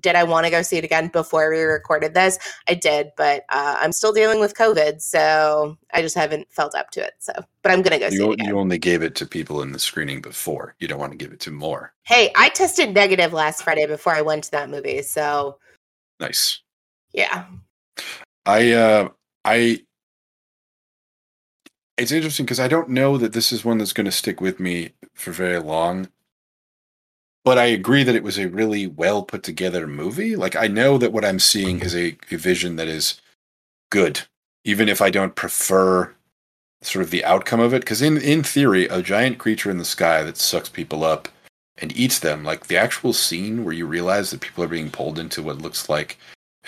Did 0.00 0.16
I 0.16 0.24
want 0.24 0.44
to 0.44 0.50
go 0.50 0.60
see 0.62 0.76
it 0.76 0.84
again 0.84 1.08
before 1.08 1.50
we 1.50 1.60
recorded 1.62 2.12
this? 2.12 2.38
I 2.68 2.74
did, 2.74 3.10
but 3.16 3.44
uh, 3.48 3.76
I'm 3.80 3.92
still 3.92 4.12
dealing 4.12 4.38
with 4.38 4.54
COVID, 4.54 5.00
so 5.00 5.78
I 5.94 6.02
just 6.02 6.14
haven't 6.14 6.46
felt 6.52 6.74
up 6.74 6.90
to 6.90 7.00
it. 7.04 7.14
So, 7.20 7.32
but 7.62 7.72
I'm 7.72 7.80
gonna 7.80 7.98
go 7.98 8.10
see 8.10 8.16
it 8.22 8.32
again. 8.34 8.46
you 8.48 8.58
only 8.58 8.78
gave 8.78 9.02
it 9.02 9.14
to 9.16 9.26
people 9.26 9.62
in 9.62 9.72
the 9.72 9.78
screening 9.78 10.20
before. 10.20 10.74
You 10.78 10.88
don't 10.88 10.98
want 11.00 11.12
to 11.12 11.18
give 11.18 11.32
it 11.32 11.40
to 11.40 11.50
more. 11.50 11.94
Hey, 12.02 12.30
I 12.36 12.50
tested 12.50 12.92
negative 12.94 13.32
last 13.32 13.62
Friday 13.62 13.86
before 13.86 14.12
I 14.12 14.20
went 14.20 14.44
to 14.44 14.50
that 14.52 14.68
movie, 14.68 15.00
so 15.02 15.58
Nice. 16.20 16.60
yeah. 17.12 17.46
I 18.44 18.72
uh 18.72 19.08
I 19.44 19.80
it's 21.96 22.12
interesting 22.12 22.46
because 22.46 22.60
I 22.60 22.68
don't 22.68 22.90
know 22.90 23.18
that 23.18 23.32
this 23.32 23.52
is 23.52 23.64
one 23.64 23.78
that's 23.78 23.92
going 23.92 24.04
to 24.04 24.12
stick 24.12 24.40
with 24.40 24.60
me 24.60 24.90
for 25.14 25.32
very 25.32 25.58
long. 25.58 26.08
But 27.48 27.56
I 27.56 27.64
agree 27.64 28.02
that 28.02 28.14
it 28.14 28.22
was 28.22 28.38
a 28.38 28.46
really 28.50 28.86
well 28.86 29.22
put 29.22 29.42
together 29.42 29.86
movie. 29.86 30.36
Like 30.36 30.54
I 30.54 30.66
know 30.66 30.98
that 30.98 31.14
what 31.14 31.24
I'm 31.24 31.38
seeing 31.38 31.80
is 31.80 31.96
a, 31.96 32.14
a 32.30 32.36
vision 32.36 32.76
that 32.76 32.88
is 32.88 33.22
good, 33.90 34.20
even 34.64 34.86
if 34.86 35.00
I 35.00 35.08
don't 35.08 35.34
prefer 35.34 36.12
sort 36.82 37.02
of 37.02 37.10
the 37.10 37.24
outcome 37.24 37.58
of 37.60 37.72
it. 37.72 37.80
Because 37.80 38.02
in 38.02 38.18
in 38.18 38.42
theory, 38.42 38.84
a 38.88 39.00
giant 39.00 39.38
creature 39.38 39.70
in 39.70 39.78
the 39.78 39.86
sky 39.86 40.22
that 40.24 40.36
sucks 40.36 40.68
people 40.68 41.04
up 41.04 41.26
and 41.78 41.96
eats 41.96 42.18
them, 42.18 42.44
like 42.44 42.66
the 42.66 42.76
actual 42.76 43.14
scene 43.14 43.64
where 43.64 43.72
you 43.72 43.86
realize 43.86 44.30
that 44.30 44.42
people 44.42 44.62
are 44.62 44.68
being 44.68 44.90
pulled 44.90 45.18
into 45.18 45.42
what 45.42 45.62
looks 45.62 45.88
like 45.88 46.18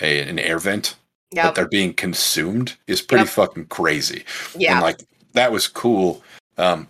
a, 0.01 0.27
an 0.27 0.39
air 0.39 0.57
vent 0.57 0.95
that 1.33 1.53
they're 1.53 1.67
being 1.67 1.93
consumed 1.93 2.75
is 2.87 3.03
pretty 3.03 3.25
Yep. 3.25 3.29
fucking 3.29 3.65
crazy. 3.67 4.25
Yeah. 4.57 4.73
And 4.73 4.81
like 4.81 5.03
that 5.33 5.51
was 5.51 5.67
cool. 5.67 6.23
Um, 6.57 6.87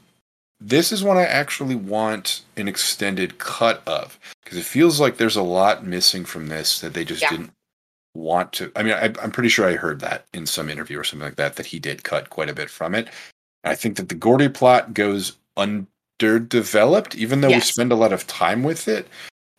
this 0.62 0.92
is 0.92 1.04
one 1.04 1.18
I 1.18 1.24
actually 1.26 1.76
want 1.76 2.42
an 2.56 2.68
extended 2.68 3.40
cut 3.40 3.82
of 3.88 4.20
because 4.44 4.60
it 4.60 4.64
feels 4.66 5.00
like 5.00 5.18
there's 5.18 5.36
a 5.36 5.42
lot 5.42 5.86
missing 5.86 6.24
from 6.24 6.48
this 6.48 6.80
that 6.82 6.94
they 6.94 7.04
just 7.04 7.24
Yeah. 7.24 7.32
didn't 7.32 7.52
want 8.14 8.54
to. 8.54 8.72
I 8.76 8.84
mean, 8.84 8.94
I, 8.94 9.14
I'm 9.22 9.32
pretty 9.32 9.50
sure 9.50 9.68
I 9.68 9.76
heard 9.76 10.00
that 10.02 10.26
in 10.34 10.46
some 10.46 10.70
interview 10.70 11.00
or 11.00 11.04
something 11.04 11.26
like 11.26 11.38
that 11.38 11.56
that 11.56 11.66
he 11.66 11.80
did 11.80 12.04
cut 12.04 12.30
quite 12.30 12.50
a 12.50 12.54
bit 12.54 12.70
from 12.70 12.94
it. 12.94 13.08
I 13.64 13.74
think 13.76 13.98
that 13.98 14.10
the 14.10 14.16
Gordy 14.16 14.50
plot 14.50 14.94
goes 14.94 15.38
underdeveloped, 15.58 17.16
even 17.16 17.42
though 17.42 17.50
we 17.50 17.60
spend 17.62 17.92
a 17.92 17.96
lot 17.96 18.14
of 18.14 18.28
time 18.28 18.64
with 18.64 18.88
it. 18.88 19.08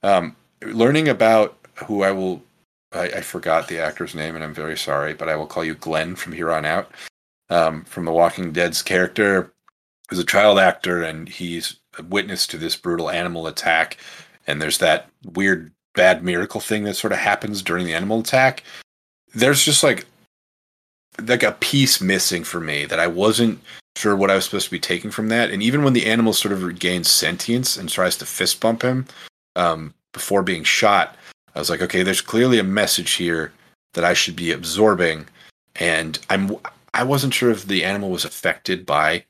Um, 0.02 0.36
learning 0.62 1.08
about 1.08 1.56
who 1.86 2.02
I 2.02 2.10
will, 2.12 2.42
I, 2.92 3.04
I 3.04 3.20
forgot 3.22 3.68
the 3.68 3.78
actor's 3.78 4.14
name, 4.14 4.34
and 4.34 4.44
I'm 4.44 4.54
very 4.54 4.76
sorry, 4.76 5.14
but 5.14 5.28
I 5.28 5.36
will 5.36 5.46
call 5.46 5.64
you 5.64 5.74
Glenn 5.74 6.14
from 6.14 6.32
here 6.32 6.52
on 6.52 6.64
out. 6.64 6.90
Um, 7.50 7.84
from 7.84 8.04
The 8.06 8.12
Walking 8.12 8.52
Dead's 8.52 8.82
character, 8.82 9.52
who's 10.08 10.18
a 10.18 10.24
child 10.24 10.58
actor, 10.58 11.02
and 11.02 11.28
he's 11.28 11.76
a 11.98 12.02
witness 12.02 12.46
to 12.48 12.58
this 12.58 12.76
brutal 12.76 13.10
animal 13.10 13.46
attack. 13.46 13.96
And 14.46 14.60
there's 14.60 14.78
that 14.78 15.08
weird 15.24 15.72
bad 15.94 16.24
miracle 16.24 16.60
thing 16.60 16.84
that 16.84 16.94
sort 16.94 17.12
of 17.12 17.18
happens 17.18 17.62
during 17.62 17.86
the 17.86 17.94
animal 17.94 18.20
attack. 18.20 18.62
There's 19.34 19.64
just 19.64 19.82
like 19.82 20.06
like 21.26 21.42
a 21.42 21.52
piece 21.52 22.00
missing 22.00 22.42
for 22.42 22.58
me 22.58 22.86
that 22.86 22.98
I 22.98 23.06
wasn't 23.06 23.60
sure 23.96 24.16
what 24.16 24.30
I 24.30 24.34
was 24.34 24.46
supposed 24.46 24.66
to 24.66 24.70
be 24.70 24.80
taking 24.80 25.10
from 25.10 25.28
that. 25.28 25.50
And 25.50 25.62
even 25.62 25.84
when 25.84 25.92
the 25.92 26.06
animal 26.06 26.32
sort 26.32 26.52
of 26.52 26.62
regains 26.62 27.10
sentience 27.10 27.76
and 27.76 27.88
tries 27.88 28.16
to 28.18 28.26
fist 28.26 28.60
bump 28.60 28.82
him 28.82 29.06
um, 29.54 29.92
before 30.12 30.42
being 30.42 30.64
shot, 30.64 31.16
I 31.54 31.58
was 31.58 31.68
like, 31.68 31.82
okay, 31.82 32.02
there's 32.02 32.22
clearly 32.22 32.58
a 32.58 32.64
message 32.64 33.12
here 33.12 33.52
that 33.92 34.04
I 34.04 34.14
should 34.14 34.36
be 34.36 34.52
absorbing. 34.52 35.26
And 35.76 36.18
I'm 36.30 36.56
I 36.94 37.04
wasn't 37.04 37.34
sure 37.34 37.50
if 37.50 37.66
the 37.66 37.84
animal 37.84 38.10
was 38.10 38.24
affected 38.24 38.84
by 38.84 39.24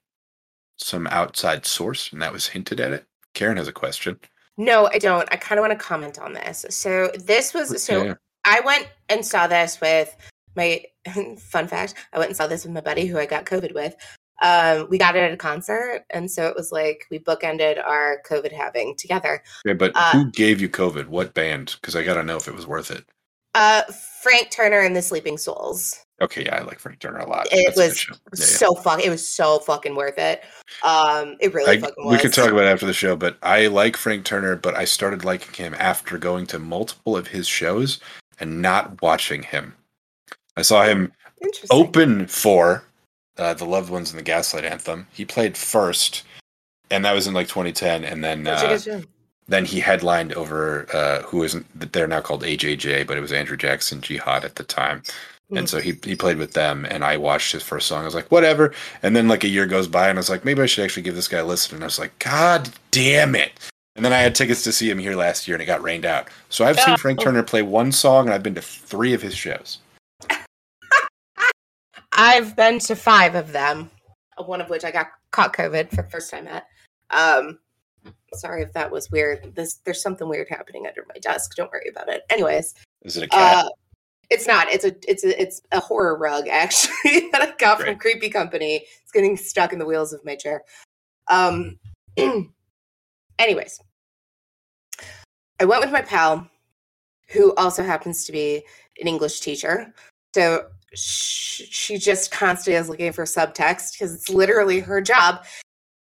some 0.83 1.07
outside 1.09 1.67
source, 1.67 2.13
and 2.13 2.21
that 2.23 2.33
was 2.33 2.47
hinted 2.49 2.81
at 2.81 2.93
it. 2.93 3.05
Karen 3.35 3.57
has 3.57 3.69
a 3.69 3.73
question. 3.73 4.19
No, 4.57 4.89
I 4.93 4.99
don't. 4.99 5.29
I 5.33 5.37
kind 5.37 5.59
of 5.59 5.63
want 5.63 5.79
to 5.79 5.85
comment 5.85 6.19
on 6.19 6.35
this. 6.35 6.67
So 6.71 7.11
this 7.15 7.55
was 7.55 7.83
so 7.83 8.05
Yeah. 8.05 8.15
I 8.45 8.61
went 8.61 8.89
and 9.09 9.25
saw 9.25 9.47
this 9.47 9.81
with 9.81 10.15
my 10.57 10.85
fun 11.39 11.69
fact. 11.69 11.95
I 12.13 12.19
went 12.19 12.31
and 12.31 12.37
saw 12.37 12.47
this 12.47 12.65
with 12.65 12.75
my 12.75 12.81
buddy 12.81 13.07
who 13.07 13.19
I 13.19 13.27
got 13.27 13.47
COVID 13.47 13.75
with. 13.75 13.95
Um, 14.43 14.89
we 14.91 14.99
got 14.99 15.15
it 15.15 15.21
at 15.21 15.33
a 15.33 15.37
concert, 15.37 16.05
and 16.11 16.29
so 16.29 16.49
it 16.49 16.57
was 16.57 16.73
like 16.73 17.07
we 17.11 17.21
bookended 17.21 17.83
our 17.83 18.21
COVID 18.29 18.51
having 18.53 18.97
together. 18.97 19.43
Okay, 19.65 19.75
but 19.75 19.93
Uh, 19.95 20.13
who 20.13 20.31
gave 20.33 20.61
you 20.61 20.69
COVID? 20.69 21.07
What 21.07 21.33
band? 21.33 21.77
Because 21.81 21.95
I 21.95 22.03
got 22.03 22.15
to 22.15 22.25
know 22.25 22.37
if 22.37 22.49
it 22.49 22.55
was 22.55 22.67
worth 22.67 22.91
it. 22.91 23.05
Uh, 23.55 23.83
Frank 24.23 24.51
Turner 24.51 24.81
and 24.81 24.97
the 24.97 25.03
Sleeping 25.03 25.39
Souls. 25.39 26.05
Okay, 26.23 26.45
yeah, 26.45 26.57
I 26.57 26.63
like 26.63 26.79
Frank 26.79 27.01
Turner 27.01 27.19
a 27.19 27.29
lot. 27.29 27.49
It 27.51 27.75
That's 27.75 27.77
was. 27.77 28.07
Yeah, 28.09 28.17
yeah. 28.37 28.45
So 28.45 28.75
fuck, 28.75 29.05
it 29.05 29.11
was 29.11 29.27
so 29.27 29.59
fucking 29.59 29.97
worth 29.97 30.19
it. 30.19 30.45
Um, 30.85 31.37
it 31.41 31.53
really 31.53 31.79
I, 31.79 31.81
fucking 31.81 32.05
was. 32.05 32.13
we 32.13 32.19
could 32.23 32.33
talk 32.33 32.51
about 32.51 32.65
it 32.65 32.69
after 32.69 32.87
the 32.87 32.93
show, 32.93 33.17
but 33.17 33.37
I 33.43 33.67
like 33.67 33.97
Frank 33.97 34.25
Turner, 34.25 34.55
but 34.55 34.77
I 34.77 34.85
started 34.85 35.25
liking 35.25 35.53
him 35.53 35.75
after 35.79 36.19
going 36.19 36.47
to 36.47 36.61
multiple 36.61 37.17
of 37.17 37.27
his 37.27 37.49
shows 37.49 37.99
and 38.39 38.63
not 38.63 39.03
watching 39.03 39.43
him. 39.43 39.75
I 40.57 40.63
saw 40.63 40.85
him 40.85 41.13
open 41.71 42.29
for 42.29 42.85
uh, 43.37 43.55
the 43.55 43.65
Loved 43.65 43.91
Ones 43.91 44.13
in 44.13 44.17
the 44.17 44.23
Gaslight 44.23 44.65
Anthem. 44.65 45.09
He 45.13 45.25
played 45.25 45.57
first, 45.57 46.23
and 46.91 47.05
that 47.05 47.15
was 47.15 47.27
in 47.27 47.35
like 47.35 47.49
2010, 47.49 48.05
and 48.05 48.23
then 48.23 48.47
uh, 48.47 48.79
then 49.49 49.65
he 49.65 49.81
headlined 49.81 50.35
over 50.35 50.87
uh, 50.95 51.23
who 51.23 51.43
isn't 51.43 51.93
they're 51.93 52.07
now 52.07 52.21
called 52.21 52.43
AJJ, 52.43 53.07
but 53.07 53.17
it 53.17 53.21
was 53.21 53.33
Andrew 53.33 53.57
Jackson 53.57 54.01
Jihad 54.01 54.45
at 54.45 54.55
the 54.55 54.65
time. 54.65 55.03
And 55.51 55.69
so 55.69 55.81
he 55.81 55.99
he 56.03 56.17
played 56.17 56.39
with 56.39 56.53
them, 56.55 56.87
and 56.87 57.05
I 57.05 57.19
watched 57.19 57.53
his 57.53 57.63
first 57.63 57.87
song. 57.87 58.03
I 58.03 58.07
was 58.07 58.15
like, 58.15 58.31
whatever. 58.31 58.73
And 59.03 59.15
then 59.15 59.29
like 59.29 59.45
a 59.45 59.49
year 59.49 59.67
goes 59.67 59.87
by, 59.87 60.09
and 60.09 60.19
I 60.19 60.21
was 60.21 60.31
like, 60.31 60.47
maybe 60.47 60.63
I 60.63 60.67
should 60.67 60.83
actually 60.85 61.03
give 61.03 61.15
this 61.15 61.29
guy 61.29 61.39
a 61.41 61.45
listen. 61.45 61.75
And 61.75 61.85
I 61.85 61.87
was 61.89 61.99
like, 61.99 62.19
God 62.19 62.71
damn 62.91 63.35
it! 63.35 63.53
And 63.95 64.03
then 64.03 64.15
I 64.15 64.19
had 64.19 64.35
tickets 64.35 64.63
to 64.65 64.73
see 64.73 64.89
him 64.89 64.99
here 64.99 65.15
last 65.15 65.47
year, 65.47 65.55
and 65.55 65.63
it 65.63 65.67
got 65.67 65.83
rained 65.83 66.07
out. 66.07 66.29
So 66.49 66.65
I've 66.65 66.81
seen 66.81 66.97
Frank 66.97 67.21
Oh. 67.21 67.25
Turner 67.25 67.43
play 67.43 67.61
one 67.61 67.93
song, 67.93 68.27
and 68.27 68.35
I've 68.35 68.43
been 68.43 68.55
to 68.55 68.63
three 68.63 69.13
of 69.13 69.21
his 69.21 69.35
shows. 69.35 69.79
I've 72.13 72.57
been 72.57 72.79
to 72.81 72.97
five 72.97 73.35
of 73.35 73.53
them, 73.53 73.91
one 74.45 74.61
of 74.61 74.71
which 74.71 74.85
I 74.85 74.91
got 74.91 75.09
caught 75.31 75.55
COVID 75.55 75.91
for 75.91 75.97
the 76.03 76.11
first 76.11 76.31
time 76.31 76.47
at. 76.47 76.67
Um, 77.11 77.59
sorry 78.35 78.63
if 78.63 78.73
that 78.73 78.91
was 78.91 79.11
weird. 79.11 79.55
This 79.55 79.81
there's 79.85 80.03
something 80.03 80.29
weird 80.29 80.49
happening 80.49 80.87
under 80.87 81.05
my 81.09 81.19
desk. 81.21 81.55
Don't 81.57 81.71
worry 81.71 81.89
about 81.91 82.09
it. 82.09 82.23
Anyways, 82.31 82.75
Is 83.03 83.17
it 83.17 83.25
a 83.25 83.29
cat? 83.29 83.67
uh, 83.67 83.69
it's 84.33 84.47
not. 84.47 84.69
It's 84.71 84.85
a 84.85 84.95
it's 85.09 85.25
a 85.25 85.41
it's 85.41 85.63
a 85.73 85.81
horror 85.81 86.17
rug 86.17 86.49
actually 86.49 87.29
that 87.33 87.43
I 87.43 87.53
got 87.59 87.79
from 87.79 87.87
Great. 87.87 88.01
Creepy 88.01 88.31
Company. 88.31 88.85
It's 89.03 89.13
getting 89.13 89.37
stuck 89.37 89.73
in 89.73 89.79
the 89.79 89.87
wheels 89.87 90.13
of 90.13 90.25
my 90.25 90.37
chair. 90.37 90.63
Um. 91.29 91.79
anyways, 93.39 93.81
I 95.61 95.65
went 95.65 95.83
with 95.83 95.93
my 95.93 96.03
pal, 96.03 96.49
who 97.29 97.55
also 97.55 97.83
happens 97.83 98.25
to 98.25 98.33
be 98.33 98.63
an 99.01 99.09
English 99.09 99.41
teacher. 99.41 99.93
So 100.35 100.67
sh- 100.95 101.63
she 101.71 101.99
just 101.99 102.31
constantly 102.31 102.79
is 102.79 102.89
looking 102.89 103.13
for 103.13 103.25
subtext 103.25 103.93
because 103.93 104.15
it's 104.15 104.29
literally 104.29 104.81
her 104.81 105.01
job. 105.01 105.45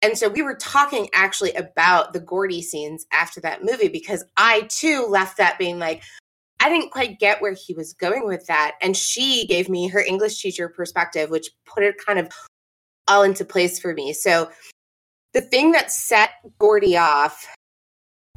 And 0.02 0.18
so 0.18 0.30
we 0.30 0.42
were 0.42 0.56
talking 0.56 1.10
actually 1.14 1.54
about 1.54 2.14
the 2.14 2.20
Gordy 2.20 2.62
scenes 2.62 3.06
after 3.12 3.42
that 3.42 3.64
movie 3.64 3.88
because 3.88 4.24
I 4.38 4.62
too 4.70 5.06
left 5.10 5.38
that 5.38 5.58
being 5.58 5.80
like, 5.80 6.04
I 6.60 6.70
didn't 6.70 6.91
quite 6.91 7.20
get 7.20 7.41
where 7.41 7.54
he 7.54 7.74
was 7.74 7.94
going 7.94 8.26
with 8.26 8.46
that. 8.48 8.76
And 8.82 8.96
she 8.96 9.46
gave 9.48 9.70
me 9.70 9.88
her 9.89 10.00
English 10.00 10.41
teacher 10.41 10.70
perspective, 10.70 11.30
which 11.30 11.50
put 11.65 11.84
it 11.84 11.96
kind 12.04 12.19
of 12.19 12.29
all 13.08 13.23
into 13.23 13.46
place 13.46 13.79
for 13.79 13.94
me. 13.94 14.13
So 14.13 14.50
the 15.34 15.42
thing 15.42 15.73
that 15.73 15.92
set 15.92 16.32
Gordy 16.60 16.98
off 16.98 17.46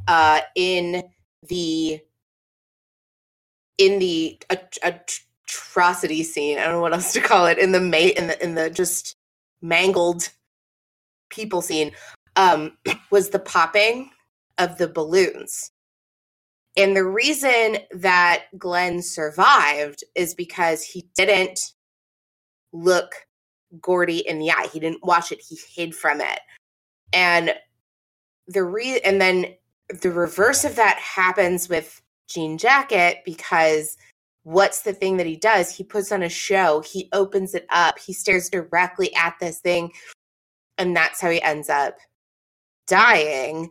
uh, 0.07 0.41
in 0.55 1.03
the 1.47 1.99
in 3.77 3.99
the 3.99 4.37
atrocity 4.83 6.23
scene, 6.23 6.59
I 6.59 6.65
don't 6.65 6.73
know 6.73 6.81
what 6.81 6.93
else 6.93 7.13
to 7.13 7.21
call 7.21 7.45
it, 7.45 7.57
in 7.57 7.71
the 7.71 7.79
mate 7.79 8.17
in 8.17 8.27
the 8.27 8.43
in 8.43 8.55
the 8.55 8.69
just 8.69 9.15
mangled 9.61 10.29
people 11.29 11.61
scene, 11.61 11.91
um, 12.35 12.77
was 13.11 13.29
the 13.29 13.39
popping 13.39 14.11
of 14.57 14.77
the 14.77 14.87
balloons. 14.87 15.71
And 16.77 16.95
the 16.95 17.05
reason 17.05 17.77
that 17.91 18.45
Glenn 18.57 19.01
survived 19.01 20.03
is 20.15 20.33
because 20.33 20.83
he 20.83 21.09
didn't 21.15 21.59
look 22.71 23.11
Gordy 23.81 24.19
in 24.27 24.39
the 24.39 24.51
eye. 24.51 24.67
He 24.71 24.79
didn't 24.79 25.03
watch 25.03 25.31
it. 25.31 25.41
He 25.47 25.57
hid 25.73 25.95
from 25.95 26.21
it. 26.21 26.39
And 27.13 27.53
the 28.47 28.63
re 28.63 28.99
and 29.01 29.21
then 29.21 29.53
the 30.01 30.11
reverse 30.11 30.63
of 30.63 30.75
that 30.75 30.97
happens 30.97 31.69
with 31.69 32.01
Jean 32.27 32.57
Jacket 32.57 33.17
because 33.25 33.97
what's 34.43 34.81
the 34.81 34.93
thing 34.93 35.17
that 35.17 35.25
he 35.25 35.35
does? 35.35 35.75
He 35.75 35.83
puts 35.83 36.11
on 36.11 36.23
a 36.23 36.29
show, 36.29 36.81
he 36.81 37.09
opens 37.13 37.53
it 37.53 37.65
up, 37.69 37.99
he 37.99 38.13
stares 38.13 38.49
directly 38.49 39.13
at 39.15 39.35
this 39.39 39.59
thing, 39.59 39.91
and 40.77 40.95
that's 40.95 41.21
how 41.21 41.29
he 41.29 41.41
ends 41.41 41.69
up 41.69 41.97
dying. 42.87 43.69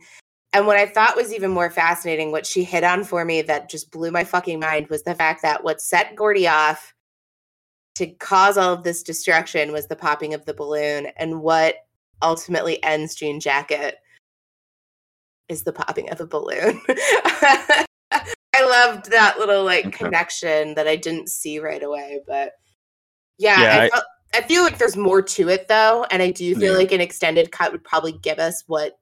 And 0.52 0.66
what 0.66 0.76
I 0.78 0.86
thought 0.86 1.16
was 1.16 1.32
even 1.32 1.50
more 1.50 1.70
fascinating, 1.70 2.32
what 2.32 2.46
she 2.46 2.64
hit 2.64 2.82
on 2.84 3.04
for 3.04 3.24
me 3.24 3.42
that 3.42 3.68
just 3.68 3.90
blew 3.90 4.10
my 4.10 4.24
fucking 4.24 4.58
mind 4.58 4.88
was 4.88 5.02
the 5.02 5.14
fact 5.14 5.42
that 5.42 5.62
what 5.62 5.80
set 5.80 6.16
Gordy 6.16 6.48
off 6.48 6.94
to 7.96 8.06
cause 8.06 8.56
all 8.56 8.72
of 8.72 8.82
this 8.82 9.02
destruction 9.02 9.72
was 9.72 9.88
the 9.88 9.96
popping 9.96 10.32
of 10.32 10.44
the 10.46 10.54
balloon. 10.54 11.08
And 11.16 11.42
what 11.42 11.74
ultimately 12.22 12.82
ends 12.82 13.14
Jean 13.14 13.40
Jacket 13.40 13.96
is 15.48 15.64
the 15.64 15.72
popping 15.72 16.10
of 16.10 16.20
a 16.20 16.26
balloon. 16.26 16.80
I 18.10 18.64
loved 18.64 19.10
that 19.10 19.38
little 19.38 19.64
like 19.64 19.86
Okay. 19.86 19.98
connection 20.04 20.74
that 20.74 20.88
I 20.88 20.96
didn't 20.96 21.28
see 21.28 21.58
right 21.58 21.82
away. 21.82 22.20
But 22.26 22.52
yeah, 23.38 23.60
Yeah, 23.62 23.80
I, 23.82 23.84
I- 23.84 23.88
felt, 23.90 24.04
I 24.34 24.42
feel 24.42 24.62
like 24.62 24.78
there's 24.78 24.96
more 24.96 25.22
to 25.22 25.48
it 25.48 25.68
though. 25.68 26.06
And 26.10 26.22
I 26.22 26.30
do 26.30 26.54
feel 26.54 26.72
Yeah. 26.72 26.78
like 26.78 26.92
an 26.92 27.00
extended 27.00 27.50
cut 27.52 27.72
would 27.72 27.84
probably 27.84 28.12
give 28.12 28.38
us 28.38 28.64
what 28.66 28.98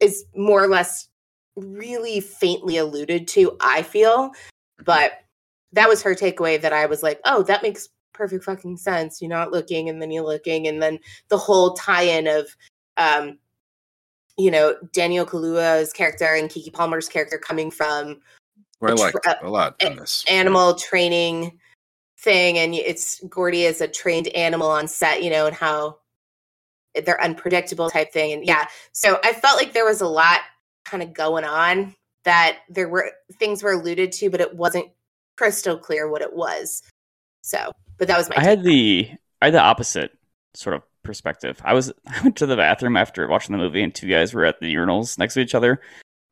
is 0.00 0.24
more 0.36 0.62
or 0.62 0.68
less 0.68 1.08
really 1.56 2.20
faintly 2.20 2.76
alluded 2.78 3.28
to, 3.28 3.56
I 3.60 3.82
feel. 3.82 4.32
But 4.84 5.12
that 5.72 5.88
was 5.88 6.02
her 6.02 6.14
takeaway 6.14 6.60
that 6.60 6.72
I 6.72 6.86
was 6.86 7.02
like, 7.02 7.20
oh, 7.24 7.42
that 7.44 7.62
makes 7.62 7.88
perfect 8.12 8.44
fucking 8.44 8.76
sense. 8.76 9.20
You're 9.20 9.28
not 9.28 9.52
looking 9.52 9.88
and 9.88 10.00
then 10.00 10.10
you're 10.10 10.24
looking. 10.24 10.66
And 10.68 10.82
then 10.82 10.98
the 11.28 11.38
whole 11.38 11.74
tie 11.74 12.02
in 12.02 12.26
of, 12.26 12.46
um, 12.96 13.38
you 14.36 14.50
know, 14.50 14.74
Daniel 14.92 15.24
Kaluuya's 15.26 15.92
character 15.92 16.24
and 16.26 16.48
Keke 16.50 16.72
Palmer's 16.72 17.08
character 17.08 17.38
coming 17.38 17.70
from 17.70 18.20
Where 18.80 18.90
I 18.90 18.94
a 18.94 18.96
liked 18.96 19.18
tra- 19.22 19.38
a 19.42 19.48
lot 19.50 19.76
a- 19.80 19.90
on 19.90 19.96
this. 19.96 20.24
animal 20.28 20.74
training 20.74 21.58
thing 22.18 22.58
and 22.58 22.74
it's 22.74 23.20
Gordy 23.28 23.66
as 23.66 23.80
a 23.80 23.88
trained 23.88 24.28
animal 24.28 24.68
on 24.68 24.88
set, 24.88 25.22
you 25.22 25.30
know, 25.30 25.46
and 25.46 25.54
how 25.54 25.98
they're 27.04 27.22
unpredictable 27.22 27.90
type 27.90 28.12
thing. 28.12 28.32
And 28.32 28.44
yeah, 28.44 28.66
so 28.92 29.18
I 29.24 29.32
felt 29.32 29.58
like 29.58 29.72
there 29.72 29.84
was 29.84 30.00
a 30.00 30.06
lot 30.06 30.40
kind 30.84 31.02
of 31.02 31.12
going 31.12 31.44
on 31.44 31.94
that 32.24 32.58
there 32.68 32.88
were 32.88 33.12
things 33.38 33.62
were 33.62 33.72
alluded 33.72 34.12
to, 34.12 34.30
but 34.30 34.40
it 34.40 34.54
wasn't 34.54 34.86
crystal 35.36 35.78
clear 35.78 36.08
what 36.08 36.22
it 36.22 36.34
was. 36.34 36.82
So, 37.42 37.72
but 37.98 38.08
that 38.08 38.18
was 38.18 38.28
my 38.28 38.36
I 38.38 38.44
had 38.44 38.62
the 38.62 39.10
I 39.42 39.46
had 39.46 39.54
the 39.54 39.60
opposite 39.60 40.12
sort 40.54 40.76
of 40.76 40.82
perspective. 41.02 41.60
I 41.64 41.74
was 41.74 41.92
I 42.06 42.22
went 42.22 42.36
to 42.36 42.46
the 42.46 42.56
bathroom 42.56 42.96
after 42.96 43.26
watching 43.28 43.52
the 43.52 43.62
movie, 43.62 43.82
and 43.82 43.94
two 43.94 44.08
guys 44.08 44.34
were 44.34 44.44
at 44.44 44.60
the 44.60 44.74
urinals 44.74 45.18
next 45.18 45.34
to 45.34 45.40
each 45.40 45.54
other 45.54 45.80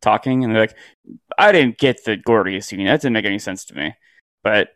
talking, 0.00 0.44
and 0.44 0.52
they're 0.52 0.62
like, 0.62 0.76
"I 1.38 1.52
didn't 1.52 1.78
get 1.78 2.04
the 2.04 2.16
Gordy 2.16 2.60
scene. 2.60 2.84
That 2.84 3.00
didn't 3.00 3.14
make 3.14 3.24
any 3.24 3.38
sense 3.38 3.64
to 3.66 3.74
me." 3.74 3.94
But 4.42 4.70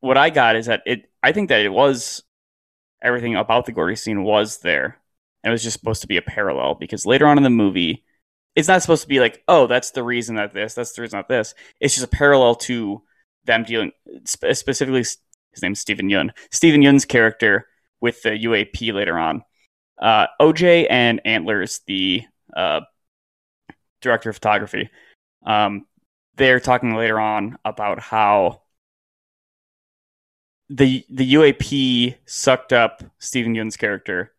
what 0.00 0.16
I 0.16 0.30
got 0.30 0.56
is 0.56 0.66
that 0.66 0.82
it. 0.86 1.10
I 1.22 1.32
think 1.32 1.50
that 1.50 1.60
it 1.60 1.72
was 1.72 2.22
everything 3.02 3.36
about 3.36 3.66
the 3.66 3.72
Gordy 3.72 3.96
scene 3.96 4.22
was 4.22 4.58
there. 4.58 4.98
And 5.42 5.50
it 5.50 5.52
was 5.52 5.62
just 5.62 5.78
supposed 5.78 6.02
to 6.02 6.08
be 6.08 6.16
a 6.16 6.22
parallel 6.22 6.74
because 6.74 7.06
later 7.06 7.26
on 7.26 7.38
in 7.38 7.42
the 7.42 7.50
movie, 7.50 8.04
it's 8.54 8.68
not 8.68 8.82
supposed 8.82 9.02
to 9.02 9.08
be 9.08 9.20
like, 9.20 9.42
oh, 9.48 9.66
that's 9.66 9.92
the 9.92 10.02
reason 10.02 10.36
that 10.36 10.52
this, 10.52 10.74
that's 10.74 10.92
the 10.92 11.02
reason 11.02 11.18
that 11.18 11.28
this. 11.28 11.54
It's 11.80 11.94
just 11.94 12.06
a 12.06 12.16
parallel 12.16 12.56
to 12.56 13.02
them 13.44 13.64
dealing 13.64 13.92
spe- 14.24 14.52
specifically. 14.52 15.00
His 15.00 15.62
name's 15.62 15.80
Steven 15.80 16.08
Yeun. 16.08 16.30
Steven 16.50 16.82
Yeun's 16.82 17.04
character 17.04 17.66
with 18.00 18.22
the 18.22 18.30
UAP 18.30 18.92
later 18.92 19.18
on. 19.18 19.42
Uh, 20.00 20.26
OJ 20.40 20.86
and 20.88 21.20
Antlers, 21.24 21.80
the 21.86 22.22
uh, 22.56 22.80
director 24.00 24.30
of 24.30 24.36
photography, 24.36 24.90
um, 25.44 25.86
they're 26.36 26.60
talking 26.60 26.94
later 26.94 27.20
on 27.20 27.58
about 27.64 28.00
how 28.00 28.62
the 30.70 31.04
the 31.10 31.34
UAP 31.34 32.16
sucked 32.26 32.72
up 32.72 33.02
Steven 33.18 33.54
Yeun's 33.54 33.76
character. 33.76 34.32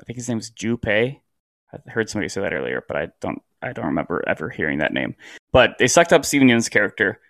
I 0.00 0.04
think 0.04 0.16
his 0.16 0.28
name 0.28 0.36
name's 0.36 0.50
Junpei. 0.50 1.20
I 1.72 1.90
heard 1.90 2.08
somebody 2.08 2.28
say 2.28 2.40
that 2.40 2.54
earlier, 2.54 2.82
but 2.88 2.96
I 2.96 3.08
don't 3.20 3.42
I 3.62 3.72
don't 3.72 3.86
remember 3.86 4.24
ever 4.26 4.48
hearing 4.48 4.78
that 4.78 4.94
name. 4.94 5.14
But 5.52 5.76
they 5.78 5.86
sucked 5.86 6.12
up 6.12 6.24
Steven 6.24 6.48
Yeun's 6.48 6.70
character 6.70 7.20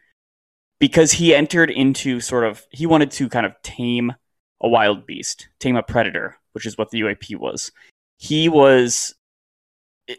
because 0.79 1.13
he 1.13 1.35
entered 1.35 1.71
into 1.71 2.21
sort 2.21 2.45
of 2.45 2.65
he 2.71 2.87
wanted 2.87 3.11
to 3.13 3.29
kind 3.29 3.47
of 3.47 3.61
tame 3.63 4.15
a 4.61 4.69
wild 4.69 5.07
beast, 5.07 5.49
tame 5.59 5.77
a 5.77 5.83
predator, 5.83 6.37
which 6.53 6.67
is 6.67 6.79
what 6.79 6.91
the 6.91 7.01
UAP 7.01 7.37
was. 7.37 7.73
He 8.19 8.49
was 8.49 9.15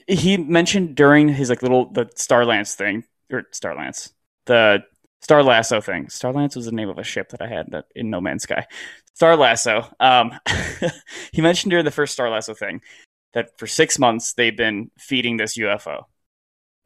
he 0.07 0.35
mentioned 0.35 0.95
during 0.95 1.29
his 1.29 1.49
like 1.49 1.61
little 1.61 1.91
the 1.93 2.05
Starlance 2.07 2.75
thing 2.75 3.05
or 3.31 3.43
Starlance 3.53 4.11
the 4.47 4.83
Star 5.21 5.43
Lasso 5.43 5.81
thing. 5.81 6.09
Star 6.09 6.31
Lance 6.31 6.55
was 6.55 6.65
the 6.65 6.71
name 6.71 6.89
of 6.89 6.97
a 6.97 7.03
ship 7.03 7.29
that 7.29 7.41
I 7.41 7.47
had 7.47 7.71
that 7.71 7.85
in 7.95 8.09
No 8.09 8.21
Man's 8.21 8.43
Sky. 8.43 8.65
Star 9.13 9.35
Lasso. 9.35 9.87
Um, 9.99 10.33
he 11.31 11.41
mentioned 11.41 11.71
during 11.71 11.85
the 11.85 11.91
first 11.91 12.13
Star 12.13 12.29
Lasso 12.29 12.53
thing 12.53 12.81
that 13.33 13.57
for 13.57 13.67
six 13.67 13.99
months 13.99 14.33
they've 14.33 14.55
been 14.55 14.91
feeding 14.97 15.37
this 15.37 15.57
UFO, 15.57 16.03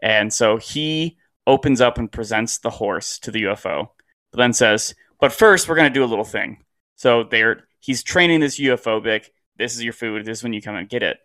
and 0.01 0.33
so 0.33 0.57
he 0.57 1.17
opens 1.45 1.81
up 1.81 1.97
and 1.97 2.11
presents 2.11 2.59
the 2.59 2.69
horse 2.69 3.19
to 3.19 3.31
the 3.31 3.43
UFO, 3.43 3.89
but 4.31 4.37
then 4.37 4.53
says, 4.53 4.95
"But 5.19 5.33
first, 5.33 5.67
we're 5.67 5.75
going 5.75 5.91
to 5.91 5.99
do 5.99 6.03
a 6.03 6.05
little 6.05 6.25
thing." 6.25 6.63
So 6.95 7.23
they're 7.23 7.67
he's 7.79 8.03
training 8.03 8.39
this 8.39 8.59
UFO 8.59 9.03
big. 9.03 9.29
This 9.57 9.75
is 9.75 9.83
your 9.83 9.93
food. 9.93 10.25
This 10.25 10.39
is 10.39 10.43
when 10.43 10.53
you 10.53 10.61
come 10.61 10.75
and 10.75 10.89
get 10.89 11.03
it. 11.03 11.19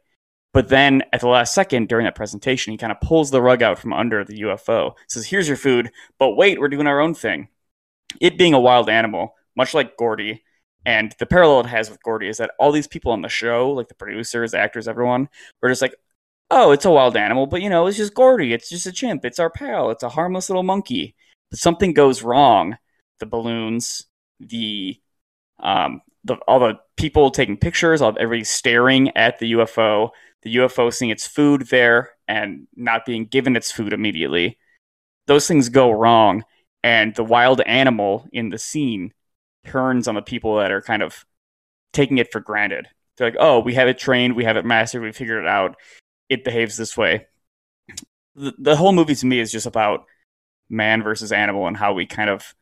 But 0.56 0.70
then 0.70 1.02
at 1.12 1.20
the 1.20 1.28
last 1.28 1.52
second 1.52 1.86
during 1.86 2.04
that 2.04 2.14
presentation, 2.14 2.70
he 2.70 2.78
kind 2.78 2.90
of 2.90 2.98
pulls 3.02 3.30
the 3.30 3.42
rug 3.42 3.62
out 3.62 3.78
from 3.78 3.92
under 3.92 4.24
the 4.24 4.40
UFO. 4.40 4.94
Says, 5.06 5.26
"Here's 5.26 5.48
your 5.48 5.58
food, 5.58 5.90
but 6.18 6.30
wait, 6.30 6.58
we're 6.58 6.70
doing 6.70 6.86
our 6.86 6.98
own 6.98 7.12
thing." 7.12 7.48
It 8.22 8.38
being 8.38 8.54
a 8.54 8.58
wild 8.58 8.88
animal, 8.88 9.34
much 9.54 9.74
like 9.74 9.98
Gordy, 9.98 10.44
and 10.86 11.14
the 11.18 11.26
parallel 11.26 11.60
it 11.60 11.66
has 11.66 11.90
with 11.90 12.02
Gordy 12.02 12.28
is 12.28 12.38
that 12.38 12.52
all 12.58 12.72
these 12.72 12.86
people 12.86 13.12
on 13.12 13.20
the 13.20 13.28
show, 13.28 13.70
like 13.70 13.88
the 13.88 13.94
producers, 13.94 14.54
actors, 14.54 14.88
everyone, 14.88 15.28
were 15.60 15.68
just 15.68 15.82
like, 15.82 15.94
"Oh, 16.50 16.72
it's 16.72 16.86
a 16.86 16.90
wild 16.90 17.18
animal, 17.18 17.46
but 17.46 17.60
you 17.60 17.68
know, 17.68 17.86
it's 17.86 17.98
just 17.98 18.14
Gordy. 18.14 18.54
It's 18.54 18.70
just 18.70 18.86
a 18.86 18.92
chimp. 18.92 19.26
It's 19.26 19.38
our 19.38 19.50
pal. 19.50 19.90
It's 19.90 20.04
a 20.04 20.08
harmless 20.08 20.48
little 20.48 20.62
monkey." 20.62 21.16
But 21.50 21.58
something 21.58 21.92
goes 21.92 22.22
wrong. 22.22 22.78
The 23.20 23.26
balloons, 23.26 24.06
the 24.40 24.98
um, 25.58 26.00
the, 26.24 26.36
all 26.48 26.60
the 26.60 26.78
people 26.96 27.30
taking 27.30 27.58
pictures, 27.58 28.00
all 28.00 28.16
everybody 28.18 28.44
staring 28.44 29.14
at 29.16 29.38
the 29.38 29.52
UFO, 29.52 30.12
the 30.42 30.56
UFO 30.56 30.92
seeing 30.92 31.10
its 31.10 31.26
food 31.26 31.68
there 31.68 32.10
and 32.28 32.66
not 32.76 33.06
being 33.06 33.26
given 33.26 33.56
its 33.56 33.70
food 33.70 33.92
immediately. 33.92 34.58
Those 35.26 35.48
things 35.48 35.68
go 35.68 35.90
wrong, 35.90 36.44
and 36.82 37.14
the 37.14 37.24
wild 37.24 37.60
animal 37.62 38.28
in 38.32 38.50
the 38.50 38.58
scene 38.58 39.12
turns 39.66 40.06
on 40.06 40.14
the 40.14 40.22
people 40.22 40.56
that 40.56 40.70
are 40.70 40.82
kind 40.82 41.02
of 41.02 41.24
taking 41.92 42.18
it 42.18 42.30
for 42.30 42.40
granted. 42.40 42.88
They're 43.16 43.28
like, 43.28 43.38
"Oh, 43.40 43.60
we 43.60 43.74
have 43.74 43.88
it 43.88 43.98
trained, 43.98 44.36
we 44.36 44.44
have 44.44 44.56
it 44.56 44.64
mastered, 44.64 45.02
we 45.02 45.12
figured 45.12 45.42
it 45.42 45.48
out. 45.48 45.76
It 46.28 46.44
behaves 46.44 46.76
this 46.76 46.96
way." 46.96 47.26
The, 48.34 48.54
the 48.58 48.76
whole 48.76 48.92
movie 48.92 49.14
to 49.14 49.26
me 49.26 49.40
is 49.40 49.50
just 49.50 49.66
about 49.66 50.04
man 50.68 51.02
versus 51.02 51.32
animal 51.32 51.66
and 51.66 51.76
how 51.76 51.92
we 51.94 52.06
kind 52.06 52.28
of 52.30 52.54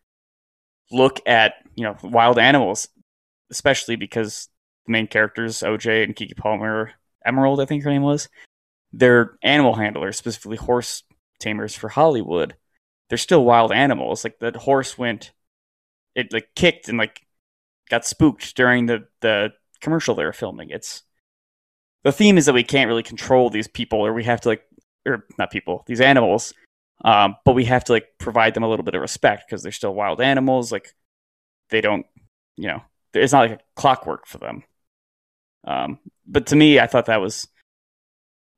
look 0.90 1.20
at 1.26 1.54
you 1.74 1.84
know 1.84 1.96
wild 2.02 2.38
animals, 2.38 2.88
especially 3.50 3.96
because 3.96 4.48
the 4.86 4.92
main 4.92 5.06
characters 5.06 5.62
OJ 5.62 6.04
and 6.04 6.16
Keke 6.16 6.36
Palmer, 6.36 6.92
Emerald, 7.24 7.60
I 7.60 7.64
think 7.64 7.82
her 7.82 7.90
name 7.90 8.02
was, 8.02 8.28
they're 8.92 9.36
animal 9.42 9.74
handlers, 9.74 10.16
specifically 10.16 10.56
horse 10.56 11.02
tamers 11.40 11.74
for 11.74 11.88
Hollywood. 11.88 12.56
They're 13.08 13.18
still 13.18 13.44
wild 13.44 13.72
animals. 13.72 14.24
Like 14.24 14.38
that 14.38 14.56
horse 14.56 14.96
went, 14.96 15.32
it 16.14 16.32
like 16.32 16.48
kicked 16.54 16.88
and 16.88 16.98
like 16.98 17.26
got 17.90 18.06
spooked 18.06 18.56
during 18.56 18.86
the 18.86 19.06
the 19.20 19.52
commercial 19.80 20.14
they 20.14 20.24
were 20.24 20.32
filming. 20.32 20.70
It's 20.70 21.02
the 22.02 22.12
theme 22.12 22.38
is 22.38 22.46
that 22.46 22.54
we 22.54 22.64
can't 22.64 22.88
really 22.88 23.02
control 23.02 23.50
these 23.50 23.68
people, 23.68 24.04
or 24.04 24.12
we 24.12 24.24
have 24.24 24.40
to 24.42 24.48
like, 24.50 24.64
or 25.06 25.26
not 25.38 25.50
people, 25.50 25.84
these 25.86 26.00
animals. 26.00 26.52
Um, 27.04 27.36
but 27.44 27.54
we 27.54 27.64
have 27.64 27.84
to 27.84 27.92
like 27.92 28.06
provide 28.18 28.54
them 28.54 28.62
a 28.62 28.68
little 28.68 28.84
bit 28.84 28.94
of 28.94 29.02
respect 29.02 29.44
because 29.46 29.62
they're 29.62 29.72
still 29.72 29.94
wild 29.94 30.20
animals. 30.20 30.70
Like 30.70 30.94
they 31.70 31.80
don't, 31.80 32.06
you 32.56 32.68
know, 32.68 32.82
it's 33.12 33.32
not 33.32 33.50
like 33.50 33.60
a 33.60 33.64
clockwork 33.74 34.26
for 34.26 34.38
them. 34.38 34.62
Um, 35.66 35.98
but 36.26 36.46
to 36.46 36.56
me, 36.56 36.78
I 36.78 36.86
thought 36.86 37.06
that 37.06 37.20
was, 37.20 37.48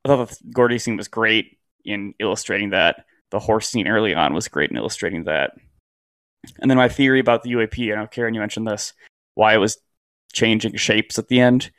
I 0.04 0.08
thought 0.08 0.28
the 0.28 0.36
Gordy 0.52 0.78
scene 0.78 0.96
was 0.96 1.08
great 1.08 1.58
in 1.84 2.14
illustrating 2.20 2.70
that. 2.70 3.04
The 3.30 3.38
horse 3.40 3.68
scene 3.68 3.88
early 3.88 4.14
on 4.14 4.34
was 4.34 4.48
great 4.48 4.70
in 4.70 4.76
illustrating 4.76 5.24
that. 5.24 5.52
And 6.60 6.70
then 6.70 6.78
my 6.78 6.88
theory 6.88 7.18
about 7.18 7.42
the 7.42 7.52
UAP, 7.52 7.92
I 7.92 7.96
know 7.96 8.06
Karen, 8.06 8.34
you 8.34 8.40
mentioned 8.40 8.66
this, 8.66 8.92
why 9.34 9.54
it 9.54 9.58
was 9.58 9.78
changing 10.32 10.76
shapes 10.76 11.18
at 11.18 11.28
the 11.28 11.40
end. 11.40 11.70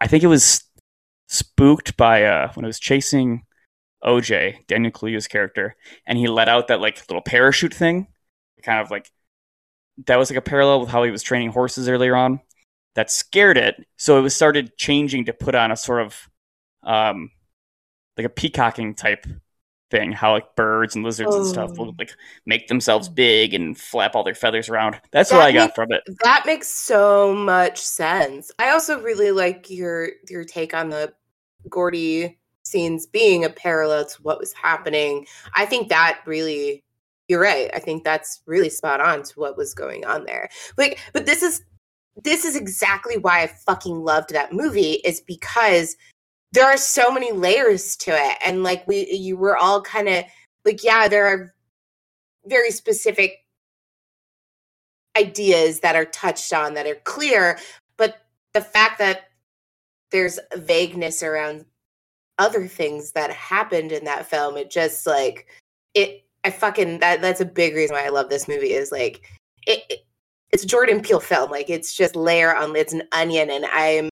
I 0.00 0.06
think 0.06 0.24
it 0.24 0.28
was 0.28 0.64
spooked 1.28 1.96
by 1.96 2.24
uh, 2.24 2.52
when 2.54 2.64
it 2.64 2.68
was 2.68 2.80
chasing 2.80 3.44
OJ, 4.04 4.66
Daniel 4.66 4.92
Kaluuya's 4.92 5.28
character, 5.28 5.76
and 6.06 6.18
he 6.18 6.26
let 6.26 6.48
out 6.48 6.68
that 6.68 6.80
like 6.80 7.02
little 7.08 7.22
parachute 7.22 7.74
thing, 7.74 8.08
kind 8.62 8.80
of 8.80 8.90
like 8.90 9.10
that 10.06 10.18
was 10.18 10.30
like 10.30 10.38
a 10.38 10.42
parallel 10.42 10.80
with 10.80 10.88
how 10.88 11.02
he 11.02 11.10
was 11.10 11.22
training 11.22 11.50
horses 11.50 11.88
earlier 11.88 12.16
on. 12.16 12.40
That 12.94 13.10
scared 13.10 13.56
it, 13.56 13.86
so 13.96 14.18
it 14.18 14.22
was 14.22 14.34
started 14.34 14.76
changing 14.76 15.26
to 15.26 15.32
put 15.32 15.54
on 15.54 15.70
a 15.70 15.76
sort 15.76 16.02
of 16.02 16.28
um, 16.82 17.30
like 18.16 18.26
a 18.26 18.30
peacocking 18.30 18.94
type 18.94 19.26
thing. 19.90 20.12
How 20.12 20.32
like 20.32 20.56
birds 20.56 20.96
and 20.96 21.04
lizards 21.04 21.34
and 21.34 21.46
stuff 21.46 21.78
will 21.78 21.88
Oh. 21.90 21.94
like 21.98 22.12
make 22.46 22.66
themselves 22.68 23.08
big 23.08 23.54
and 23.54 23.78
flap 23.78 24.14
all 24.16 24.24
their 24.24 24.34
feathers 24.34 24.68
around. 24.68 25.00
That's 25.12 25.30
what 25.30 25.38
That 25.38 25.46
I 25.46 25.52
got 25.52 25.74
from 25.74 25.92
it. 25.92 26.02
That 26.24 26.44
makes 26.46 26.68
so 26.68 27.32
much 27.34 27.78
sense. 27.78 28.50
I 28.58 28.70
also 28.70 29.00
really 29.00 29.30
like 29.30 29.70
your 29.70 30.10
your 30.28 30.44
take 30.44 30.74
on 30.74 30.88
the 30.90 31.12
Gordy 31.68 32.38
scenes 32.64 33.06
being 33.06 33.44
a 33.44 33.50
parallel 33.50 34.04
to 34.06 34.22
what 34.22 34.38
was 34.40 34.52
happening. 34.52 35.26
I 35.54 35.64
think 35.66 35.88
that 35.90 36.20
really 36.26 36.84
you're 37.28 37.40
right. 37.40 37.70
I 37.72 37.78
think 37.78 38.02
that's 38.02 38.42
really 38.46 38.70
spot 38.70 39.00
on 39.00 39.22
to 39.22 39.40
what 39.40 39.56
was 39.56 39.74
going 39.74 40.04
on 40.04 40.24
there. 40.24 40.48
Like 40.76 40.98
but 41.12 41.26
this 41.26 41.42
is 41.42 41.62
this 42.22 42.44
is 42.44 42.56
exactly 42.56 43.16
why 43.16 43.42
I 43.42 43.46
fucking 43.46 44.04
loved 44.04 44.30
that 44.30 44.52
movie 44.52 45.00
is 45.04 45.20
because 45.20 45.96
there 46.52 46.66
are 46.66 46.76
so 46.76 47.10
many 47.10 47.32
layers 47.32 47.96
to 47.98 48.10
it. 48.10 48.36
And 48.44 48.62
like 48.62 48.86
we 48.86 49.10
you 49.10 49.36
were 49.36 49.56
all 49.56 49.82
kind 49.82 50.08
of 50.08 50.24
like 50.64 50.82
yeah, 50.82 51.08
there 51.08 51.26
are 51.26 51.54
very 52.46 52.70
specific 52.70 53.44
ideas 55.16 55.80
that 55.80 55.96
are 55.96 56.04
touched 56.04 56.52
on 56.52 56.74
that 56.74 56.86
are 56.86 57.00
clear 57.04 57.58
but 57.96 58.26
the 58.54 58.60
fact 58.60 58.98
that 58.98 59.30
there's 60.10 60.38
vagueness 60.56 61.22
around 61.22 61.64
other 62.38 62.66
things 62.66 63.12
that 63.12 63.30
happened 63.30 63.92
in 63.92 64.04
that 64.04 64.26
film 64.26 64.56
it 64.56 64.70
just 64.70 65.06
like 65.06 65.46
it 65.94 66.24
i 66.44 66.50
fucking 66.50 67.00
that 67.00 67.20
that's 67.20 67.40
a 67.40 67.44
big 67.44 67.74
reason 67.74 67.94
why 67.94 68.04
i 68.04 68.08
love 68.08 68.28
this 68.28 68.48
movie 68.48 68.72
is 68.72 68.92
like 68.92 69.28
it, 69.66 69.82
it 69.90 70.06
it's 70.52 70.64
jordan 70.64 71.00
peele 71.00 71.20
film 71.20 71.50
like 71.50 71.70
it's 71.70 71.94
just 71.94 72.16
layer 72.16 72.54
on 72.54 72.74
it's 72.76 72.92
an 72.92 73.02
onion 73.12 73.50
and 73.50 73.64
i'm 73.66 74.08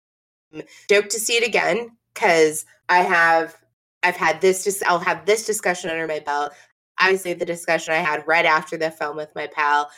stoked 0.84 1.10
to 1.10 1.20
see 1.20 1.34
it 1.34 1.46
again 1.46 1.90
because 2.14 2.64
i 2.88 2.98
have 2.98 3.56
i've 4.02 4.16
had 4.16 4.40
this 4.40 4.64
just 4.64 4.84
i'll 4.86 4.98
have 4.98 5.24
this 5.26 5.46
discussion 5.46 5.90
under 5.90 6.06
my 6.06 6.20
belt. 6.20 6.52
Obviously 7.00 7.32
the 7.32 7.44
discussion 7.44 7.94
i 7.94 7.98
had 7.98 8.26
right 8.26 8.44
after 8.44 8.76
the 8.76 8.90
film 8.90 9.16
with 9.16 9.34
my 9.34 9.46
pal 9.46 9.90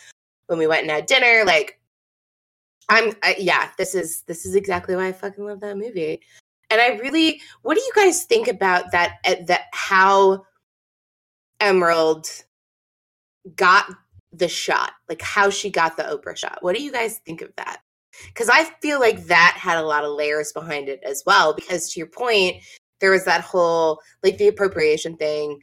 when 0.46 0.58
we 0.58 0.66
went 0.66 0.82
and 0.82 0.90
had 0.90 1.06
dinner 1.06 1.42
like 1.44 1.78
i'm 2.88 3.12
I, 3.22 3.36
yeah 3.38 3.70
this 3.78 3.94
is 3.94 4.22
this 4.22 4.46
is 4.46 4.54
exactly 4.54 4.94
why 4.94 5.08
i 5.08 5.12
fucking 5.12 5.44
love 5.44 5.60
that 5.60 5.76
movie. 5.76 6.20
And 6.70 6.80
i 6.80 6.96
really 6.96 7.40
what 7.62 7.74
do 7.74 7.80
you 7.80 7.92
guys 7.94 8.24
think 8.24 8.48
about 8.48 8.90
that 8.92 9.18
uh, 9.26 9.36
that 9.46 9.66
how 9.72 10.44
emerald 11.60 12.28
got 13.56 13.86
the 14.36 14.48
shot 14.48 14.92
like 15.08 15.22
how 15.22 15.50
she 15.50 15.70
got 15.70 15.96
the 15.96 16.02
oprah 16.04 16.36
shot. 16.36 16.58
What 16.60 16.76
do 16.76 16.82
you 16.82 16.92
guys 16.92 17.18
think 17.26 17.42
of 17.42 17.52
that? 17.56 17.80
Because 18.28 18.48
i 18.48 18.64
feel 18.80 19.00
like 19.00 19.24
that 19.26 19.56
had 19.58 19.76
a 19.78 19.82
lot 19.86 20.04
of 20.04 20.12
layers 20.12 20.52
behind 20.52 20.88
it 20.88 21.00
as 21.04 21.22
well 21.26 21.52
because 21.52 21.92
to 21.92 22.00
your 22.00 22.06
point 22.06 22.56
there 23.00 23.10
was 23.10 23.24
that 23.24 23.40
whole 23.40 24.00
like 24.22 24.38
the 24.38 24.46
appropriation 24.46 25.16
thing 25.16 25.58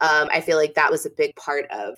um 0.00 0.28
i 0.30 0.40
feel 0.40 0.58
like 0.58 0.74
that 0.74 0.90
was 0.90 1.06
a 1.06 1.10
big 1.16 1.34
part 1.36 1.64
of 1.70 1.96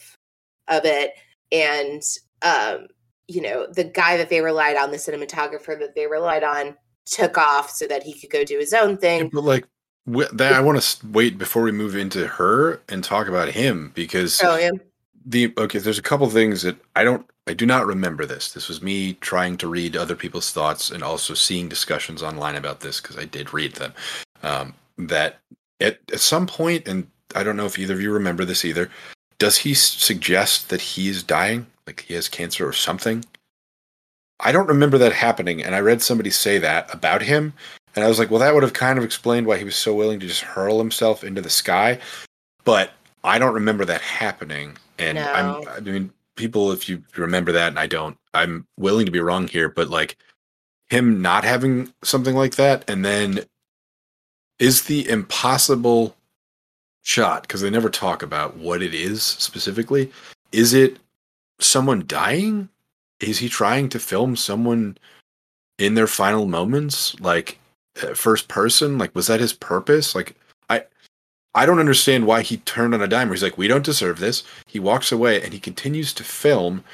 of 0.68 0.84
it. 0.84 1.12
And 1.52 2.02
um 2.42 2.86
you 3.28 3.40
know 3.42 3.66
the 3.72 3.84
guy 3.84 4.16
that 4.16 4.28
they 4.28 4.40
relied 4.40 4.76
on 4.76 4.90
the 4.90 4.96
cinematographer 4.96 5.78
that 5.78 5.94
they 5.94 6.06
relied 6.06 6.44
on 6.44 6.76
took 7.06 7.38
off 7.38 7.70
so 7.70 7.86
that 7.86 8.02
he 8.02 8.12
could 8.12 8.30
go 8.30 8.44
do 8.44 8.58
his 8.58 8.72
own 8.72 8.96
Yeah, 9.16 9.24
thing 9.24 9.30
but 9.32 9.42
like 9.44 9.66
that, 10.06 10.52
I 10.52 10.60
want 10.60 10.80
to 10.80 11.06
wait 11.08 11.36
before 11.38 11.62
we 11.62 11.72
move 11.72 11.96
into 11.96 12.26
her 12.26 12.80
and 12.88 13.02
talk 13.02 13.26
about 13.28 13.48
him 13.48 13.90
because 13.94 14.40
oh 14.42 14.56
yeah 14.56 14.70
the 15.26 15.52
okay. 15.58 15.78
There's 15.78 15.98
a 15.98 16.02
couple 16.02 16.30
things 16.30 16.62
that 16.62 16.76
I 16.94 17.04
don't. 17.04 17.28
I 17.48 17.52
do 17.52 17.66
not 17.66 17.86
remember 17.86 18.24
this. 18.24 18.52
This 18.52 18.68
was 18.68 18.80
me 18.80 19.14
trying 19.14 19.56
to 19.58 19.68
read 19.68 19.96
other 19.96 20.16
people's 20.16 20.52
thoughts 20.52 20.90
and 20.90 21.02
also 21.02 21.34
seeing 21.34 21.68
discussions 21.68 22.22
online 22.22 22.56
about 22.56 22.80
this 22.80 23.00
because 23.00 23.18
I 23.18 23.24
did 23.24 23.52
read 23.52 23.74
them. 23.74 23.92
Um, 24.42 24.74
that 24.98 25.40
at, 25.80 25.98
at 26.12 26.20
some 26.20 26.46
point, 26.46 26.88
and 26.88 27.06
I 27.34 27.42
don't 27.42 27.56
know 27.56 27.66
if 27.66 27.78
either 27.78 27.94
of 27.94 28.00
you 28.00 28.12
remember 28.12 28.44
this 28.44 28.64
either. 28.64 28.90
Does 29.38 29.58
he 29.58 29.74
suggest 29.74 30.70
that 30.70 30.80
he 30.80 31.08
is 31.08 31.22
dying, 31.22 31.66
like 31.86 32.00
he 32.08 32.14
has 32.14 32.28
cancer 32.28 32.66
or 32.66 32.72
something? 32.72 33.24
I 34.40 34.52
don't 34.52 34.68
remember 34.68 34.96
that 34.98 35.12
happening, 35.12 35.62
and 35.62 35.74
I 35.74 35.80
read 35.80 36.02
somebody 36.02 36.30
say 36.30 36.58
that 36.58 36.92
about 36.94 37.22
him, 37.22 37.52
and 37.94 38.04
I 38.04 38.08
was 38.08 38.18
like, 38.18 38.30
well, 38.30 38.40
that 38.40 38.54
would 38.54 38.62
have 38.62 38.72
kind 38.72 38.98
of 38.98 39.04
explained 39.04 39.46
why 39.46 39.58
he 39.58 39.64
was 39.64 39.76
so 39.76 39.94
willing 39.94 40.20
to 40.20 40.26
just 40.26 40.42
hurl 40.42 40.78
himself 40.78 41.24
into 41.24 41.40
the 41.40 41.50
sky. 41.50 41.98
But 42.64 42.92
I 43.24 43.38
don't 43.38 43.54
remember 43.54 43.84
that 43.86 44.00
happening, 44.00 44.76
and 44.98 45.16
No. 45.16 45.32
I'm. 45.32 45.68
I 45.68 45.80
mean, 45.80 46.10
people, 46.36 46.72
if 46.72 46.88
you 46.88 47.02
remember 47.16 47.52
that, 47.52 47.68
and 47.68 47.78
I 47.78 47.86
don't, 47.86 48.16
I'm 48.34 48.66
willing 48.78 49.06
to 49.06 49.12
be 49.12 49.20
wrong 49.20 49.48
here, 49.48 49.68
but 49.68 49.88
like 49.88 50.16
him 50.88 51.20
not 51.20 51.44
having 51.44 51.92
something 52.02 52.34
like 52.34 52.56
that, 52.56 52.88
and 52.88 53.04
then 53.04 53.40
is 54.58 54.82
the 54.82 55.08
impossible 55.08 56.16
shot 57.02 57.42
because 57.42 57.60
they 57.60 57.70
never 57.70 57.90
talk 57.90 58.22
about 58.22 58.56
what 58.56 58.82
it 58.82 58.94
is 58.94 59.22
specifically. 59.22 60.10
Is 60.52 60.74
it 60.74 60.98
someone 61.60 62.04
dying? 62.06 62.68
Is 63.20 63.38
he 63.38 63.48
trying 63.48 63.88
to 63.90 63.98
film 63.98 64.36
someone 64.36 64.98
in 65.78 65.94
their 65.94 66.06
final 66.06 66.46
moments, 66.46 67.18
like 67.20 67.58
uh, 68.02 68.14
first 68.14 68.48
person? 68.48 68.98
Like, 68.98 69.14
was 69.14 69.26
that 69.26 69.40
his 69.40 69.52
purpose? 69.52 70.14
Like, 70.14 70.36
I, 71.56 71.66
don't 71.66 71.78
understand 71.78 72.26
why 72.26 72.42
he 72.42 72.58
turned 72.58 72.94
on 72.94 73.02
a 73.02 73.08
dime. 73.08 73.30
He's 73.30 73.42
like, 73.42 73.58
we 73.58 73.68
don't 73.68 73.84
deserve 73.84 74.18
this. 74.18 74.44
He 74.66 74.78
walks 74.78 75.10
away 75.10 75.42
and 75.42 75.52
he 75.52 75.58
continues 75.60 76.12
to 76.14 76.24
film 76.24 76.84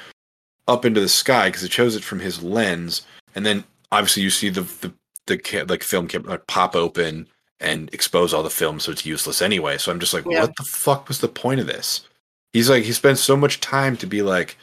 up 0.67 0.85
into 0.85 1.01
the 1.01 1.09
sky 1.09 1.49
because 1.49 1.63
it 1.63 1.71
shows 1.71 1.95
it 1.95 2.03
from 2.03 2.19
his 2.19 2.41
lens, 2.41 3.01
and 3.35 3.45
then 3.45 3.63
obviously 3.91 4.23
you 4.23 4.29
see 4.29 4.49
the 4.49 4.61
the 4.61 4.93
the 5.27 5.37
ca- 5.37 5.65
like 5.67 5.83
film 5.83 6.07
camera 6.07 6.31
like, 6.31 6.47
pop 6.47 6.75
open 6.75 7.27
and 7.59 7.93
expose 7.93 8.33
all 8.33 8.43
the 8.43 8.49
film, 8.49 8.79
so 8.79 8.91
it's 8.91 9.05
useless 9.05 9.41
anyway. 9.41 9.77
So 9.77 9.91
I'm 9.91 9.99
just 9.99 10.13
like, 10.13 10.25
Yeah. 10.27 10.41
what 10.41 10.55
the 10.57 10.63
fuck 10.63 11.07
was 11.07 11.19
the 11.19 11.27
point 11.29 11.59
of 11.61 11.67
this? 11.67 12.07
He's 12.51 12.69
like, 12.69 12.83
he 12.83 12.91
spends 12.93 13.21
so 13.21 13.37
much 13.37 13.59
time 13.61 13.95
to 13.97 14.05
be 14.07 14.21
like, 14.21 14.57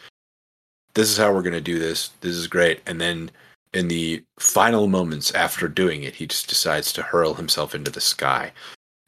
this 0.95 1.11
is 1.11 1.17
how 1.17 1.33
we're 1.33 1.43
gonna 1.43 1.61
do 1.61 1.79
this. 1.79 2.09
This 2.21 2.37
is 2.37 2.47
great, 2.47 2.81
and 2.87 3.01
then 3.01 3.31
in 3.73 3.89
the 3.89 4.23
final 4.39 4.87
moments 4.89 5.31
after 5.33 5.69
doing 5.69 6.03
it, 6.03 6.15
he 6.15 6.27
just 6.27 6.49
decides 6.49 6.93
to 6.93 7.03
hurl 7.03 7.35
himself 7.35 7.75
into 7.75 7.91
the 7.91 8.01
sky. 8.01 8.53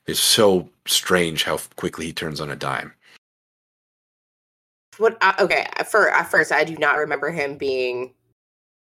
It's 0.06 0.20
so 0.20 0.68
strange 0.86 1.44
how 1.44 1.58
quickly 1.76 2.06
he 2.06 2.12
turns 2.12 2.40
on 2.40 2.50
a 2.50 2.56
dime. 2.56 2.92
what 4.98 5.16
uh, 5.22 5.32
okay 5.40 5.66
for 5.90 6.10
at 6.10 6.30
first 6.30 6.52
i 6.52 6.64
do 6.64 6.76
not 6.76 6.98
remember 6.98 7.30
him 7.30 7.56
being 7.56 8.12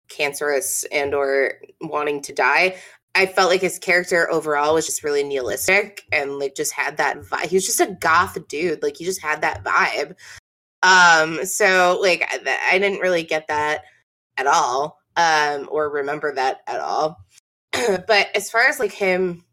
cancerous 0.09 0.85
and 0.85 1.15
or 1.15 1.55
wanting 1.81 2.21
to 2.23 2.33
die. 2.33 2.77
I 3.15 3.27
felt 3.27 3.51
like 3.51 3.61
his 3.61 3.79
character 3.79 4.31
overall 4.31 4.75
was 4.75 4.87
just 4.87 5.03
really 5.03 5.23
nihilistic 5.23 6.03
and 6.13 6.39
like 6.39 6.55
just 6.55 6.73
had 6.73 6.97
that 6.99 7.19
vibe 7.21 7.47
he 7.47 7.57
was 7.57 7.67
just 7.67 7.81
a 7.81 7.97
goth 8.01 8.37
dude 8.49 8.83
like 8.83 8.97
he 8.97 9.05
just 9.05 9.23
had 9.23 9.43
that 9.43 9.65
vibe. 9.65 10.15
Um 10.83 11.45
so 11.45 11.99
like 12.01 12.23
I, 12.31 12.75
I 12.75 12.79
didn't 12.79 13.01
really 13.01 13.23
get 13.25 13.49
that 13.49 13.85
at 14.37 14.47
all 14.47 14.99
um 15.17 15.69
or 15.71 15.91
remember 15.91 16.35
that 16.35 16.61
at 16.67 16.81
all. 16.81 17.19
But 18.07 18.29
as 18.35 18.51
far 18.51 18.63
as 18.63 18.79
like 18.79 18.93
him 18.93 19.45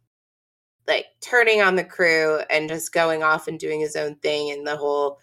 like 0.87 1.05
turning 1.21 1.61
on 1.61 1.75
the 1.75 1.83
crew 1.83 2.39
and 2.49 2.69
just 2.69 2.93
going 2.93 3.23
off 3.23 3.47
and 3.47 3.59
doing 3.59 3.79
his 3.79 3.95
own 3.95 4.15
thing 4.15 4.51
and 4.51 4.65
the 4.65 4.77
whole 4.77 5.19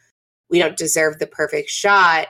we 0.50 0.58
don't 0.58 0.76
deserve 0.76 1.18
the 1.18 1.26
perfect 1.26 1.70
shot. 1.70 2.28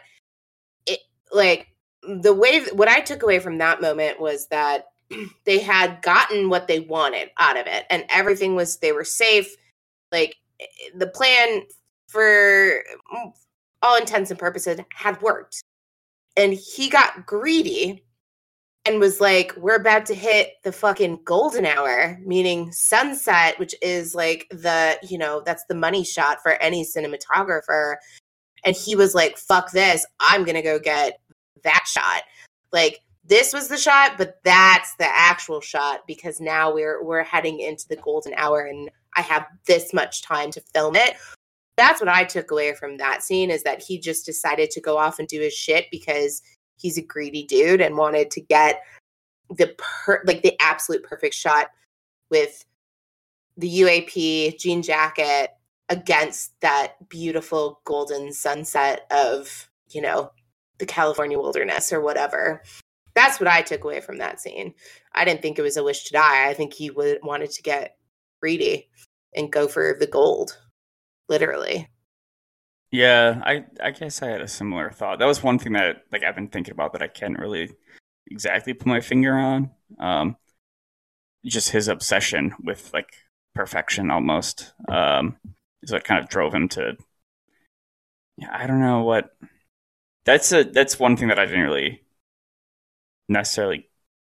It 0.86 1.00
like 1.32 1.68
the 2.02 2.34
way 2.34 2.60
what 2.72 2.88
i 2.88 3.00
took 3.00 3.22
away 3.22 3.38
from 3.38 3.58
that 3.58 3.80
moment 3.80 4.20
was 4.20 4.48
that 4.48 4.86
they 5.44 5.58
had 5.58 6.02
gotten 6.02 6.48
what 6.48 6.66
they 6.66 6.80
wanted 6.80 7.30
out 7.38 7.56
of 7.56 7.66
it 7.66 7.84
and 7.90 8.04
everything 8.08 8.54
was 8.54 8.78
they 8.78 8.92
were 8.92 9.04
safe. 9.04 9.54
Like 10.10 10.36
eh, 10.60 10.90
the 10.96 11.06
plan 11.06 11.62
for 12.08 12.82
mm, 13.14 13.32
all 13.82 13.96
intents 13.96 14.30
and 14.30 14.38
purposes 14.38 14.80
had 14.94 15.20
worked. 15.22 15.62
And 16.36 16.54
he 16.54 16.88
got 16.88 17.26
greedy 17.26 18.04
and 18.84 18.98
was 18.98 19.20
like 19.20 19.54
we're 19.56 19.76
about 19.76 20.06
to 20.06 20.14
hit 20.14 20.54
the 20.64 20.72
fucking 20.72 21.20
golden 21.24 21.64
hour 21.64 22.18
meaning 22.24 22.72
sunset 22.72 23.58
which 23.58 23.74
is 23.80 24.14
like 24.14 24.46
the 24.50 24.98
you 25.02 25.18
know 25.18 25.42
that's 25.44 25.64
the 25.68 25.74
money 25.74 26.04
shot 26.04 26.42
for 26.42 26.52
any 26.52 26.84
cinematographer. 26.84 27.96
And 28.64 28.76
he 28.76 28.94
was 28.94 29.14
like 29.14 29.38
fuck 29.38 29.72
this 29.72 30.06
i'm 30.20 30.44
gonna 30.44 30.62
go 30.62 30.78
get 30.78 31.18
that 31.64 31.84
shot. 31.86 32.22
Like 32.72 33.00
this 33.24 33.52
was 33.52 33.68
the 33.68 33.78
shot 33.78 34.14
but 34.18 34.40
that's 34.42 34.94
the 34.96 35.06
actual 35.06 35.60
shot 35.60 36.06
because 36.06 36.40
now 36.40 36.72
we're 36.72 37.02
we're 37.04 37.22
heading 37.22 37.60
into 37.60 37.86
the 37.88 37.96
golden 37.96 38.34
hour 38.34 38.62
and 38.62 38.90
i 39.16 39.22
have 39.22 39.46
this 39.66 39.92
much 39.92 40.22
time 40.22 40.50
to 40.50 40.60
film 40.74 40.96
it. 40.96 41.14
That's 41.76 42.00
what 42.00 42.08
i 42.08 42.24
took 42.24 42.50
away 42.50 42.74
from 42.74 42.96
that 42.98 43.22
scene 43.22 43.50
is 43.50 43.62
that 43.62 43.82
he 43.82 43.98
just 43.98 44.26
decided 44.26 44.70
to 44.72 44.80
go 44.80 44.98
off 44.98 45.18
and 45.20 45.28
do 45.28 45.40
his 45.40 45.54
shit 45.54 45.86
because 45.92 46.42
he's 46.76 46.98
a 46.98 47.02
greedy 47.02 47.44
dude 47.44 47.80
and 47.80 47.96
wanted 47.96 48.30
to 48.32 48.40
get 48.40 48.82
the 49.50 49.74
per 49.78 50.22
like 50.26 50.42
the 50.42 50.56
absolute 50.60 51.02
perfect 51.02 51.34
shot 51.34 51.70
with 52.30 52.64
the 53.56 53.80
UAP 53.80 54.58
jean 54.58 54.82
jacket 54.82 55.50
against 55.88 56.58
that 56.60 56.94
beautiful 57.08 57.80
golden 57.84 58.32
sunset 58.32 59.06
of, 59.10 59.68
you 59.90 60.00
know, 60.00 60.32
the 60.78 60.86
California 60.86 61.38
wilderness 61.38 61.92
or 61.92 62.00
whatever. 62.00 62.62
That's 63.14 63.38
what 63.38 63.48
I 63.48 63.60
took 63.60 63.84
away 63.84 64.00
from 64.00 64.16
that 64.18 64.40
scene. 64.40 64.72
I 65.12 65.26
didn't 65.26 65.42
think 65.42 65.58
it 65.58 65.62
was 65.62 65.76
a 65.76 65.84
wish 65.84 66.04
to 66.04 66.12
die. 66.14 66.48
I 66.48 66.54
think 66.54 66.72
he 66.72 66.90
would 66.90 67.18
wanted 67.22 67.50
to 67.50 67.62
get 67.62 67.96
greedy 68.40 68.88
and 69.34 69.52
go 69.52 69.68
for 69.68 69.96
the 70.00 70.06
gold. 70.06 70.58
literally. 71.28 71.88
Yeah, 72.92 73.40
I 73.44 73.64
I 73.80 73.90
guess 73.90 74.22
I 74.22 74.28
had 74.28 74.42
a 74.42 74.48
similar 74.48 74.90
thought. 74.90 75.18
That 75.18 75.26
was 75.26 75.42
one 75.42 75.58
thing 75.58 75.72
that 75.72 76.04
like 76.12 76.22
I've 76.22 76.34
been 76.34 76.48
thinking 76.48 76.72
about 76.72 76.92
that 76.92 77.02
I 77.02 77.08
can't 77.08 77.38
really 77.38 77.70
exactly 78.30 78.74
put 78.74 78.86
my 78.88 79.00
finger 79.00 79.34
on. 79.36 79.70
Um, 79.98 80.36
just 81.44 81.70
his 81.70 81.88
obsession 81.88 82.54
with 82.62 82.92
like 82.92 83.12
perfection 83.54 84.10
almost. 84.10 84.72
Um, 84.88 85.36
is 85.82 85.92
what 85.92 86.04
kind 86.04 86.22
of 86.22 86.28
drove 86.28 86.54
him 86.54 86.68
to. 86.70 86.96
Yeah, 88.36 88.48
I 88.52 88.66
don't 88.66 88.80
know 88.80 89.02
what. 89.02 89.30
That's 90.24 90.52
a 90.52 90.64
that's 90.64 91.00
one 91.00 91.16
thing 91.16 91.28
that 91.28 91.38
I 91.38 91.46
didn't 91.46 91.62
really 91.62 92.02
necessarily 93.28 93.88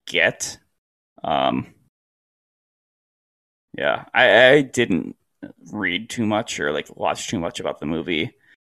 get. 0.06 0.58
Um, 1.24 1.74
yeah, 3.76 4.04
I, 4.14 4.48
I 4.48 4.62
didn't 4.62 5.16
read 5.72 6.08
too 6.10 6.26
much 6.26 6.60
or 6.60 6.72
like 6.72 6.94
watch 6.96 7.28
too 7.28 7.38
much 7.40 7.60
about 7.60 7.80
the 7.80 7.86
movie 7.86 8.34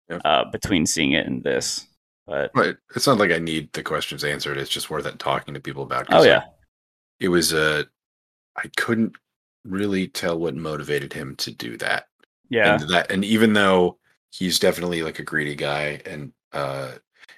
Yeah. 0.08 0.18
uh, 0.24 0.50
between 0.50 0.86
seeing 0.86 1.12
it 1.12 1.26
and 1.26 1.42
this. 1.42 1.86
But 2.26 2.50
But 2.54 2.78
it's 2.94 3.06
not 3.06 3.18
like 3.18 3.30
I 3.30 3.38
need 3.38 3.72
the 3.72 3.82
questions 3.82 4.24
answered. 4.24 4.58
It's 4.58 4.70
just 4.70 4.90
worth 4.90 5.06
it 5.06 5.18
talking 5.18 5.54
to 5.54 5.60
people 5.60 5.82
about. 5.82 6.06
oh 6.10 6.22
yeah, 6.22 6.42
it 7.20 7.28
was 7.28 7.52
uh, 7.52 7.84
I 8.56 8.70
couldn't 8.76 9.16
really 9.64 10.08
tell 10.08 10.38
what 10.38 10.54
motivated 10.54 11.12
him 11.12 11.36
to 11.36 11.50
do 11.50 11.76
that. 11.78 12.06
yeah, 12.48 12.74
and 12.74 12.90
that 12.90 13.10
and 13.10 13.24
even 13.24 13.52
though 13.52 13.98
he's 14.30 14.58
definitely 14.58 15.02
like 15.02 15.18
a 15.18 15.24
greedy 15.24 15.54
guy 15.54 16.00
and 16.04 16.32
uh 16.52 16.92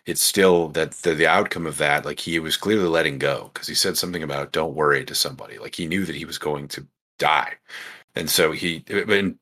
it's 0.07 0.23
still 0.23 0.69
that 0.69 0.93
the, 1.03 1.15
the 1.15 1.27
outcome 1.27 1.67
of 1.67 1.79
that 1.79 2.05
like 2.05 2.19
he 2.19 2.39
was 2.39 2.57
clearly 2.57 2.89
letting 2.89 3.19
go 3.19 3.51
because 3.53 3.69
he 3.69 3.75
said 3.75 3.97
something 3.97 4.23
about 4.23 4.53
don't 4.53 4.75
worry 4.75 5.05
to 5.05 5.15
somebody 5.15 5.59
like 5.59 5.75
he 5.75 5.87
knew 5.87 6.05
that 6.05 6.17
he 6.17 6.25
was 6.25 6.39
going 6.39 6.67
to 6.67 6.87
die 7.19 7.53
and 8.15 8.29
so 8.29 8.51
he 8.51 8.85
and 8.89 9.39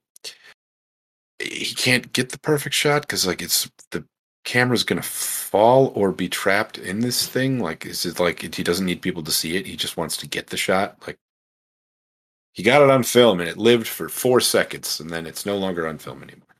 he 1.40 1.74
can't 1.74 2.12
get 2.12 2.30
the 2.30 2.38
perfect 2.38 2.74
shot 2.74 3.02
because 3.02 3.26
like 3.26 3.42
it's 3.42 3.70
the 3.90 4.04
camera's 4.44 4.84
gonna 4.84 5.02
fall 5.02 5.92
or 5.94 6.10
be 6.10 6.28
trapped 6.28 6.78
in 6.78 7.00
this 7.00 7.26
thing 7.28 7.60
like 7.60 7.84
is 7.84 8.06
it 8.06 8.18
like 8.18 8.54
he 8.54 8.62
doesn't 8.62 8.86
need 8.86 9.02
people 9.02 9.22
to 9.22 9.30
see 9.30 9.56
it 9.56 9.66
he 9.66 9.76
just 9.76 9.96
wants 9.96 10.16
to 10.16 10.26
get 10.26 10.48
the 10.48 10.56
shot 10.56 10.96
like 11.06 11.18
he 12.52 12.62
got 12.62 12.82
it 12.82 12.90
on 12.90 13.02
film 13.02 13.40
and 13.40 13.48
it 13.48 13.56
lived 13.58 13.86
for 13.86 14.08
four 14.08 14.40
seconds 14.40 15.00
and 15.00 15.10
then 15.10 15.26
it's 15.26 15.46
no 15.46 15.56
longer 15.56 15.86
on 15.86 15.98
film 15.98 16.22
anymore. 16.22 16.56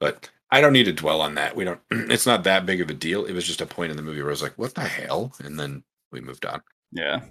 But 0.00 0.30
i 0.50 0.60
don't 0.60 0.72
need 0.72 0.84
to 0.84 0.92
dwell 0.92 1.20
on 1.20 1.34
that 1.34 1.56
we 1.56 1.64
don't 1.64 1.80
it's 1.90 2.26
not 2.26 2.44
that 2.44 2.66
big 2.66 2.80
of 2.80 2.90
a 2.90 2.94
deal 2.94 3.24
it 3.24 3.32
was 3.32 3.46
just 3.46 3.60
a 3.60 3.66
point 3.66 3.90
in 3.90 3.96
the 3.96 4.02
movie 4.02 4.20
where 4.20 4.30
i 4.30 4.32
was 4.32 4.42
like 4.42 4.56
what 4.56 4.74
the 4.74 4.82
hell? 4.82 5.32
and 5.42 5.58
then 5.58 5.82
we 6.12 6.20
moved 6.20 6.46
on. 6.46 6.62
Yeah. 6.92 7.22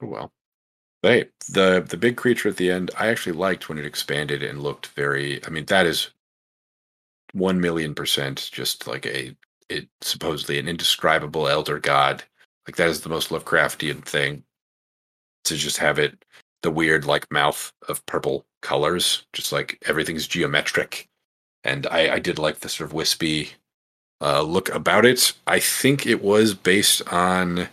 Oh, 0.00 0.06
well 0.06 0.32
hey 1.06 1.26
the 1.48 1.84
the 1.88 1.96
big 1.96 2.16
creature 2.16 2.48
at 2.48 2.56
the 2.56 2.70
end 2.70 2.90
i 2.98 3.08
actually 3.08 3.32
liked 3.32 3.68
when 3.68 3.78
it 3.78 3.86
expanded 3.86 4.42
and 4.42 4.62
looked 4.62 4.88
very 4.88 5.44
i 5.46 5.50
mean 5.50 5.64
that 5.66 5.86
is 5.86 6.10
1 7.32 7.60
million 7.60 7.94
percent 7.94 8.48
just 8.52 8.86
like 8.86 9.06
a 9.06 9.36
it 9.68 9.88
supposedly 10.00 10.58
an 10.58 10.68
indescribable 10.68 11.48
elder 11.48 11.78
god. 11.78 12.22
Like 12.66 12.76
that 12.76 12.88
is 12.88 13.00
the 13.00 13.08
most 13.08 13.30
lovecraftian 13.30 14.04
thing 14.04 14.44
to 15.44 15.56
just 15.56 15.78
have 15.78 15.98
it 15.98 16.24
the 16.62 16.70
weird 16.70 17.04
like 17.04 17.30
mouth 17.30 17.72
of 17.88 18.04
purple 18.06 18.44
colors 18.62 19.24
just 19.32 19.52
like 19.52 19.78
everything's 19.86 20.26
geometric. 20.26 21.08
And 21.64 21.86
i 21.88 22.14
i 22.14 22.18
did 22.18 22.38
like 22.38 22.60
the 22.60 22.68
sort 22.68 22.88
of 22.88 22.94
wispy 22.94 23.50
uh 24.20 24.42
look 24.42 24.68
about 24.74 25.04
it. 25.04 25.32
I 25.46 25.60
think 25.60 26.06
it 26.06 26.22
was 26.22 26.54
based 26.54 27.02
on 27.12 27.68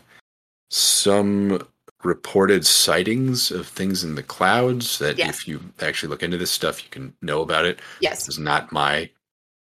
some 0.69 1.67
reported 2.04 2.66
sightings 2.66 3.49
of 3.51 3.68
things 3.68 4.04
in 4.04 4.16
the 4.16 4.24
clouds 4.24 4.99
that 4.99 5.18
Yes. 5.18 5.30
if 5.39 5.47
you 5.47 5.62
actually 5.82 6.10
look 6.10 6.24
into 6.24 6.38
this 6.38 6.51
stuff 6.51 6.84
you 6.84 6.89
can 6.89 7.14
know 7.22 7.41
about 7.41 7.66
it 7.66 7.80
Yes. 8.01 8.26
this 8.26 8.36
is 8.36 8.39
not 8.39 8.72
my 8.72 9.10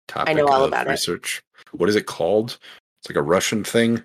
topic 0.09 0.36
know 0.36 0.47
all 0.47 0.64
of 0.64 0.68
about 0.70 0.86
it. 0.86 0.90
research 0.90 1.43
what 1.72 1.88
is 1.88 1.97
it 1.97 2.07
called 2.07 2.59
it's 3.01 3.09
like 3.11 3.16
a 3.16 3.22
russian 3.22 3.62
thing 3.64 4.03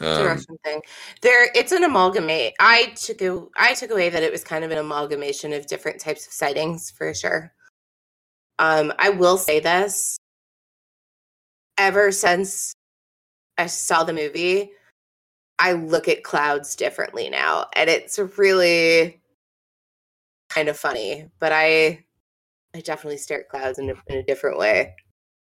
It's 0.00 0.06
a 0.08 0.20
Um, 0.22 0.26
Russian 0.28 0.56
thing. 0.64 0.80
There, 1.20 1.50
it's 1.54 1.72
an 1.72 1.84
amalgamate. 1.84 2.54
I 2.58 2.86
took 2.96 3.20
a, 3.20 3.46
I 3.58 3.74
took 3.74 3.90
away 3.90 4.08
that 4.08 4.22
it 4.22 4.32
was 4.32 4.42
kind 4.42 4.64
of 4.64 4.70
an 4.70 4.78
amalgamation 4.78 5.52
of 5.52 5.66
different 5.66 6.00
types 6.00 6.26
of 6.26 6.32
sightings 6.32 6.90
for 6.90 7.12
sure. 7.12 7.52
Um, 8.58 8.94
I 8.98 9.10
will 9.10 9.36
say 9.36 9.60
this. 9.60 10.16
Ever 11.76 12.12
since 12.12 12.72
I 13.58 13.66
saw 13.66 14.02
the 14.04 14.14
movie, 14.14 14.72
I 15.60 15.72
look 15.72 16.08
at 16.08 16.24
clouds 16.24 16.74
differently 16.74 17.28
now, 17.28 17.66
and 17.76 17.90
it's 17.90 18.18
really 18.38 19.20
kind 20.48 20.68
of 20.68 20.78
funny. 20.78 21.26
But 21.38 21.52
I, 21.52 22.02
I 22.74 22.80
definitely 22.80 23.18
stare 23.18 23.40
at 23.40 23.50
clouds 23.50 23.78
in 23.78 23.90
a, 23.90 23.94
in 24.06 24.16
a 24.16 24.22
different 24.22 24.58
way. 24.58 24.94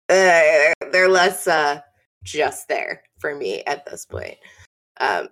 Uh, 0.08 0.72
they're 0.91 1.10
less 1.10 1.47
uh, 1.47 1.82
just 2.24 2.68
there 2.68 3.01
for 3.18 3.36
me 3.36 3.64
at 3.66 3.84
this 3.86 4.06
point. 4.06 4.38
Um, 4.99 5.30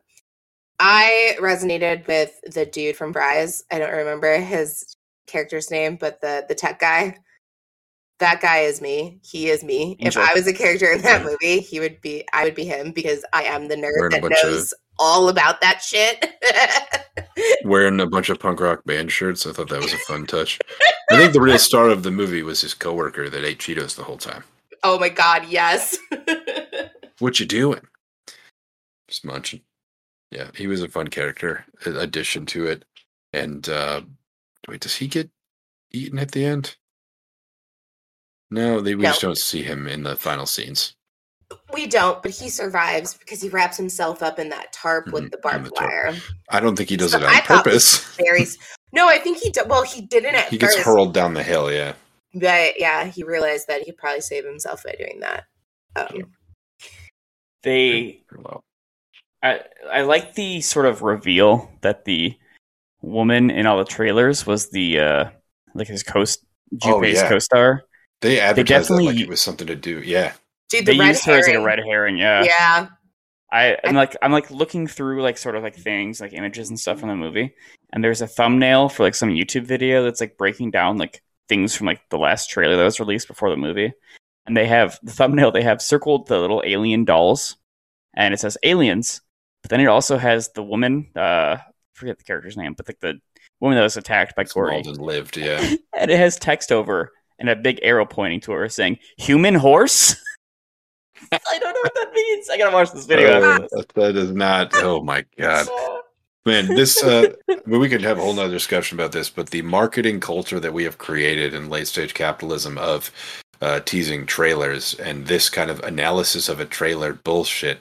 I 0.79 1.37
resonated 1.39 2.07
with 2.07 2.41
the 2.51 2.65
dude 2.65 2.97
from 2.97 3.13
Fry's. 3.13 3.63
I 3.71 3.77
don't 3.77 3.93
remember 3.93 4.37
his 4.39 4.97
character's 5.27 5.69
name, 5.69 5.97
but 5.97 6.19
the 6.19 6.45
the 6.47 6.55
tech 6.55 6.79
guy. 6.79 7.17
That 8.23 8.39
guy 8.39 8.59
is 8.59 8.79
me. 8.79 9.19
He 9.21 9.49
is 9.49 9.65
me. 9.65 9.97
Angel. 9.99 10.23
If 10.23 10.29
I 10.29 10.33
was 10.33 10.47
a 10.47 10.53
character 10.53 10.89
in 10.89 11.01
that 11.01 11.25
movie, 11.25 11.59
he 11.59 11.81
would 11.81 11.99
be. 11.99 12.23
I 12.31 12.45
would 12.45 12.55
be 12.55 12.63
him 12.63 12.91
because 12.93 13.25
I 13.33 13.43
am 13.43 13.67
the 13.67 13.75
nerd 13.75 14.11
that 14.11 14.21
bunch 14.21 14.37
of- 14.41 14.49
knows 14.49 14.73
all 14.97 15.27
about 15.27 15.59
that 15.59 15.81
shit. 15.81 16.25
wearing 17.65 17.99
a 17.99 18.05
bunch 18.07 18.29
of 18.29 18.39
punk 18.39 18.61
rock 18.61 18.85
band 18.85 19.11
shirts. 19.11 19.45
I 19.45 19.51
thought 19.51 19.67
that 19.67 19.81
was 19.81 19.91
a 19.91 19.97
fun 19.97 20.25
touch. 20.25 20.57
I 21.11 21.17
think 21.17 21.33
the 21.33 21.41
real 21.41 21.57
star 21.59 21.89
of 21.89 22.03
the 22.03 22.11
movie 22.11 22.43
was 22.43 22.61
his 22.61 22.73
coworker 22.73 23.29
that 23.29 23.43
ate 23.43 23.59
Cheetos 23.59 23.97
the 23.97 24.03
whole 24.03 24.15
time. 24.17 24.45
oh 24.83 24.97
my 24.97 25.09
god, 25.09 25.43
yes. 25.49 25.97
What 27.19 27.41
you 27.41 27.45
doing? 27.45 27.81
Just 29.09 29.25
munching. 29.25 29.61
Yeah, 30.31 30.47
he 30.55 30.67
was 30.67 30.81
a 30.81 30.87
fun 30.87 31.09
character 31.09 31.65
addition 31.85 32.45
to 32.47 32.67
it. 32.67 32.85
And 33.33 33.67
uh 33.67 34.01
wait, 34.69 34.79
does 34.79 34.95
he 34.95 35.07
get 35.09 35.29
eaten 35.91 36.19
at 36.19 36.31
the 36.31 36.45
end? 36.45 36.77
No, 38.53 38.79
they, 38.81 38.93
we 38.93 39.01
No. 39.01 39.09
just 39.09 39.21
don't 39.21 39.37
see 39.37 39.63
him 39.63 39.87
in 39.87 40.03
the 40.03 40.15
final 40.15 40.45
scenes. 40.45 40.93
we 41.73 41.87
don't, 41.87 42.21
but 42.21 42.31
he 42.31 42.49
survives 42.49 43.15
because 43.15 43.41
he 43.41 43.49
wraps 43.49 43.77
himself 43.77 44.21
up 44.23 44.37
in 44.39 44.49
that 44.49 44.71
tarp 44.73 45.07
Mhm, 45.07 45.11
with 45.13 45.31
the 45.31 45.37
barbed 45.37 45.65
the 45.65 45.71
wire. 45.73 46.15
I 46.49 46.59
don't 46.59 46.75
think 46.75 46.89
he 46.89 46.97
does 46.97 47.11
So 47.11 47.17
it 47.17 47.23
on 47.23 47.29
I 47.29 47.41
purpose. 47.41 48.03
Very. 48.15 48.45
No, 48.91 49.07
I 49.07 49.17
think 49.17 49.39
he. 49.39 49.49
did. 49.49 49.67
Well, 49.67 49.83
he 49.83 50.01
didn't 50.01 50.35
at 50.35 50.49
he 50.49 50.57
gets 50.59 50.75
first. 50.75 50.85
hurled 50.85 51.13
down 51.15 51.33
the 51.33 51.41
hill. 51.43 51.71
Yeah, 51.71 51.93
But 52.35 52.79
yeah, 52.79 53.05
he 53.05 53.23
realized 53.23 53.67
that 53.67 53.81
he'd 53.83 53.97
probably 53.97 54.21
save 54.21 54.45
himself 54.45 54.83
by 54.83 54.93
doing 54.97 55.19
that. 55.21 55.45
Um, 55.95 56.31
They 57.63 58.23
I 59.41 59.61
I 59.91 60.01
like 60.03 60.35
the 60.35 60.61
sort 60.61 60.85
of 60.85 61.01
reveal 61.01 61.71
that 61.81 62.05
the 62.05 62.37
woman 63.01 63.49
in 63.49 63.65
all 63.65 63.77
the 63.79 63.85
trailers 63.85 64.45
was 64.45 64.69
the 64.69 64.99
uh 64.99 65.29
like 65.73 65.87
his 65.87 66.03
co 66.03 66.21
Oh, 66.21 66.77
Junpei's 66.77 67.15
yeah. 67.21 67.29
co-star. 67.29 67.83
They 68.23 68.39
advertised 68.39 68.89
that 68.89 69.03
like 69.03 69.19
it 69.19 69.29
was 69.29 69.41
something 69.41 69.67
to 69.67 69.75
do. 69.75 70.01
Yeah, 70.01 70.33
dude, 70.69 70.85
They 70.85 70.93
the 70.93 70.99
red 70.99 71.07
used 71.09 71.25
her 71.25 71.33
as 71.33 71.45
like 71.47 71.49
a 71.49 71.51
herring. 71.59 71.65
red 71.65 71.79
herring. 71.85 72.17
Yeah. 72.17 72.43
Yeah, 72.43 72.87
I 73.51 73.77
I'm 73.83 73.93
like 73.95 74.15
I'm 74.21 74.31
like 74.31 74.49
looking 74.49 74.87
through 74.87 75.21
like 75.21 75.37
sort 75.37 75.55
of 75.55 75.63
like 75.63 75.75
things 75.75 76.19
like 76.19 76.33
images 76.33 76.69
and 76.69 76.79
stuff 76.79 76.99
from 76.99 77.09
the 77.09 77.15
movie, 77.15 77.53
and 77.91 78.03
there's 78.03 78.21
a 78.21 78.27
thumbnail 78.27 78.89
for 78.89 79.03
like 79.03 79.15
some 79.15 79.29
YouTube 79.29 79.65
video 79.65 80.03
that's 80.03 80.21
like 80.21 80.37
breaking 80.37 80.71
down 80.71 80.97
like 80.97 81.21
things 81.49 81.75
from 81.75 81.87
like 81.87 82.01
the 82.09 82.17
last 82.17 82.49
trailer 82.49 82.75
that 82.77 82.83
was 82.83 82.99
released 82.99 83.27
before 83.27 83.49
the 83.49 83.57
movie, 83.57 83.93
and 84.47 84.57
they 84.57 84.65
have 84.65 84.97
the 85.03 85.11
thumbnail 85.11 85.51
they 85.51 85.61
have 85.61 85.81
circled 85.81 86.27
the 86.27 86.39
little 86.39 86.63
alien 86.65 87.05
dolls, 87.05 87.57
and 88.15 88.33
it 88.33 88.39
says 88.39 88.57
aliens, 88.63 89.21
but 89.61 89.69
then 89.69 89.79
it 89.81 89.87
also 89.87 90.17
has 90.17 90.49
the 90.53 90.63
woman 90.63 91.09
uh 91.15 91.57
I 91.59 91.61
forget 91.93 92.17
the 92.17 92.23
character's 92.23 92.57
name, 92.57 92.73
but 92.73 92.87
like 92.87 92.99
the 93.01 93.19
woman 93.59 93.77
that 93.77 93.83
was 93.83 93.97
attacked 93.97 94.35
by 94.35 94.45
Corey, 94.45 94.81
Malden 94.81 94.95
lived. 95.03 95.37
Yeah, 95.43 95.75
and 95.95 96.09
it 96.09 96.17
has 96.17 96.37
text 96.37 96.71
over 96.71 97.11
and 97.39 97.49
a 97.49 97.55
big 97.55 97.79
arrow 97.81 98.05
pointing 98.05 98.39
to 98.41 98.51
her 98.51 98.69
saying 98.69 98.97
"human 99.17 99.55
horse." 99.55 100.15
I 101.31 101.59
don't 101.59 101.73
know 101.73 101.79
what 101.81 101.95
that 101.95 102.11
means. 102.13 102.49
I 102.49 102.57
gotta 102.57 102.73
watch 102.75 102.91
this 102.91 103.05
video. 103.05 103.41
Uh, 103.41 103.45
after 103.51 103.61
this. 103.61 103.71
that- 103.71 103.93
that 103.95 104.15
is 104.17 104.31
not. 104.31 104.71
Oh 104.75 105.01
my 105.01 105.25
god. 105.37 105.67
Man, 106.45 106.67
this 106.67 107.01
uh 107.01 107.27
I 107.49 107.59
mean, 107.65 107.79
we 107.79 107.87
could 107.87 108.01
have 108.01 108.17
a 108.17 108.21
whole 108.21 108.33
nother 108.33 108.51
discussion 108.51 108.99
about 108.99 109.13
this, 109.13 109.29
but 109.29 109.49
the 109.51 109.61
marketing 109.61 110.19
culture 110.19 110.59
that 110.59 110.73
we 110.73 110.83
have 110.83 110.97
created 110.97 111.53
in 111.53 111.69
late 111.69 111.87
stage 111.87 112.13
capitalism 112.13 112.77
of 112.77 113.11
uh, 113.61 113.79
teasing 113.79 114.25
trailers 114.25 114.93
and 114.95 115.25
this 115.27 115.49
kind 115.49 115.71
of 115.71 115.79
analysis 115.85 116.49
of 116.49 116.59
a 116.59 116.65
trailer 116.65 117.13
bullshit. 117.13 117.79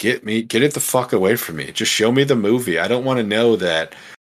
Get 0.00 0.24
me, 0.24 0.42
get 0.42 0.62
it 0.64 0.74
the 0.74 0.80
fuck 0.80 1.12
away 1.12 1.36
from 1.36 1.56
me. 1.56 1.70
Just 1.70 1.92
show 1.92 2.10
me 2.10 2.24
the 2.24 2.34
movie. 2.34 2.80
I 2.80 2.88
don't 2.88 3.04
want 3.04 3.18
to 3.18 3.22
know 3.22 3.54
that. 3.56 3.94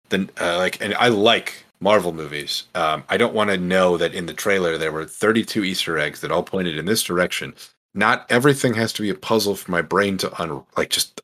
The 0.08 0.28
uh, 0.40 0.56
like, 0.56 0.82
and 0.82 0.94
I 0.94 1.06
like 1.08 1.64
Marvel 1.80 2.12
movies. 2.12 2.64
Um, 2.74 3.04
I 3.08 3.16
don't 3.16 3.34
want 3.34 3.50
to 3.50 3.56
know 3.56 3.96
that 3.96 4.14
in 4.14 4.26
the 4.26 4.34
trailer 4.34 4.76
there 4.76 4.92
were 4.92 5.04
32 5.06 5.64
Easter 5.64 5.98
eggs 5.98 6.20
that 6.20 6.30
all 6.30 6.42
pointed 6.42 6.76
in 6.78 6.84
this 6.86 7.02
direction. 7.02 7.54
Not 7.94 8.26
everything 8.30 8.74
has 8.74 8.92
to 8.94 9.02
be 9.02 9.10
a 9.10 9.14
puzzle 9.14 9.56
for 9.56 9.70
my 9.70 9.82
brain 9.82 10.16
to 10.18 10.42
un 10.42 10.62
like 10.76 10.90
just 10.90 11.20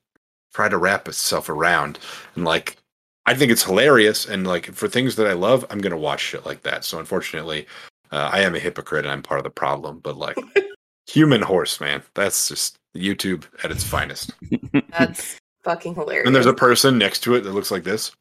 try 0.55 0.69
to 0.69 0.79
wrap 0.79 1.07
itself 1.09 1.49
around. 1.49 1.99
And 2.35 2.45
like, 2.45 2.77
I 3.27 3.35
think 3.35 3.53
it's 3.53 3.65
hilarious. 3.65 4.25
And 4.27 4.47
like 4.47 4.67
for 4.73 4.89
things 4.89 5.17
that 5.17 5.27
I 5.27 5.35
love, 5.35 5.65
I'm 5.71 5.79
gonna 5.81 5.97
watch 5.99 6.21
shit 6.21 6.47
like 6.47 6.63
that. 6.63 6.85
So 6.85 6.99
unfortunately, 6.99 7.67
Uh, 8.13 8.31
I 8.33 8.41
am 8.41 8.55
a 8.55 8.61
hypocrite 8.61 9.05
and 9.05 9.13
I'm 9.13 9.23
part 9.23 9.41
of 9.41 9.45
the 9.45 9.51
problem, 9.51 9.99
but 9.99 10.17
like 10.17 10.37
human 11.07 11.43
horse, 11.43 11.81
man, 11.81 12.03
that's 12.15 12.49
just 12.49 12.77
YouTube 12.97 13.45
at 13.65 13.71
its 13.73 13.83
finest. 13.85 14.33
That's 14.91 15.39
fucking 15.65 15.97
hilarious. 15.97 16.27
And 16.27 16.35
there's 16.35 16.47
a 16.47 16.55
person 16.55 16.97
next 16.99 17.21
to 17.25 17.35
it 17.35 17.43
that 17.43 17.53
looks 17.53 17.71
like 17.71 17.83
this. 17.85 18.13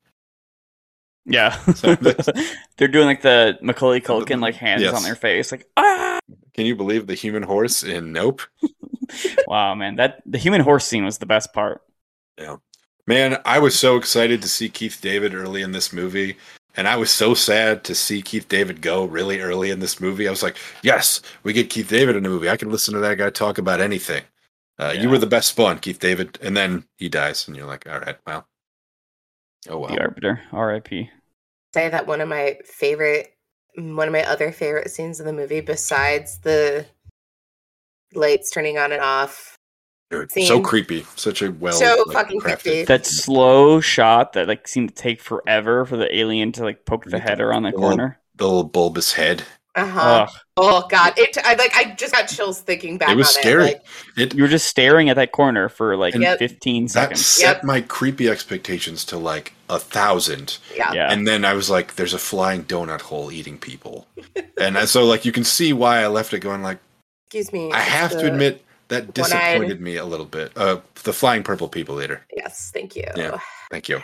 Yeah, 1.26 1.58
So 1.74 1.96
they're 2.78 2.88
doing 2.88 3.06
like 3.08 3.22
the 3.22 3.58
Macaulay 3.62 4.00
Culkin 4.02 4.42
like 4.42 4.56
hands 4.56 4.84
Yes. 4.84 4.94
on 4.94 5.04
their 5.04 5.16
face, 5.16 5.52
like 5.52 5.66
ah. 5.78 6.20
Can 6.54 6.66
you 6.66 6.76
believe 6.76 7.08
the 7.08 7.16
human 7.16 7.44
horse 7.44 7.84
in 7.84 8.12
Nope? 8.12 8.42
Wow, 9.48 9.76
man, 9.76 9.96
that 9.98 10.22
the 10.26 10.38
human 10.40 10.62
horse 10.62 10.86
scene 10.86 11.06
was 11.06 11.20
the 11.20 11.26
best 11.28 11.54
part. 11.54 11.82
Yeah, 12.40 12.58
man, 13.06 13.40
I 13.46 13.60
was 13.60 13.78
so 13.78 13.98
excited 13.98 14.42
to 14.42 14.48
see 14.48 14.68
Keith 14.70 15.00
David 15.02 15.34
early 15.36 15.62
in 15.62 15.72
this 15.72 15.94
movie. 15.94 16.38
And 16.78 16.88
I 16.90 16.98
was 16.98 17.10
so 17.12 17.34
sad 17.34 17.84
to 17.86 17.96
see 17.96 18.22
Keith 18.22 18.50
David 18.50 18.82
go 18.82 19.06
really 19.06 19.40
early 19.40 19.70
in 19.72 19.80
this 19.80 20.02
movie. 20.02 20.28
I 20.28 20.32
was 20.32 20.44
like, 20.44 20.58
yes, 20.84 21.22
we 21.44 21.54
get 21.54 21.70
Keith 21.70 21.88
David 21.88 22.18
in 22.18 22.24
the 22.24 22.30
movie. 22.30 22.50
I 22.50 22.58
can 22.58 22.70
listen 22.70 22.94
to 22.96 23.00
that 23.00 23.18
guy 23.18 23.30
talk 23.30 23.58
about 23.58 23.80
anything. 23.80 24.24
Uh, 24.78 24.94
You 24.98 25.10
were 25.10 25.18
the 25.18 25.26
best 25.28 25.48
spawn, 25.50 25.80
Keith 25.80 26.00
David. 26.00 26.38
And 26.42 26.58
then 26.58 26.84
he 26.98 27.08
dies, 27.08 27.48
and 27.48 27.56
you're 27.56 27.66
like, 27.68 27.88
all 27.90 28.00
right, 28.00 28.18
well. 28.28 28.48
Oh, 29.70 29.80
well. 29.80 29.90
The 29.90 30.00
Arbiter, 30.02 30.42
R.I.P. 30.52 31.10
say 31.74 31.90
that 31.90 32.08
one 32.08 32.22
of 32.22 32.28
my 32.30 32.58
favorite 32.66 33.32
one 33.78 34.08
of 34.08 34.12
my 34.14 34.24
other 34.24 34.52
favorite 34.54 34.90
scenes 34.90 35.20
in 35.20 35.26
the 35.26 35.34
movie 35.34 35.60
besides 35.60 36.38
the 36.40 36.86
lights 38.14 38.50
turning 38.52 38.78
on 38.78 38.92
and 38.92 39.02
off 39.02 39.58
Dude, 40.12 40.32
so 40.32 40.62
creepy. 40.62 41.04
Such 41.16 41.42
a 41.42 41.52
well 41.52 41.74
So 41.74 42.04
like, 42.08 42.14
fucking 42.16 42.40
crafted- 42.40 42.62
creepy. 42.62 42.84
That 42.86 43.06
slow 43.08 43.82
shot 43.82 44.34
that 44.34 44.48
like 44.48 44.68
seemed 44.68 44.90
to 44.90 44.96
take 44.96 45.20
forever 45.20 45.84
for 45.84 45.98
the 45.98 46.16
alien 46.16 46.52
to 46.54 46.64
like 46.64 46.86
poke 46.86 47.06
the 47.06 47.18
Yeah, 47.18 47.24
head 47.24 47.42
around 47.42 47.64
the 47.64 47.72
the 47.72 47.78
little- 47.78 47.90
corner. 47.98 48.20
The 48.36 48.46
little 48.46 48.64
bulbous 48.66 49.14
head. 49.14 49.44
Uh-huh 49.76 50.26
Ugh. 50.28 50.30
oh 50.58 50.88
god 50.90 51.14
it 51.18 51.38
i 51.44 51.54
like 51.56 51.76
i 51.76 51.94
just 51.96 52.14
got 52.14 52.28
chills 52.28 52.62
thinking 52.62 52.98
back 52.98 53.10
it 53.10 53.16
was 53.16 53.30
scary. 53.30 53.64
it 53.64 53.66
like, 53.66 53.84
It, 54.18 54.34
You 54.36 54.44
were 54.44 54.48
just 54.50 54.68
staring 54.68 55.10
at 55.10 55.16
that 55.18 55.32
corner 55.34 55.68
for 55.70 55.98
like 55.98 56.14
And- 56.16 56.24
Yep. 56.24 56.40
15 56.40 56.86
that 56.86 56.90
seconds. 56.92 57.26
set 57.26 57.56
Yep. 57.58 57.64
my 57.66 57.82
creepy 57.82 58.30
expectations 58.30 59.04
to 59.06 59.18
like 59.18 59.54
a 59.70 59.80
thousand. 59.80 60.58
yeah 60.76 60.94
Yeah. 60.94 61.12
And 61.12 61.28
then 61.28 61.44
I 61.44 61.54
was 61.54 61.70
like, 61.70 61.96
there's 61.96 62.14
a 62.14 62.18
flying 62.20 62.64
donut 62.64 63.02
hole 63.02 63.32
eating 63.32 63.58
people. 63.58 64.08
and 64.58 64.78
I- 64.78 64.86
so, 64.86 65.04
like, 65.06 65.26
you 65.26 65.32
can 65.32 65.44
see 65.44 65.74
why 65.74 66.00
I 66.02 66.08
left 66.08 66.34
it 66.34 66.40
going, 66.40 66.62
like, 66.62 66.78
excuse 67.28 67.52
me 67.52 67.72
I 67.74 67.80
it's 67.82 67.88
have 67.90 68.12
to 68.12 68.28
admit 68.28 68.64
that 68.88 69.14
disappointed 69.14 69.82
me 69.82 69.96
a 69.98 70.06
little 70.06 70.26
bit. 70.28 70.52
Uh, 70.56 70.80
the 71.04 71.12
flying 71.14 71.42
purple 71.44 71.68
people 71.68 72.02
eater. 72.02 72.26
yes 72.36 72.72
thank 72.74 72.96
you 72.96 73.04
Yeah. 73.18 73.40
Thank 73.72 73.90
you. 73.90 74.00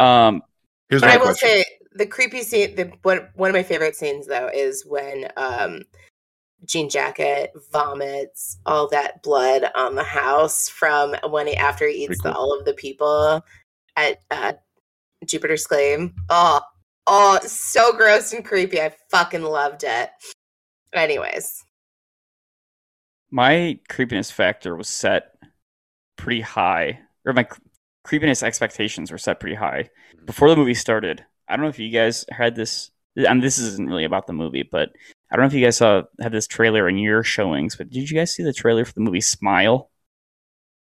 Um, 0.00 0.42
Here's 0.88 1.02
but 1.02 1.08
my 1.08 1.14
i 1.14 1.16
will 1.18 1.26
question. 1.26 1.48
say 1.48 1.64
the 1.94 2.06
creepy 2.06 2.42
scene 2.42 2.74
the 2.74 2.92
one, 3.02 3.28
one 3.34 3.50
of 3.50 3.54
my 3.54 3.62
favorite 3.62 3.96
scenes 3.96 4.26
though 4.26 4.50
is 4.52 4.84
when 4.86 5.28
um 5.36 5.82
jean 6.64 6.88
jacket 6.88 7.52
vomits 7.70 8.58
all 8.66 8.88
that 8.88 9.22
blood 9.22 9.70
on 9.74 9.94
the 9.94 10.04
house 10.04 10.68
from 10.68 11.14
when 11.28 11.46
he 11.46 11.56
after 11.56 11.86
he 11.86 12.04
eats 12.04 12.20
Pretty 12.20 12.22
the, 12.22 12.32
all 12.32 12.56
of 12.58 12.64
the 12.64 12.74
people 12.74 13.44
at 13.96 14.20
uh 14.30 14.52
jupiter's 15.24 15.66
claim. 15.66 16.14
Oh 16.28 16.60
oh 17.06 17.38
so 17.42 17.92
gross 17.92 18.32
and 18.32 18.44
creepy. 18.44 18.80
I 18.80 18.94
fucking 19.10 19.42
loved 19.42 19.84
it. 19.84 20.10
Anyways. 20.92 21.64
My 23.30 23.78
creepiness 23.88 24.30
factor 24.30 24.76
was 24.76 24.88
set 24.88 25.32
pretty 26.16 26.40
high, 26.40 27.00
or 27.26 27.32
my 27.32 27.48
creepiness 28.04 28.42
expectations 28.44 29.10
were 29.10 29.18
set 29.18 29.40
pretty 29.40 29.56
high 29.56 29.90
before 30.24 30.48
the 30.48 30.56
movie 30.56 30.74
started. 30.74 31.24
I 31.48 31.56
don't 31.56 31.64
know 31.64 31.68
if 31.70 31.78
you 31.78 31.90
guys 31.90 32.24
had 32.30 32.54
this. 32.56 32.90
And 33.16 33.40
this 33.42 33.58
isn't 33.58 33.88
really 33.88 34.04
about 34.04 34.26
the 34.26 34.32
movie, 34.32 34.64
but 34.64 34.90
I 35.30 35.36
don't 35.36 35.44
know 35.44 35.46
if 35.46 35.54
you 35.54 35.64
guys 35.64 35.76
saw 35.76 36.02
had 36.20 36.32
this 36.32 36.48
trailer 36.48 36.88
in 36.88 36.98
your 36.98 37.22
showings. 37.22 37.76
But 37.76 37.90
did 37.90 38.10
you 38.10 38.16
guys 38.16 38.34
see 38.34 38.42
the 38.42 38.52
trailer 38.52 38.84
for 38.84 38.92
the 38.92 39.00
movie 39.00 39.20
Smile? 39.20 39.88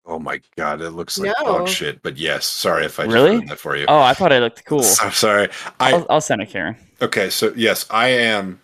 Oh 0.05 0.19
my 0.19 0.41
god, 0.57 0.81
it 0.81 0.91
looks 0.91 1.17
like 1.17 1.33
No. 1.41 1.45
dog 1.59 1.67
shit. 1.67 2.01
But 2.01 2.17
yes, 2.17 2.45
sorry 2.45 2.85
if 2.85 2.99
I 2.99 3.03
just 3.03 3.13
Really? 3.13 3.31
ruined 3.31 3.49
that 3.49 3.59
for 3.59 3.75
you. 3.75 3.85
Oh, 3.87 3.99
I 3.99 4.13
thought 4.13 4.31
it 4.31 4.39
looked 4.41 4.65
cool. 4.65 4.83
I'm 5.01 5.11
sorry. 5.11 5.49
I 5.79 5.93
I'll, 5.93 6.05
I'll 6.09 6.21
send 6.21 6.41
it, 6.41 6.49
Karen. 6.49 6.75
okay. 7.01 7.29
So 7.29 7.53
yes, 7.55 7.85
I 7.89 8.09
am 8.09 8.59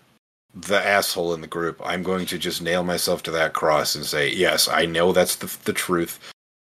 the 0.53 0.85
asshole 0.85 1.33
in 1.33 1.41
the 1.41 1.47
group. 1.47 1.81
I'm 1.83 2.03
going 2.03 2.25
to 2.27 2.37
just 2.37 2.61
nail 2.61 2.83
myself 2.83 3.23
to 3.23 3.31
that 3.31 3.53
cross 3.53 3.95
and 3.95 4.05
say 4.05 4.29
yes. 4.29 4.67
I 4.67 4.85
know 4.85 5.11
that's 5.13 5.35
the 5.37 5.53
the 5.65 5.73
truth. 5.73 6.19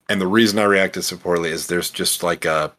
And 0.08 0.20
the 0.20 0.26
reason 0.26 0.58
I 0.58 0.64
reacted 0.64 1.04
so 1.04 1.16
poorly 1.16 1.50
is 1.50 1.66
there's 1.66 1.90
just 1.90 2.22
like 2.22 2.44
a. 2.44 2.72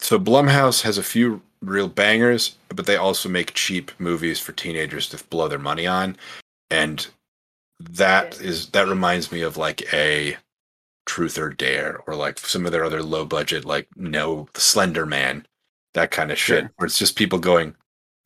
So 0.00 0.18
Blumhouse 0.18 0.82
has 0.82 0.98
a 0.98 1.02
few 1.02 1.42
real 1.60 1.88
bangers, 1.88 2.56
but 2.68 2.86
they 2.86 2.96
also 2.96 3.28
make 3.28 3.54
cheap 3.54 3.92
movies 3.98 4.40
for 4.40 4.52
teenagers 4.52 5.08
to 5.10 5.22
blow 5.24 5.46
their 5.48 5.58
money 5.58 5.86
on, 5.86 6.16
and 6.70 7.06
that 7.78 8.40
is 8.40 8.68
that 8.70 8.88
reminds 8.88 9.30
me 9.32 9.42
of 9.42 9.56
like 9.56 9.92
a 9.92 10.36
Truth 11.06 11.38
or 11.38 11.50
Dare 11.50 11.98
or 12.06 12.14
like 12.14 12.38
some 12.38 12.66
of 12.66 12.72
their 12.72 12.84
other 12.84 13.02
low 13.02 13.24
budget 13.24 13.64
like 13.64 13.88
no 13.96 14.48
Slender 14.54 15.06
Man, 15.06 15.46
that 15.94 16.10
kind 16.10 16.30
of 16.30 16.38
shit 16.38 16.60
Sure. 16.62 16.72
where 16.76 16.86
it's 16.86 16.98
just 16.98 17.16
people 17.16 17.38
going 17.38 17.74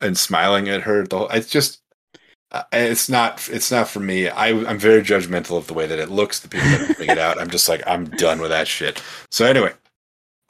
and 0.01 0.17
smiling 0.17 0.69
at 0.69 0.81
her. 0.83 1.05
The 1.05 1.17
whole, 1.17 1.27
it's 1.29 1.49
just 1.49 1.81
uh, 2.51 2.63
it's 2.71 3.09
not 3.09 3.47
it's 3.51 3.71
not 3.71 3.87
for 3.87 3.99
me. 3.99 4.29
I 4.29 4.49
I'm 4.49 4.77
very 4.79 5.01
judgmental 5.01 5.57
of 5.57 5.67
the 5.67 5.73
way 5.73 5.87
that 5.87 5.99
it 5.99 6.09
looks. 6.11 6.39
The 6.39 6.47
people 6.49 6.67
that 6.69 6.97
bring 6.97 7.09
it 7.09 7.17
out, 7.17 7.39
I'm 7.39 7.49
just 7.49 7.67
like 7.67 7.81
I'm 7.87 8.05
done 8.05 8.39
with 8.39 8.51
that 8.51 8.67
shit. 8.67 9.01
So 9.31 9.45
anyway, 9.45 9.73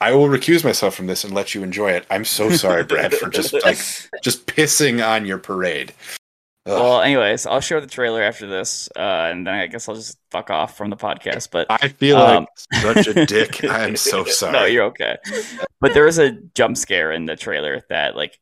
I 0.00 0.12
will 0.12 0.28
recuse 0.28 0.62
myself 0.62 0.94
from 0.94 1.06
this 1.06 1.24
and 1.24 1.34
let 1.34 1.54
you 1.54 1.62
enjoy 1.62 1.92
it. 1.92 2.06
I'm 2.10 2.24
so 2.24 2.50
sorry, 2.50 2.84
Brad, 2.88 3.14
for 3.14 3.30
just 3.30 3.52
like 3.52 3.78
just 4.22 4.46
pissing 4.46 5.06
on 5.06 5.24
your 5.24 5.38
parade. 5.38 5.94
Ugh. 6.66 6.72
Well, 6.72 7.00
anyways, 7.00 7.46
I'll 7.46 7.60
share 7.60 7.80
the 7.80 7.86
trailer 7.86 8.22
after 8.22 8.46
this, 8.46 8.88
uh, 8.96 9.28
and 9.30 9.46
then 9.46 9.54
I 9.54 9.66
guess 9.68 9.88
I'll 9.88 9.94
just 9.94 10.18
fuck 10.30 10.50
off 10.50 10.76
from 10.76 10.90
the 10.90 10.96
podcast. 10.96 11.50
But 11.50 11.68
I 11.70 11.88
feel 11.88 12.16
um, 12.18 12.46
like 12.72 13.04
such 13.04 13.06
a 13.08 13.26
dick. 13.26 13.64
I 13.64 13.84
am 13.86 13.96
so 13.96 14.24
sorry. 14.24 14.52
no, 14.52 14.64
you're 14.64 14.84
okay. 14.86 15.16
But 15.80 15.94
there 15.94 16.04
was 16.04 16.18
a 16.18 16.32
jump 16.54 16.76
scare 16.76 17.12
in 17.12 17.24
the 17.24 17.36
trailer 17.36 17.82
that 17.88 18.16
like 18.16 18.38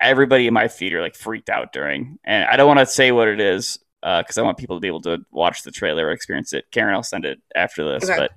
everybody 0.00 0.48
in 0.48 0.54
my 0.54 0.68
theater 0.68 1.00
like 1.00 1.14
freaked 1.14 1.48
out 1.48 1.72
during, 1.72 2.18
and 2.24 2.44
I 2.44 2.56
don't 2.56 2.68
want 2.68 2.80
to 2.80 2.86
say 2.86 3.12
what 3.12 3.28
it 3.28 3.40
is 3.40 3.78
because 4.02 4.36
I 4.36 4.42
want 4.42 4.58
people 4.58 4.76
to 4.76 4.80
be 4.80 4.88
able 4.88 5.02
to 5.02 5.18
watch 5.30 5.62
the 5.62 5.70
trailer 5.70 6.08
or 6.08 6.10
experience 6.10 6.52
it. 6.52 6.66
Karen, 6.72 6.94
I'll 6.94 7.02
send 7.02 7.24
it 7.24 7.40
after 7.54 7.84
this. 7.84 8.04
Okay. 8.04 8.18
But 8.18 8.32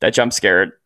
that 0.00 0.14
jump 0.14 0.32
scare 0.32 0.78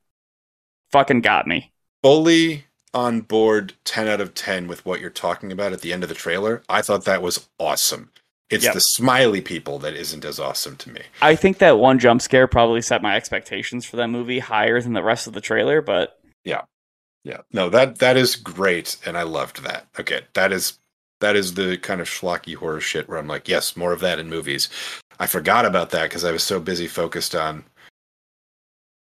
fucking 0.93 1.20
got 1.20 1.47
me. 1.47 1.72
fully 2.03 2.64
on 2.93 3.20
board 3.20 3.74
10 3.84 4.09
out 4.09 4.20
of 4.20 4.34
10 4.34 4.66
with 4.66 4.84
what 4.84 5.01
you're 5.01 5.11
talking 5.11 5.53
about 5.53 5.72
at 5.72 5.80
the 5.80 5.93
end 5.93 6.03
of 6.03 6.09
the 6.09 6.14
trailer. 6.14 6.61
I 6.68 6.82
thought 6.82 7.05
that 7.05 7.22
was 7.22 7.49
awesome. 7.59 8.11
It's 8.49 8.64
Yep. 8.64 8.74
the 8.74 8.80
smiley 8.80 9.41
people 9.41 9.78
that 9.78 9.95
isn't 9.95 10.24
as 10.24 10.41
awesome 10.41 10.74
to 10.78 10.91
me. 10.91 11.03
I 11.22 11.36
think 11.36 11.59
that 11.59 11.78
one 11.78 12.01
jump 12.01 12.20
scare 12.20 12.49
probably 12.49 12.82
set 12.82 13.01
my 13.01 13.14
expectations 13.14 13.84
for 13.86 13.95
that 13.97 14.09
movie 14.09 14.41
higher 14.41 14.80
than 14.80 14.93
the 14.95 15.05
rest 15.05 15.28
of 15.28 15.34
the 15.34 15.41
trailer, 15.41 15.80
but 15.80 16.18
Yeah. 16.45 16.62
Yeah. 17.22 17.43
No, 17.53 17.68
that 17.68 17.99
that 17.99 18.16
is 18.16 18.34
great 18.34 18.97
and 19.07 19.16
I 19.16 19.22
loved 19.22 19.62
that. 19.62 19.86
Okay, 20.01 20.22
that 20.32 20.51
is 20.53 20.78
that 21.20 21.36
is 21.36 21.55
the 21.55 21.76
kind 21.76 22.01
of 22.01 22.09
schlocky 22.09 22.57
horror 22.57 22.80
shit 22.80 23.09
where 23.09 23.18
I'm 23.18 23.28
like, 23.28 23.47
yes, 23.47 23.76
more 23.76 23.93
of 23.93 24.01
that 24.01 24.18
in 24.18 24.28
movies. 24.30 24.68
I 25.20 25.26
forgot 25.26 25.64
about 25.66 25.91
that 25.91 26.05
because 26.05 26.24
I 26.24 26.32
was 26.32 26.43
so 26.43 26.59
busy 26.59 26.88
focused 26.88 27.34
on 27.36 27.64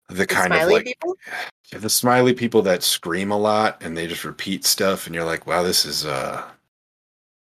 the 0.09 0.25
The 0.27 0.27
kind 0.27 0.53
of 0.53 0.67
like 0.67 0.85
people 0.85 1.15
the 1.71 1.89
smiley 1.89 2.33
people 2.33 2.61
that 2.63 2.83
scream 2.83 3.31
a 3.31 3.37
lot 3.37 3.81
and 3.83 3.97
they 3.97 4.07
just 4.07 4.23
repeat 4.23 4.65
stuff 4.65 5.05
and 5.05 5.15
you're 5.15 5.25
like, 5.25 5.47
wow, 5.47 5.63
this 5.63 5.85
is 5.85 6.05
uh 6.05 6.43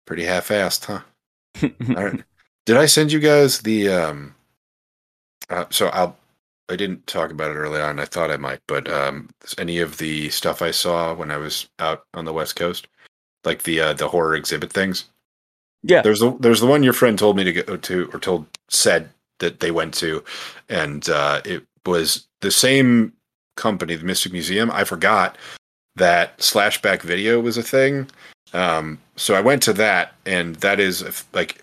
pretty 0.07 0.25
half-assed, 0.25 0.85
huh? 0.87 1.01
Right. 1.95 2.21
Did 2.67 2.77
I 2.77 2.87
send 2.87 3.13
you 3.13 3.21
guys 3.21 3.61
the 3.61 3.89
um 3.89 4.35
uh, 5.49 5.65
so 5.71 5.89
I'll 5.89 6.17
I 6.69 6.77
didn't 6.77 7.07
talk 7.07 7.31
about 7.33 7.51
it 7.51 7.55
early 7.57 7.81
on. 7.81 7.99
I 7.99 8.05
thought 8.05 8.31
I 8.31 8.37
might, 8.37 8.61
but 8.67 8.89
um 8.91 9.31
any 9.59 9.79
of 9.81 9.99
the 9.99 10.29
stuff 10.31 10.63
I 10.63 10.71
saw 10.71 11.15
when 11.15 11.31
I 11.31 11.37
was 11.39 11.69
out 11.79 12.05
on 12.15 12.25
the 12.25 12.33
West 12.33 12.57
Coast, 12.57 12.89
like 13.45 13.63
the 13.65 13.81
uh, 13.81 13.93
the 13.95 14.09
horror 14.09 14.37
exhibit 14.37 14.73
things. 14.73 15.07
yeah. 15.83 16.03
There's 16.03 16.21
the 16.21 16.37
there's 16.41 16.61
the 16.61 16.67
one 16.67 16.83
your 16.83 16.93
friend 16.93 17.19
told 17.19 17.37
me 17.37 17.45
to 17.45 17.53
go 17.53 17.77
to 17.77 18.11
or 18.13 18.21
told 18.21 18.47
said 18.69 19.11
that 19.39 19.61
they 19.61 19.71
went 19.71 19.95
to 19.95 20.23
and 20.69 21.09
uh 21.09 21.41
it 21.45 21.65
was 21.87 22.27
the 22.41 22.51
same 22.51 23.13
company, 23.57 23.95
the 23.95 24.05
Mystic 24.05 24.33
Museum. 24.33 24.71
I 24.71 24.85
forgot 24.85 25.37
that 25.97 26.39
slashback 26.39 27.03
video 27.03 27.41
was 27.41 27.57
a 27.57 27.63
thing. 27.63 28.09
Um, 28.53 28.99
so 29.17 29.35
I 29.35 29.41
went 29.41 29.63
to 29.65 29.73
that, 29.75 30.15
and 30.27 30.57
that 30.57 30.81
is 30.81 31.25
like 31.33 31.63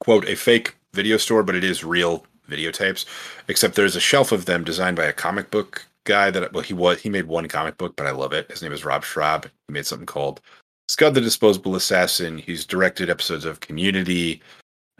quote 0.00 0.26
a 0.28 0.34
fake 0.34 0.76
video 0.94 1.16
store, 1.16 1.42
but 1.42 1.54
it 1.54 1.64
is 1.64 1.84
real 1.84 2.24
videotapes. 2.48 3.04
Except 3.48 3.74
there's 3.74 3.96
a 3.96 4.00
shelf 4.00 4.32
of 4.32 4.46
them 4.46 4.64
designed 4.64 4.96
by 4.96 5.04
a 5.04 5.12
comic 5.12 5.50
book 5.50 5.86
guy 6.04 6.30
that 6.30 6.52
well 6.52 6.62
he 6.62 6.74
was 6.74 7.00
he 7.00 7.08
made 7.08 7.26
one 7.26 7.46
comic 7.48 7.76
book, 7.78 7.94
but 7.96 8.06
I 8.06 8.10
love 8.10 8.32
it. 8.32 8.50
His 8.50 8.62
name 8.62 8.72
is 8.72 8.84
Rob 8.84 9.04
Schrab. 9.04 9.44
He 9.68 9.72
made 9.72 9.86
something 9.86 10.06
called 10.06 10.40
Scud 10.88 11.14
the 11.14 11.20
Disposable 11.20 11.76
Assassin. 11.76 12.38
He's 12.38 12.64
directed 12.64 13.10
episodes 13.10 13.44
of 13.44 13.60
Community. 13.60 14.42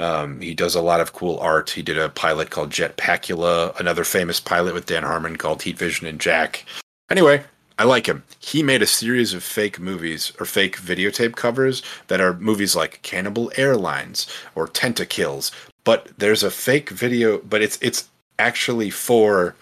Um, 0.01 0.40
he 0.40 0.55
does 0.55 0.74
a 0.74 0.80
lot 0.80 1.01
of 1.01 1.12
cool 1.12 1.38
art. 1.38 1.70
He 1.70 1.82
did 1.82 1.98
a 1.98 2.09
pilot 2.09 2.51
called 2.51 2.70
Jetpacula, 2.70 3.78
another 3.78 4.05
famous 4.05 4.40
pilot 4.40 4.74
with 4.74 4.86
Dan 4.86 5.03
Harmon 5.03 5.36
called 5.36 5.62
Heat 5.62 5.78
Vision 5.78 6.07
and 6.07 6.20
Jack. 6.20 6.64
Anyway, 7.11 7.44
I 7.78 7.84
like 7.84 8.07
him. 8.07 8.22
He 8.38 8.62
made 8.62 8.82
a 8.82 8.86
series 8.86 9.34
of 9.34 9.42
fake 9.42 9.78
movies 9.78 10.32
or 10.38 10.46
fake 10.46 10.78
videotape 10.78 11.36
covers 11.36 11.82
that 12.09 12.20
are 12.20 12.34
movies 12.34 12.76
like 12.76 13.03
Cannibal 13.03 13.53
Airlines 13.57 14.26
or 14.55 14.66
Tentakills. 14.68 15.51
But 15.84 16.09
there's 16.18 16.42
a 16.42 16.51
fake 16.51 16.90
video, 16.90 17.38
but 17.38 17.62
it's 17.62 17.78
it's 17.80 18.09
actually 18.38 18.90
for 18.90 19.55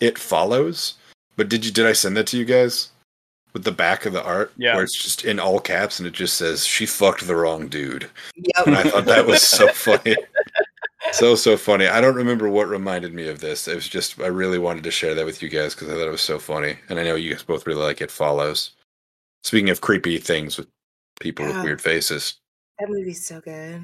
It 0.00 0.18
Follows. 0.18 0.94
But 1.36 1.48
did 1.48 1.64
you 1.64 1.72
did 1.72 1.86
I 1.86 1.92
send 1.92 2.16
that 2.16 2.26
to 2.28 2.38
you 2.38 2.44
guys? 2.44 2.90
With 3.52 3.64
the 3.64 3.72
back 3.72 4.06
of 4.06 4.12
the 4.12 4.22
art, 4.22 4.52
Yeah. 4.56 4.74
where 4.74 4.84
it's 4.84 4.96
just 5.02 5.24
in 5.24 5.40
all 5.40 5.58
caps 5.58 5.98
and 5.98 6.06
it 6.06 6.12
just 6.12 6.36
says 6.36 6.64
"She 6.64 6.86
fucked 6.86 7.26
the 7.26 7.34
wrong 7.34 7.66
dude." 7.68 8.08
Yep. 8.36 8.66
And 8.66 8.76
I 8.76 8.82
thought 8.84 9.06
that 9.06 9.26
was 9.26 9.42
so 9.42 9.68
funny. 9.72 10.16
So 11.12 11.34
so 11.34 11.56
funny. 11.56 11.86
I 11.88 12.00
don't 12.00 12.14
remember 12.14 12.48
what 12.48 12.68
reminded 12.68 13.12
me 13.12 13.26
of 13.28 13.40
this. 13.40 13.66
It 13.66 13.74
was 13.74 13.88
just 13.88 14.20
I 14.20 14.26
really 14.28 14.58
wanted 14.58 14.84
to 14.84 14.90
share 14.90 15.14
that 15.14 15.24
with 15.26 15.42
you 15.42 15.48
guys 15.48 15.74
because 15.74 15.88
I 15.88 15.92
thought 15.94 16.06
it 16.06 16.10
was 16.10 16.20
so 16.20 16.38
funny, 16.38 16.76
and 16.88 17.00
I 17.00 17.04
know 17.04 17.16
you 17.16 17.32
guys 17.32 17.42
both 17.42 17.66
really 17.66 17.82
like 17.82 18.00
it. 18.00 18.10
Follows. 18.10 18.72
Speaking 19.42 19.70
of 19.70 19.80
creepy 19.80 20.18
things 20.18 20.56
with 20.58 20.68
people 21.20 21.46
with 21.46 21.62
weird 21.64 21.80
faces, 21.80 22.34
That 22.78 22.90
movie's 22.90 23.24
so 23.26 23.40
good. 23.40 23.82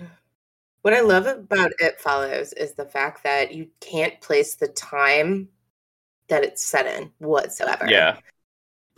What 0.83 0.95
I 0.95 1.01
love 1.01 1.27
about 1.27 1.73
It 1.81 1.99
Follows 2.01 2.53
is 2.53 2.75
the 2.75 2.85
fact 2.85 3.25
that 3.25 3.53
you 3.53 3.67
can't 3.81 4.21
place 4.21 4.55
the 4.55 4.69
time 4.69 5.49
that 6.29 6.45
it's 6.45 6.65
set 6.65 6.87
in 6.87 7.11
whatsoever. 7.19 7.87
Yeah. 7.89 8.19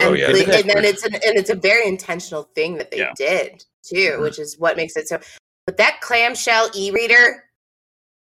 Oh, 0.01 0.09
And, 0.11 0.18
yeah, 0.18 0.32
the- 0.32 0.44
that's 0.44 0.61
and 0.62 0.70
then 0.70 0.84
it's 0.84 1.05
an, 1.05 1.14
and 1.14 1.36
it's 1.36 1.51
a 1.51 1.55
very 1.57 1.86
intentional 1.86 2.44
thing 2.55 2.76
that 2.78 2.90
they 2.90 2.99
Yeah. 2.99 3.12
did 3.16 3.64
too, 3.82 4.12
Mhm. 4.18 4.20
which 4.22 4.38
is 4.38 4.57
what 4.59 4.76
makes 4.76 4.96
it 4.96 5.09
so. 5.09 5.18
But 5.66 5.76
that 5.78 6.01
clamshell 6.01 6.70
e-reader, 6.74 7.44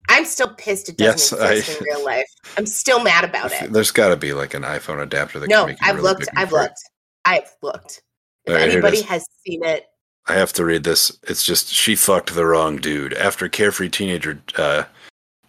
I'm 0.09 0.23
still 0.25 0.53
pissed 0.55 0.87
it 0.89 0.95
Yes, 0.97 1.31
doesn't 1.31 1.45
exist 1.51 1.69
I- 1.69 1.73
in 1.79 1.83
real 1.83 2.05
life. 2.05 2.27
I'm 2.57 2.65
still 2.65 3.01
mad 3.01 3.25
about 3.25 3.51
it. 3.51 3.73
there's 3.73 3.91
got 3.91 4.09
to 4.09 4.15
be 4.15 4.33
like 4.33 4.53
an 4.53 4.63
iPhone 4.63 5.01
adapter 5.03 5.39
that 5.39 5.49
No, 5.49 5.61
can 5.65 5.67
make 5.73 5.77
I've 5.81 5.95
really 5.97 6.07
looked. 6.09 6.27
I've 6.37 6.51
looked. 6.53 6.79
I've 7.25 7.51
looked. 7.61 8.01
If 8.45 8.53
right, 8.53 8.69
anybody 8.69 9.01
has 9.01 9.25
seen 9.45 9.65
it, 9.65 9.85
I 10.25 10.33
have 10.35 10.53
to 10.53 10.63
read 10.65 10.85
this. 10.85 11.11
It's 11.23 11.43
just 11.43 11.67
she 11.73 11.95
fucked 11.95 12.33
the 12.33 12.45
wrong 12.45 12.77
dude. 12.77 13.13
After 13.13 13.49
carefree 13.49 13.89
teenager 13.89 14.41
uh, 14.55 14.83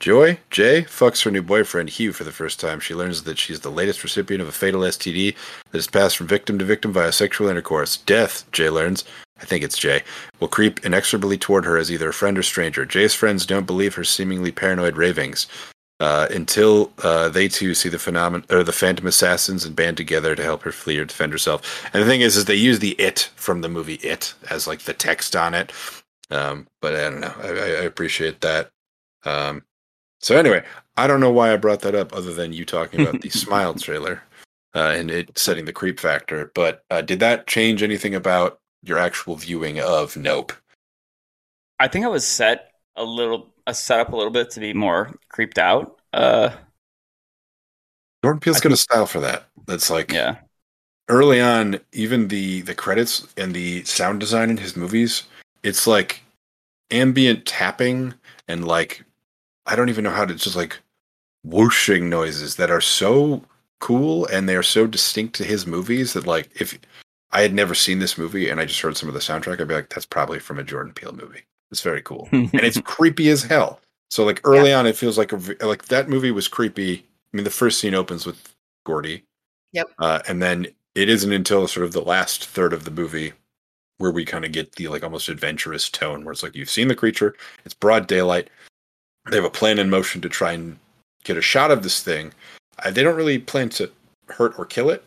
Joy 0.00 0.38
Jay 0.50 0.82
fucks 0.82 1.24
her 1.24 1.30
new 1.30 1.42
boyfriend 1.42 1.90
Hugh 1.90 2.12
for 2.12 2.22
the 2.22 2.30
first 2.30 2.60
time, 2.60 2.78
she 2.78 2.94
learns 2.94 3.24
that 3.24 3.38
she's 3.38 3.60
the 3.60 3.70
latest 3.70 4.04
recipient 4.04 4.40
of 4.40 4.48
a 4.48 4.52
fatal 4.52 4.82
STD 4.82 5.34
that 5.70 5.78
is 5.78 5.88
passed 5.88 6.16
from 6.16 6.28
victim 6.28 6.58
to 6.58 6.64
victim 6.64 6.92
via 6.92 7.10
sexual 7.10 7.48
intercourse. 7.48 7.96
Death, 7.96 8.50
Jay 8.52 8.70
learns, 8.70 9.04
I 9.40 9.44
think 9.44 9.64
it's 9.64 9.76
Jay, 9.76 10.02
will 10.38 10.48
creep 10.48 10.84
inexorably 10.84 11.36
toward 11.36 11.64
her 11.64 11.76
as 11.76 11.90
either 11.90 12.10
a 12.10 12.14
friend 12.14 12.38
or 12.38 12.44
stranger. 12.44 12.84
Jay's 12.84 13.14
friends 13.14 13.44
don't 13.44 13.66
believe 13.66 13.96
her 13.96 14.04
seemingly 14.04 14.52
paranoid 14.52 14.96
ravings. 14.96 15.46
Uh, 16.00 16.28
until 16.30 16.92
uh, 17.02 17.28
they 17.28 17.48
too 17.48 17.74
see 17.74 17.88
the 17.88 17.98
phenomenon 17.98 18.46
or 18.50 18.62
the 18.62 18.70
phantom 18.70 19.08
assassins 19.08 19.64
and 19.64 19.74
band 19.74 19.96
together 19.96 20.36
to 20.36 20.44
help 20.44 20.62
her 20.62 20.70
flee 20.70 20.96
or 20.96 21.04
defend 21.04 21.32
herself. 21.32 21.84
And 21.92 22.00
the 22.00 22.06
thing 22.06 22.20
is, 22.20 22.36
is 22.36 22.44
they 22.44 22.54
use 22.54 22.78
the 22.78 22.92
"it" 23.00 23.30
from 23.34 23.62
the 23.62 23.68
movie 23.68 23.94
"It" 23.94 24.32
as 24.48 24.68
like 24.68 24.82
the 24.82 24.94
text 24.94 25.34
on 25.34 25.54
it. 25.54 25.72
Um, 26.30 26.68
but 26.80 26.94
I 26.94 27.10
don't 27.10 27.18
know. 27.18 27.34
I, 27.42 27.48
I 27.48 27.82
appreciate 27.82 28.42
that. 28.42 28.70
Um, 29.24 29.64
so 30.20 30.36
anyway, 30.36 30.64
I 30.96 31.06
don't 31.06 31.20
know 31.20 31.30
why 31.30 31.52
I 31.52 31.56
brought 31.56 31.80
that 31.82 31.94
up, 31.94 32.12
other 32.12 32.32
than 32.32 32.52
you 32.52 32.64
talking 32.64 33.00
about 33.00 33.20
the 33.20 33.28
Smile 33.30 33.74
trailer 33.74 34.22
uh, 34.74 34.94
and 34.96 35.10
it 35.10 35.38
setting 35.38 35.64
the 35.64 35.72
creep 35.72 36.00
factor. 36.00 36.50
But 36.54 36.84
uh, 36.90 37.02
did 37.02 37.20
that 37.20 37.46
change 37.46 37.82
anything 37.82 38.14
about 38.14 38.60
your 38.82 38.98
actual 38.98 39.36
viewing 39.36 39.80
of 39.80 40.16
Nope? 40.16 40.52
I 41.80 41.88
think 41.88 42.04
I 42.04 42.08
was 42.08 42.26
set 42.26 42.72
a 42.96 43.04
little, 43.04 43.52
uh, 43.66 43.72
set 43.72 44.00
up 44.00 44.12
a 44.12 44.16
little 44.16 44.32
bit 44.32 44.50
to 44.52 44.60
be 44.60 44.72
more 44.72 45.14
creeped 45.28 45.58
out. 45.58 46.00
Uh, 46.12 46.50
Jordan 48.24 48.40
Peele's 48.40 48.60
got 48.60 48.72
a 48.72 48.76
style 48.76 49.06
for 49.06 49.20
that. 49.20 49.46
That's 49.66 49.90
like 49.90 50.12
yeah, 50.12 50.36
early 51.08 51.40
on, 51.40 51.78
even 51.92 52.28
the 52.28 52.62
the 52.62 52.74
credits 52.74 53.28
and 53.36 53.54
the 53.54 53.84
sound 53.84 54.18
design 54.20 54.50
in 54.50 54.56
his 54.56 54.76
movies, 54.76 55.24
it's 55.62 55.86
like 55.86 56.22
ambient 56.90 57.46
tapping 57.46 58.14
and 58.48 58.66
like 58.66 59.04
I 59.68 59.76
don't 59.76 59.88
even 59.88 60.04
know 60.04 60.10
how 60.10 60.24
to 60.24 60.34
just 60.34 60.56
like 60.56 60.78
whooshing 61.44 62.10
noises 62.10 62.56
that 62.56 62.70
are 62.70 62.80
so 62.80 63.42
cool 63.80 64.26
and 64.26 64.48
they 64.48 64.56
are 64.56 64.62
so 64.62 64.86
distinct 64.86 65.36
to 65.36 65.44
his 65.44 65.66
movies 65.66 66.12
that 66.14 66.26
like 66.26 66.50
if 66.60 66.78
I 67.30 67.42
had 67.42 67.54
never 67.54 67.74
seen 67.74 67.98
this 67.98 68.18
movie 68.18 68.48
and 68.48 68.60
I 68.60 68.64
just 68.64 68.80
heard 68.80 68.96
some 68.96 69.08
of 69.08 69.14
the 69.14 69.20
soundtrack, 69.20 69.60
I'd 69.60 69.68
be 69.68 69.74
like, 69.74 69.90
that's 69.90 70.06
probably 70.06 70.38
from 70.38 70.58
a 70.58 70.64
Jordan 70.64 70.92
Peele 70.94 71.12
movie. 71.12 71.42
It's 71.70 71.82
very 71.82 72.02
cool. 72.02 72.28
and 72.32 72.50
it's 72.54 72.80
creepy 72.84 73.28
as 73.28 73.42
hell. 73.42 73.80
So 74.10 74.24
like 74.24 74.40
early 74.44 74.72
on, 74.72 74.86
it 74.86 74.96
feels 74.96 75.18
like 75.18 75.32
a 75.32 75.36
v- 75.36 75.54
like 75.60 75.86
that 75.86 76.08
movie 76.08 76.30
was 76.30 76.48
creepy. 76.48 77.04
I 77.32 77.36
mean, 77.36 77.44
the 77.44 77.50
first 77.50 77.78
scene 77.78 77.94
opens 77.94 78.24
with 78.24 78.54
Gordy. 78.84 79.24
Yep. 79.72 79.90
Uh, 79.98 80.20
and 80.26 80.42
then 80.42 80.66
it 80.94 81.10
isn't 81.10 81.32
until 81.32 81.68
sort 81.68 81.84
of 81.84 81.92
the 81.92 82.00
last 82.00 82.46
third 82.46 82.72
of 82.72 82.84
the 82.84 82.90
movie 82.90 83.34
where 83.98 84.10
we 84.10 84.24
kind 84.24 84.44
of 84.44 84.52
get 84.52 84.72
the 84.76 84.88
like 84.88 85.02
almost 85.02 85.28
adventurous 85.28 85.90
tone, 85.90 86.24
where 86.24 86.32
it's 86.32 86.42
like 86.42 86.54
you've 86.54 86.70
seen 86.70 86.88
the 86.88 86.94
creature, 86.94 87.34
it's 87.64 87.74
broad 87.74 88.06
daylight. 88.06 88.48
They 89.30 89.36
have 89.36 89.44
a 89.44 89.50
plan 89.50 89.78
in 89.78 89.90
motion 89.90 90.20
to 90.22 90.28
try 90.28 90.52
and 90.52 90.78
get 91.24 91.36
a 91.36 91.42
shot 91.42 91.70
of 91.70 91.82
this 91.82 92.02
thing. 92.02 92.32
Uh, 92.82 92.90
they 92.90 93.02
don't 93.02 93.16
really 93.16 93.38
plan 93.38 93.68
to 93.70 93.90
hurt 94.28 94.58
or 94.58 94.64
kill 94.64 94.90
it. 94.90 95.04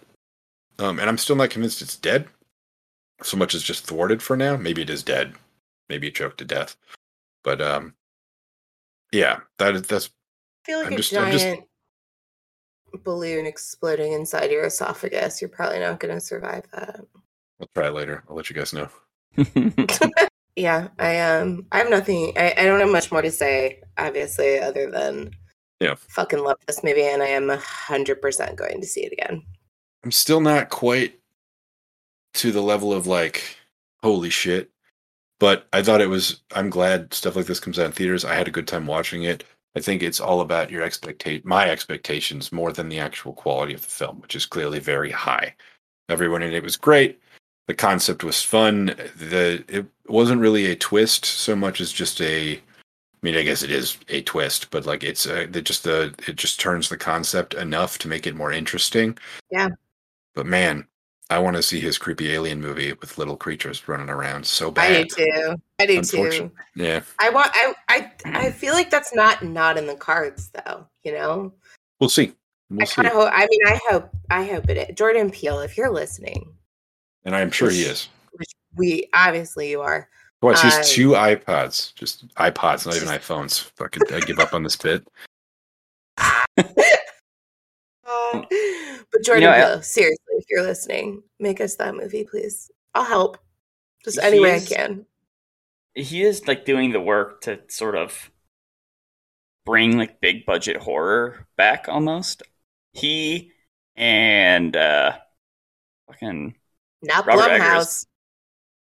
Um, 0.79 0.99
and 0.99 1.09
I'm 1.09 1.17
still 1.17 1.35
not 1.35 1.49
convinced 1.49 1.81
it's 1.81 1.95
dead, 1.95 2.27
so 3.21 3.37
much 3.37 3.53
as 3.53 3.63
just 3.63 3.85
thwarted 3.85 4.21
for 4.21 4.35
now. 4.35 4.57
Maybe 4.57 4.81
it 4.81 4.89
is 4.89 5.03
dead. 5.03 5.33
Maybe 5.89 6.07
it 6.07 6.15
choked 6.15 6.37
to 6.39 6.45
death. 6.45 6.75
But 7.43 7.61
um, 7.61 7.93
yeah, 9.11 9.39
that 9.57 9.75
is 9.75 9.81
that's 9.83 10.07
I 10.07 10.71
feel 10.71 10.77
like 10.79 10.87
I'm 10.87 10.93
a 10.93 10.97
just- 10.97 11.11
giant 11.11 11.39
just- 11.39 13.03
balloon 13.03 13.45
exploding 13.45 14.13
inside 14.13 14.51
your 14.51 14.65
esophagus. 14.65 15.41
You're 15.41 15.49
probably 15.49 15.79
not 15.79 15.99
going 15.99 16.13
to 16.13 16.19
survive 16.19 16.65
that. 16.73 16.99
I'll 17.59 17.69
try 17.73 17.87
it 17.87 17.93
later. 17.93 18.23
I'll 18.29 18.35
let 18.35 18.49
you 18.49 18.55
guys 18.55 18.73
know. 18.73 18.89
Yeah, 20.57 20.89
I 20.99 21.17
um, 21.21 21.65
I 21.71 21.77
have 21.77 21.89
nothing. 21.89 22.33
I, 22.37 22.53
I 22.57 22.65
don't 22.65 22.81
have 22.81 22.89
much 22.89 23.09
more 23.09 23.21
to 23.21 23.31
say, 23.31 23.81
obviously, 24.07 24.59
other 24.59 24.89
than 24.89 25.31
Yeah. 25.79 25.95
fucking 26.09 26.43
love 26.43 26.57
this 26.67 26.83
movie, 26.83 27.03
and 27.03 27.23
I 27.23 27.27
am 27.27 27.49
a 27.49 27.57
hundred 27.57 28.21
percent 28.21 28.55
going 28.55 28.81
to 28.81 28.87
see 28.87 29.01
it 29.05 29.13
again. 29.13 29.43
I'm 30.03 30.11
still 30.11 30.41
not 30.41 30.69
quite 30.69 31.19
to 32.35 32.51
the 32.51 32.61
level 32.61 32.93
of 32.93 33.07
like, 33.07 33.57
holy 34.01 34.29
shit. 34.29 34.69
But 35.39 35.67
I 35.73 35.81
thought 35.81 36.01
it 36.01 36.07
was. 36.07 36.41
I'm 36.55 36.69
glad 36.69 37.13
stuff 37.13 37.35
like 37.35 37.47
this 37.47 37.59
comes 37.59 37.79
out 37.79 37.87
in 37.87 37.91
theaters. 37.93 38.23
I 38.23 38.35
had 38.35 38.47
a 38.47 38.51
good 38.51 38.67
time 38.67 38.85
watching 38.85 39.23
it. 39.23 39.43
I 39.75 39.79
think 39.79 40.03
it's 40.03 40.19
all 40.19 40.41
about 40.41 40.69
your 40.69 40.83
expectate 40.83 41.45
my 41.45 41.69
expectations 41.69 42.51
more 42.51 42.71
than 42.71 42.89
the 42.89 42.99
actual 42.99 43.33
quality 43.33 43.73
of 43.73 43.81
the 43.81 43.87
film, 43.87 44.19
which 44.21 44.35
is 44.35 44.45
clearly 44.45 44.79
very 44.79 45.09
high. 45.09 45.55
Everyone 46.09 46.43
in 46.43 46.53
it 46.53 46.61
was 46.61 46.75
great. 46.77 47.19
The 47.67 47.73
concept 47.73 48.23
was 48.23 48.43
fun. 48.43 48.87
The 49.15 49.63
it 49.67 49.85
wasn't 50.07 50.41
really 50.41 50.67
a 50.67 50.75
twist 50.75 51.25
so 51.25 51.55
much 51.55 51.81
as 51.81 51.91
just 51.91 52.21
a. 52.21 52.61
I 53.21 53.27
mean, 53.27 53.35
I 53.35 53.43
guess 53.43 53.61
it 53.61 53.69
is 53.69 53.97
a 54.09 54.21
twist, 54.23 54.71
but 54.71 54.85
like 54.85 55.03
it's 55.03 55.27
a, 55.27 55.41
it 55.41 55.63
just 55.63 55.83
the 55.83 56.13
it 56.27 56.37
just 56.37 56.59
turns 56.59 56.89
the 56.89 56.97
concept 56.97 57.53
enough 57.53 57.99
to 57.99 58.07
make 58.07 58.25
it 58.25 58.35
more 58.35 58.51
interesting. 58.51 59.17
Yeah. 59.51 59.69
But 60.33 60.47
man, 60.47 60.87
I 61.31 61.39
want 61.39 61.55
to 61.55 61.63
see 61.63 61.79
his 61.79 61.97
creepy 61.97 62.31
alien 62.33 62.59
movie 62.61 62.91
with 62.93 63.17
little 63.17 63.37
creatures 63.37 63.87
running 63.87 64.09
around 64.09 64.45
so 64.45 64.69
bad. 64.69 64.91
I 64.91 65.03
do 65.03 65.07
too. 65.15 65.61
I 65.79 65.85
do 65.85 66.01
too. 66.01 66.51
Yeah, 66.75 67.01
I 67.19 67.29
want. 67.29 67.51
I. 67.53 67.73
I. 67.87 68.11
I 68.25 68.49
mm. 68.49 68.53
feel 68.53 68.73
like 68.73 68.89
that's 68.89 69.15
not 69.15 69.41
not 69.41 69.77
in 69.77 69.87
the 69.87 69.95
cards, 69.95 70.49
though. 70.49 70.87
You 71.03 71.13
know. 71.13 71.53
we'll 72.01 72.09
see. 72.09 72.33
We'll 72.69 72.81
I 72.81 72.85
kind 72.85 73.07
of 73.07 73.13
hope. 73.13 73.31
I 73.31 73.47
mean, 73.49 73.59
I 73.65 73.79
hope. 73.89 74.09
I 74.29 74.43
hope 74.43 74.69
it. 74.69 74.89
Is. 74.89 74.95
Jordan 74.95 75.31
Peele, 75.31 75.61
if 75.61 75.77
you're 75.77 75.89
listening, 75.89 76.53
And 77.23 77.33
I'm 77.33 77.51
sure 77.51 77.69
he 77.69 77.83
is. 77.83 78.09
which 78.33 78.51
we 78.75 79.07
obviously 79.13 79.69
you 79.69 79.79
are. 79.79 80.09
Watch, 80.41 80.61
he's 80.61 80.73
I- 80.75 80.83
two 80.83 81.09
iPods, 81.11 81.93
just 81.95 82.27
iPods, 82.35 82.85
not 82.85 82.95
even 82.95 83.07
iPhones. 83.09 83.59
Fucking, 83.75 84.01
I 84.11 84.19
give 84.21 84.39
up 84.39 84.53
on 84.53 84.63
this 84.63 84.75
bit. 84.75 85.07
Uh, 88.33 88.41
but 89.11 89.23
Jordan 89.23 89.47
I- 89.49 89.79
seriously, 89.81 90.17
if 90.37 90.45
you're 90.49 90.63
listening, 90.63 91.23
make 91.39 91.61
us 91.61 91.75
that 91.75 91.95
movie, 91.95 92.25
please. 92.29 92.69
I'll 92.93 93.05
help. 93.05 93.37
Just 94.03 94.19
any 94.21 94.39
way 94.39 94.55
I 94.55 94.59
can. 94.59 95.05
he 95.95 96.23
is 96.23 96.45
like 96.47 96.65
doing 96.65 96.91
the 96.91 96.99
work 96.99 97.41
to 97.41 97.59
sort 97.69 97.95
of 97.95 98.31
bring 99.65 99.97
like 99.97 100.19
big 100.19 100.45
budget 100.45 100.77
horror 100.77 101.47
back 101.55 101.85
almost. 101.87 102.43
He 102.93 103.51
and 103.95 104.75
uh 104.75 105.13
fucking 106.07 106.55
Not 107.03 107.25
Robert 107.27 107.43
Blumhouse. 107.43 107.61
Eggers. 107.61 108.07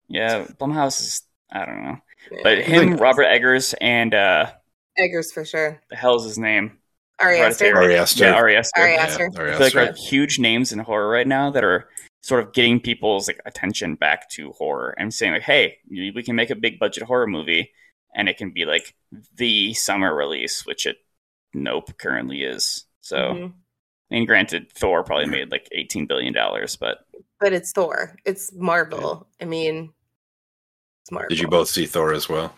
yeah, 0.07 0.45
Blumhouse 0.59 1.01
is 1.01 1.21
I 1.51 1.65
don't 1.65 1.83
know. 1.83 1.97
Yeah. 2.31 2.39
But 2.43 2.59
him, 2.59 2.97
Robert 2.97 3.23
Eggers, 3.23 3.73
and 3.79 4.13
uh 4.13 4.51
Eggers 4.97 5.31
for 5.31 5.45
sure. 5.45 5.81
the 5.89 5.95
hell's 5.95 6.25
his 6.25 6.37
name? 6.37 6.77
Ari 7.19 7.39
Aster. 7.39 7.75
Ari 7.75 7.95
Aster. 7.95 8.25
Yeah, 8.25 8.33
Ari 8.33 8.57
Aster. 8.57 8.81
Ari 8.81 8.93
Yeah, 8.93 9.01
Aster. 9.03 9.29
I 9.33 9.57
feel 9.57 9.59
like 9.59 9.75
are 9.75 9.93
huge 9.93 10.39
names 10.39 10.71
in 10.71 10.79
horror 10.79 11.09
right 11.09 11.27
now 11.27 11.49
that 11.51 11.63
are 11.63 11.89
sort 12.21 12.43
of 12.43 12.53
getting 12.53 12.79
people's 12.79 13.27
like 13.27 13.39
attention 13.45 13.95
back 13.95 14.29
to 14.31 14.51
horror 14.51 14.93
and 14.97 15.13
saying 15.13 15.33
like, 15.33 15.41
"Hey, 15.43 15.77
we 15.89 16.21
can 16.23 16.35
make 16.35 16.49
a 16.49 16.55
big 16.55 16.79
budget 16.79 17.03
horror 17.03 17.27
movie, 17.27 17.71
and 18.15 18.27
it 18.29 18.37
can 18.37 18.51
be 18.51 18.65
like 18.65 18.95
the 19.35 19.73
summer 19.73 20.13
release," 20.15 20.65
which 20.65 20.85
it 20.85 20.97
Nope 21.53 21.97
currently 21.97 22.43
is. 22.43 22.85
So 23.01 23.17
Mhm. 23.17 23.53
And 24.09 24.25
granted, 24.27 24.71
Thor 24.71 25.03
probably 25.03 25.25
made 25.25 25.51
like 25.51 25.67
eighteen 25.71 26.05
billion 26.05 26.33
dollars, 26.33 26.75
but 26.75 26.99
but 27.39 27.51
it's 27.53 27.71
Thor. 27.71 28.15
It's 28.25 28.51
Marvel. 28.53 29.27
I 29.41 29.45
mean, 29.45 29.91
it's 31.07 31.11
Marvel. 31.13 31.29
Did 31.29 31.39
you 31.39 31.47
both 31.47 31.69
see 31.69 31.85
Thor 31.85 32.11
as 32.11 32.27
well? 32.27 32.53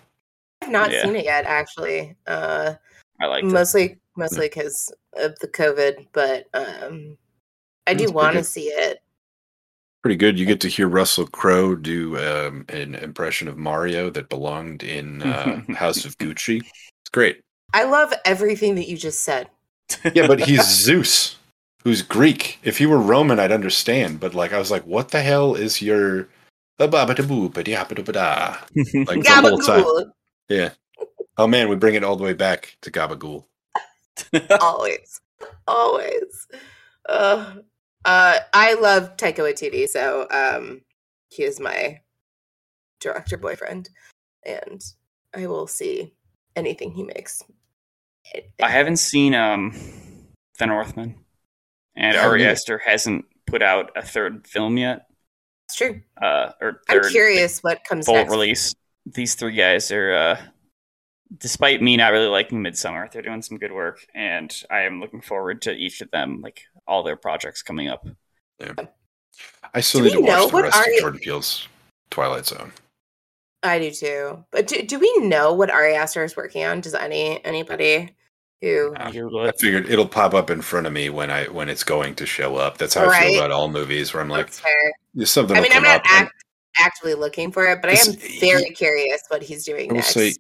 I've 0.63 0.69
not 0.71 0.91
Yeah. 0.91 1.03
seen 1.03 1.15
it 1.15 1.25
yet, 1.25 1.45
actually. 1.45 2.15
Uh, 2.25 2.73
I 3.21 3.27
liked 3.27 3.45
it. 3.45 3.51
mostly, 3.51 3.97
mostly 4.17 4.47
because 4.47 4.91
of 5.13 5.37
the 5.39 5.47
COVID, 5.47 6.07
but 6.13 6.47
um, 6.55 7.15
I 7.85 7.93
do 7.93 8.11
want 8.11 8.37
to 8.37 8.43
see 8.43 8.67
it. 8.69 8.99
Pretty 10.01 10.15
good. 10.15 10.39
You 10.39 10.45
get 10.47 10.61
to 10.61 10.67
hear 10.67 10.87
Russell 10.87 11.27
Crowe 11.27 11.75
do 11.75 12.17
um, 12.17 12.65
an 12.69 12.95
impression 12.95 13.47
of 13.47 13.57
Mario 13.57 14.09
that 14.09 14.29
belonged 14.29 14.81
in 14.81 15.21
uh, 15.21 15.61
House 15.75 16.05
of 16.05 16.17
Gucci. 16.17 16.61
It's 16.61 17.09
great. 17.11 17.41
I 17.73 17.83
love 17.83 18.11
everything 18.25 18.73
that 18.75 18.87
you 18.89 18.97
just 18.97 19.21
said. 19.21 19.47
Yeah, 20.15 20.25
but 20.25 20.39
he's 20.39 20.65
Zeus, 20.83 21.35
who's 21.83 22.01
Greek. 22.01 22.57
If 22.63 22.79
he 22.79 22.85
were 22.87 22.97
Roman, 22.97 23.39
I'd 23.39 23.51
understand. 23.51 24.19
But 24.19 24.33
like, 24.33 24.53
I 24.53 24.57
was 24.57 24.71
like, 24.71 24.85
what 24.87 25.09
the 25.09 25.21
hell 25.21 25.53
is 25.53 25.81
your 25.81 26.23
ba-ba-da-boo-ba-dee-ah-ba-da-ba-da? 26.23 26.38
Like 29.07 29.23
the 29.23 29.41
whole 29.41 29.57
time? 29.59 30.11
Yeah. 30.47 30.71
Oh 31.37 31.47
man, 31.47 31.69
we 31.69 31.75
bring 31.75 31.95
it 31.95 32.03
all 32.03 32.15
the 32.15 32.23
way 32.23 32.33
back 32.33 32.77
to 32.81 32.91
Gabagool. 32.91 33.45
always, 34.61 35.21
always. 35.67 36.47
Uh, 37.07 37.53
uh, 38.05 38.39
I 38.53 38.73
love 38.75 39.15
Taika 39.17 39.39
Waititi, 39.39 39.87
so 39.87 40.27
um, 40.31 40.81
he 41.29 41.43
is 41.43 41.59
my 41.59 42.01
director 42.99 43.37
boyfriend, 43.37 43.89
and 44.45 44.81
I 45.35 45.47
will 45.47 45.67
see 45.67 46.13
anything 46.55 46.91
he 46.91 47.03
makes. 47.03 47.43
I 48.61 48.69
haven't 48.69 48.97
seen 48.97 49.33
um 49.33 49.73
The 50.59 50.67
Northman, 50.67 51.15
and 51.95 52.17
Ari 52.17 52.39
neither. 52.39 52.51
Aster 52.51 52.77
hasn't 52.77 53.25
put 53.47 53.61
out 53.61 53.91
a 53.95 54.01
third 54.01 54.47
film 54.47 54.77
yet. 54.77 55.08
It's 55.69 55.75
true. 55.75 56.01
Uh, 56.19 56.49
or 56.59 56.81
I'm 56.89 57.07
curious 57.09 57.59
what 57.59 57.83
comes 57.83 58.07
full 58.07 58.15
next. 58.15 58.31
release. 58.31 58.75
These 59.05 59.35
three 59.35 59.53
guys 59.53 59.91
are, 59.91 60.13
uh, 60.13 60.41
despite 61.37 61.79
me 61.79 61.95
not 61.95 62.11
really 62.11 62.25
liking 62.25 62.63
Midsommar, 62.63 63.11
they're 63.11 63.21
doing 63.21 63.43
some 63.43 63.59
good 63.59 63.71
work, 63.71 64.03
and 64.15 64.51
I 64.71 64.81
am 64.81 64.99
looking 64.99 65.21
forward 65.21 65.61
to 65.63 65.71
each 65.71 66.01
of 66.01 66.09
them, 66.09 66.41
like 66.41 66.63
all 66.87 67.03
their 67.03 67.15
projects 67.15 67.61
coming 67.61 67.87
up. 67.87 68.07
I 69.71 69.81
still 69.81 70.01
Do 70.01 70.05
need 70.07 70.13
to 70.13 70.21
we 70.21 70.25
know 70.25 70.41
watch 70.45 70.49
the 70.49 70.53
what 70.55 70.63
rest 70.63 70.77
Ari- 70.77 70.95
of 70.95 71.01
Jordan 71.01 71.19
Peele's 71.19 71.67
Twilight 72.09 72.47
Zone. 72.47 72.71
I 73.61 73.77
do 73.77 73.91
too. 73.91 74.43
But 74.49 74.65
do, 74.65 74.81
do 74.81 74.97
we 74.97 75.17
know 75.19 75.53
what 75.53 75.69
Ari 75.69 75.93
Aster 75.93 76.23
is 76.23 76.35
working 76.35 76.63
on? 76.65 76.81
Does 76.81 76.95
any 76.95 77.45
anybody 77.45 78.15
who 78.61 78.93
I 78.97 79.09
I 79.09 79.51
figured 79.57 79.89
it'll 79.89 80.07
pop 80.07 80.33
up 80.33 80.49
in 80.49 80.61
front 80.61 80.87
of 80.87 80.93
me 80.93 81.09
when 81.09 81.31
I 81.31 81.45
when 81.45 81.69
it's 81.69 81.83
going 81.83 82.15
to 82.15 82.25
show 82.25 82.57
up. 82.57 82.77
That's 82.77 82.93
how 82.93 83.07
I 83.07 83.27
feel 83.27 83.39
about 83.39 83.51
all 83.51 83.69
movies. 83.69 84.13
Where 84.13 84.21
I'm 84.21 84.29
like, 84.29 84.47
That's 84.47 84.59
fair. 84.59 84.93
There's 85.13 85.31
something. 85.31 85.57
I 85.57 85.61
mean, 85.61 85.71
I'm 85.73 85.83
not 85.83 86.01
act, 86.05 86.33
actively 86.77 87.13
looking 87.13 87.51
for 87.51 87.65
it, 87.67 87.81
but 87.81 87.91
I 87.91 87.93
am 87.93 88.15
very 88.39 88.69
curious 88.71 89.21
what 89.29 89.43
he's 89.43 89.65
doing 89.65 89.89
I 89.89 89.93
will 89.93 89.95
next. 89.95 90.13
say, 90.13 90.33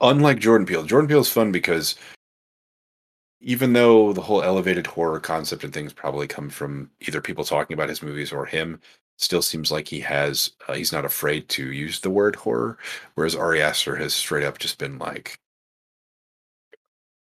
unlike 0.00 0.38
Jordan 0.38 0.66
Peele, 0.66 0.84
Jordan 0.84 1.08
Peele's 1.08 1.30
fun 1.30 1.52
because 1.52 1.94
even 3.40 3.72
though 3.72 4.12
the 4.12 4.20
whole 4.20 4.42
elevated 4.42 4.86
horror 4.86 5.20
concept 5.20 5.62
and 5.62 5.72
things 5.72 5.92
probably 5.92 6.26
come 6.26 6.48
from 6.48 6.90
either 7.00 7.20
people 7.20 7.44
talking 7.44 7.74
about 7.74 7.88
his 7.88 8.02
movies 8.02 8.32
or 8.32 8.46
him, 8.46 8.80
still 9.18 9.42
seems 9.42 9.70
like 9.70 9.88
he 9.88 10.00
has 10.00 10.52
uh, 10.68 10.74
he's 10.74 10.92
not 10.92 11.04
afraid 11.04 11.48
to 11.48 11.72
use 11.72 12.00
the 12.00 12.10
word 12.10 12.36
horror, 12.36 12.78
whereas 13.14 13.34
Ari 13.34 13.62
Aster 13.62 13.96
has 13.96 14.14
straight 14.14 14.44
up 14.44 14.58
just 14.58 14.78
been 14.78 14.98
like 14.98 15.38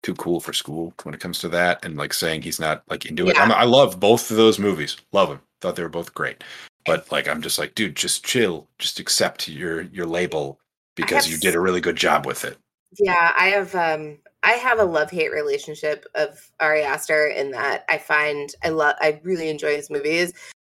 too 0.03 0.15
cool 0.15 0.39
for 0.39 0.53
school 0.53 0.93
when 1.03 1.15
it 1.15 1.19
comes 1.19 1.39
to 1.39 1.49
that, 1.49 1.83
and 1.83 1.97
like 1.97 2.13
saying 2.13 2.41
he's 2.41 2.59
not 2.59 2.83
like 2.89 3.05
into 3.05 3.27
it. 3.27 3.39
I'm, 3.39 3.51
I 3.51 3.63
love 3.63 3.99
both 3.99 4.29
of 4.31 4.37
those 4.37 4.59
movies, 4.59 4.97
love 5.11 5.29
them, 5.29 5.41
thought 5.61 5.75
they 5.75 5.83
were 5.83 5.89
both 5.89 6.13
great, 6.13 6.43
but 6.85 7.11
like 7.11 7.27
I'm 7.27 7.41
just 7.41 7.59
like, 7.59 7.75
dude, 7.75 7.95
just 7.95 8.25
chill, 8.25 8.67
just 8.79 8.99
accept 8.99 9.47
your 9.47 9.81
your 9.81 10.05
label 10.05 10.59
because 10.95 11.29
you 11.29 11.37
did 11.37 11.55
a 11.55 11.59
really 11.59 11.81
good 11.81 11.95
job 11.95 12.25
with 12.25 12.45
it. 12.45 12.57
Yeah, 12.99 13.33
I 13.37 13.47
have 13.47 13.75
um 13.75 14.17
I 14.43 14.51
have 14.51 14.79
a 14.79 14.85
love 14.85 15.09
hate 15.09 15.31
relationship 15.31 16.05
of 16.15 16.51
Ari 16.59 16.83
Aster 16.83 17.27
in 17.27 17.51
that 17.51 17.83
I 17.89 17.97
find 17.97 18.53
I 18.63 18.69
love 18.69 18.95
I 19.01 19.19
really 19.23 19.49
enjoy 19.49 19.75
his 19.75 19.89
movies, 19.89 20.33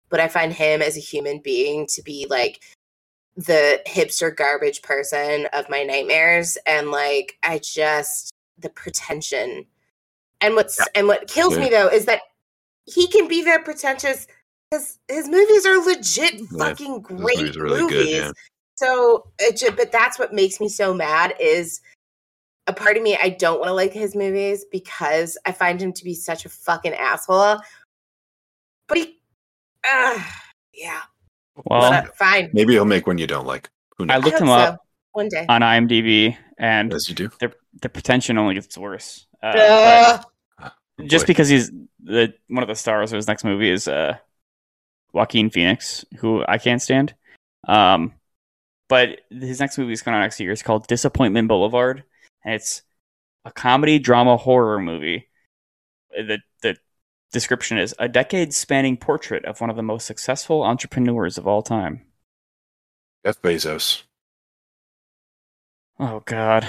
but 0.10 0.20
I 0.20 0.28
find 0.28 0.52
him 0.52 0.82
as 0.82 0.98
a 0.98 1.02
human 1.02 1.40
being 1.40 1.88
to 1.88 2.02
be 2.02 2.26
like 2.30 2.62
the 3.38 3.82
hipster 3.88 4.36
garbage 4.36 4.82
person 4.82 5.48
of 5.54 5.70
my 5.70 5.84
nightmares 5.84 6.58
and 6.66 6.92
like 6.92 7.38
I 7.44 7.60
just 7.60 8.32
the 8.58 8.70
pretension. 8.70 9.66
And 10.42 10.56
what's 10.56 10.80
and 10.96 11.08
what 11.08 11.28
kills 11.28 11.58
me 11.58 11.70
though 11.70 11.88
is 11.90 12.06
that 12.06 12.22
he 12.86 13.08
can 13.08 13.28
be 13.28 13.44
that 13.44 13.66
pretentious 13.66 14.26
because 14.70 15.00
his 15.08 15.28
movies 15.28 15.66
are 15.66 15.84
legit 15.86 16.42
fucking 16.58 17.02
Those 17.02 17.18
great 17.22 17.38
movies 17.38 17.58
really 17.58 17.82
movies. 17.82 17.98
good, 17.98 18.10
yeah. 18.10 18.32
So, 18.78 19.28
it 19.40 19.58
ju- 19.58 19.72
but 19.76 19.92
that's 19.92 20.18
what 20.20 20.34
makes 20.34 20.60
me 20.60 20.70
so 20.70 20.94
mad 20.94 21.34
is 21.40 21.82
a 22.68 22.74
part 22.74 22.96
of 22.98 23.04
me 23.04 23.18
I 23.22 23.30
don't 23.30 23.60
want 23.60 23.70
to 23.70 23.74
like 23.74 23.92
his 23.94 24.16
movies 24.16 24.66
because 24.72 25.38
I 25.46 25.52
find 25.52 25.82
him 25.82 25.92
to 25.94 26.04
be 26.04 26.14
such 26.14 26.46
a 26.46 26.50
fucking 26.50 26.94
asshole. 26.94 27.60
But 28.88 28.98
he, 28.98 29.20
uh, 29.88 30.22
yeah, 30.74 31.02
Well, 31.66 31.92
but, 31.92 32.06
uh, 32.06 32.12
fine. 32.18 32.50
Maybe 32.54 32.74
he'll 32.74 32.86
make 32.86 33.08
one 33.08 33.18
you 33.18 33.28
don't 33.28 33.46
like. 33.48 33.70
Who 33.98 34.06
I 34.10 34.18
looked 34.18 34.40
hope 34.40 34.44
him 34.44 34.50
up 34.50 34.78
one 35.12 35.28
day. 35.30 35.46
on 35.50 35.62
IMDb, 35.62 36.38
and 36.58 36.94
As 36.94 37.10
you 37.10 37.16
do. 37.16 37.30
the 37.40 37.52
the 37.82 37.90
pretension 37.90 38.38
only 38.38 38.54
gets 38.56 38.78
worse. 38.78 39.26
Uh, 39.44 40.22
Uh, 40.58 40.70
just 41.06 41.28
because 41.28 41.50
he's 41.50 41.70
the 42.04 42.34
one 42.48 42.64
of 42.64 42.70
the 42.70 42.76
stars 42.76 43.12
of 43.12 43.18
his 43.18 43.28
next 43.28 43.44
movie 43.44 43.70
is 43.70 43.88
uh, 43.88 44.18
Joaquin 45.14 45.50
Phoenix, 45.50 46.06
who 46.18 46.44
I 46.48 46.58
can't 46.58 46.82
stand. 46.82 47.14
Um, 47.68 48.14
but 48.88 49.22
his 49.30 49.60
next 49.60 49.78
movie 49.78 49.94
is 49.94 50.02
coming 50.02 50.18
out 50.18 50.24
next 50.24 50.40
year. 50.40 50.52
It's 50.52 50.64
called 50.64 50.88
Disappointment 50.88 51.48
Boulevard, 51.48 52.04
and 52.44 52.56
it's 52.56 52.82
a 53.46 53.52
comedy 53.52 54.00
drama 54.00 54.38
horror 54.38 54.80
movie. 54.80 55.28
The 56.12 56.40
the 56.62 56.78
description 57.32 57.78
is 57.78 57.94
a 58.00 58.08
decade 58.08 58.54
spanning 58.54 58.98
portrait 58.98 59.46
of 59.46 59.62
one 59.62 59.70
of 59.70 59.76
the 59.76 59.84
most 59.84 60.06
successful 60.06 60.64
entrepreneurs 60.64 61.38
of 61.38 61.48
all 61.48 61.62
time. 61.62 62.02
Jeff 63.26 63.42
Bezos. 63.42 64.04
Oh 66.00 66.24
God. 66.26 66.66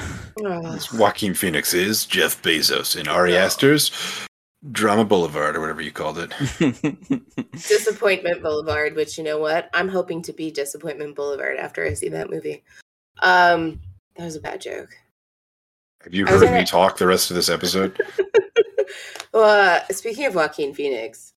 Joaquin 0.92 1.34
Phoenix 1.34 1.72
is 1.72 2.04
Jeff 2.04 2.42
Bezos 2.42 3.00
in 3.00 3.06
Ari 3.06 3.36
Aster's 3.36 4.26
Drama 4.72 5.04
Boulevard 5.04 5.56
or 5.56 5.60
whatever 5.60 5.80
you 5.80 5.90
called 5.90 6.18
it. 6.18 6.32
Disappointment 7.52 8.42
Boulevard, 8.42 8.94
which 8.94 9.16
you 9.16 9.24
know 9.24 9.38
what? 9.38 9.70
I'm 9.72 9.88
hoping 9.88 10.20
to 10.22 10.32
be 10.32 10.50
Disappointment 10.50 11.16
Boulevard 11.16 11.56
after 11.56 11.84
I 11.84 11.94
see 11.94 12.08
that 12.10 12.30
movie. 12.30 12.62
Um, 13.22 13.80
that 14.16 14.24
was 14.24 14.36
a 14.36 14.40
bad 14.40 14.60
joke. 14.60 14.90
Have 16.04 16.14
you 16.14 16.26
I 16.26 16.32
was 16.32 16.40
heard 16.40 16.48
gonna- 16.48 16.60
me 16.60 16.66
talk 16.66 16.98
the 16.98 17.06
rest 17.06 17.30
of 17.30 17.36
this 17.36 17.48
episode? 17.48 17.98
well, 19.32 19.80
uh, 19.90 19.92
speaking 19.94 20.26
of 20.26 20.34
Joaquin 20.34 20.74
Phoenix, 20.74 21.32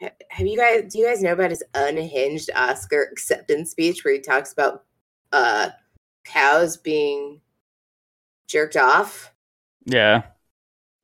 have 0.00 0.46
you 0.46 0.56
guys? 0.56 0.92
Do 0.92 0.98
you 1.00 1.06
guys 1.06 1.22
know 1.22 1.32
about 1.32 1.50
his 1.50 1.64
unhinged 1.74 2.50
Oscar 2.54 3.08
acceptance 3.10 3.70
speech 3.70 4.04
where 4.04 4.14
he 4.14 4.20
talks 4.20 4.52
about 4.52 4.84
uh 5.32 5.70
cows 6.24 6.76
being 6.76 7.40
jerked 8.46 8.76
off? 8.76 9.32
yeah. 9.84 10.22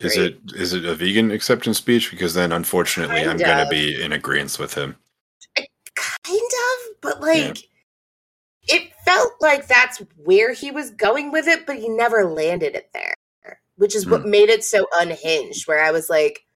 Is 0.00 0.16
Great. 0.16 0.38
it 0.46 0.56
is 0.56 0.72
it 0.72 0.84
a 0.84 0.94
vegan 0.94 1.30
acceptance 1.30 1.78
speech? 1.78 2.10
Because 2.10 2.34
then 2.34 2.52
unfortunately 2.52 3.22
I'm 3.22 3.36
gonna 3.36 3.68
be 3.68 4.02
in 4.02 4.12
agreement 4.12 4.58
with 4.58 4.74
him. 4.74 4.96
Kind 5.56 5.66
of, 6.28 7.00
but 7.00 7.20
like. 7.20 7.68
It 8.66 8.92
felt 9.04 9.32
like 9.40 9.66
that's 9.66 10.02
where 10.16 10.54
he 10.54 10.70
was 10.70 10.90
going 10.92 11.30
with 11.30 11.46
it, 11.46 11.66
but 11.66 11.76
he 11.76 11.90
never 11.90 12.24
landed 12.24 12.74
it 12.74 12.88
there, 12.94 13.14
which 13.76 13.94
is 13.94 14.06
what 14.06 14.22
hmm. 14.22 14.30
made 14.30 14.48
it 14.48 14.64
so 14.64 14.86
unhinged. 14.96 15.68
Where 15.68 15.84
I 15.84 15.90
was 15.90 16.08
like, 16.08 16.46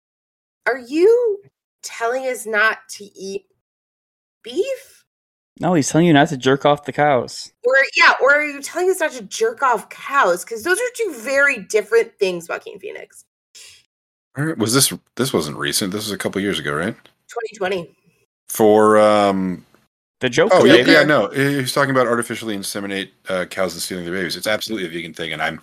"Are 0.67 0.79
you 0.79 1.43
telling 1.83 2.25
us 2.25 2.47
not 2.47 2.79
to 2.93 3.05
eat 3.05 3.45
beef?" 4.43 5.05
No, 5.61 5.75
he's 5.75 5.91
telling 5.91 6.07
you 6.07 6.13
not 6.13 6.29
to 6.29 6.37
jerk 6.37 6.65
off 6.65 6.85
the 6.85 6.93
cows. 6.93 7.53
Or 7.65 7.75
yeah, 7.97 8.13
or 8.23 8.37
are 8.37 8.45
you 8.45 8.63
telling 8.63 8.89
us 8.91 9.01
not 9.01 9.13
to 9.13 9.25
jerk 9.25 9.63
off 9.63 9.91
cows? 9.91 10.45
Because 10.45 10.63
those 10.63 10.79
are 10.79 10.91
two 10.97 11.13
very 11.15 11.59
different 11.59 12.19
things, 12.19 12.49
Joaquin 12.49 12.79
Phoenix. 12.79 13.25
Or 14.37 14.55
Was 14.55 14.73
this 14.75 14.93
this 15.17 15.33
wasn't 15.33 15.57
recent? 15.57 15.93
This 15.93 16.05
was 16.05 16.13
a 16.13 16.19
couple 16.19 16.41
years 16.41 16.59
ago, 16.59 16.73
right? 16.75 16.95
2020. 17.29 17.95
For 18.49 18.99
um 18.99 19.65
The 20.21 20.29
Joker. 20.29 20.55
oh 20.57 20.65
yeah, 20.65 20.77
yeah 20.87 21.03
no 21.05 21.29
he's 21.29 21.73
talking 21.73 21.91
about 21.91 22.07
artificially 22.07 22.57
inseminate 22.57 23.11
uh, 23.29 23.45
cows 23.47 23.75
and 23.75 23.83
stealing 23.83 24.05
their 24.05 24.15
babies. 24.15 24.37
It's 24.37 24.47
absolutely 24.47 24.87
a 24.89 24.91
vegan 24.91 25.13
thing, 25.15 25.33
and 25.33 25.43
I'm 25.43 25.61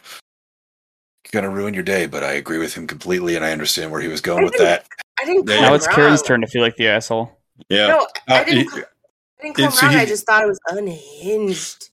gonna 1.32 1.50
ruin 1.50 1.74
your 1.74 1.84
day, 1.84 2.06
but 2.06 2.24
I 2.24 2.34
agree 2.34 2.60
with 2.60 2.74
him 2.74 2.86
completely, 2.86 3.36
and 3.36 3.44
I 3.44 3.52
understand 3.52 3.92
where 3.92 4.02
he 4.02 4.08
was 4.08 4.22
going 4.22 4.44
with 4.44 4.56
that. 4.58 4.86
I 5.20 5.26
didn't 5.26 5.48
Yeah, 5.50 5.56
call 5.56 5.62
Now 5.64 5.70
him 5.70 5.76
it's 5.76 5.88
Karen's 5.88 6.22
turn 6.22 6.42
to 6.42 6.48
feel 6.48 6.62
like 6.62 6.76
the 6.76 6.88
asshole. 6.90 7.32
Yeah, 7.70 7.88
No, 7.88 8.08
I 8.28 8.42
Uh, 8.42 8.44
didn't. 8.44 8.58
he- 8.60 8.66
call, 8.66 8.80
I 8.80 9.44
didn't 9.44 9.56
call 9.56 9.66
him 9.66 9.72
it's- 9.74 9.84
I 9.84 10.06
just 10.06 10.26
thought 10.26 10.44
it 10.44 10.48
was 10.48 10.60
unhinged. 10.70 11.90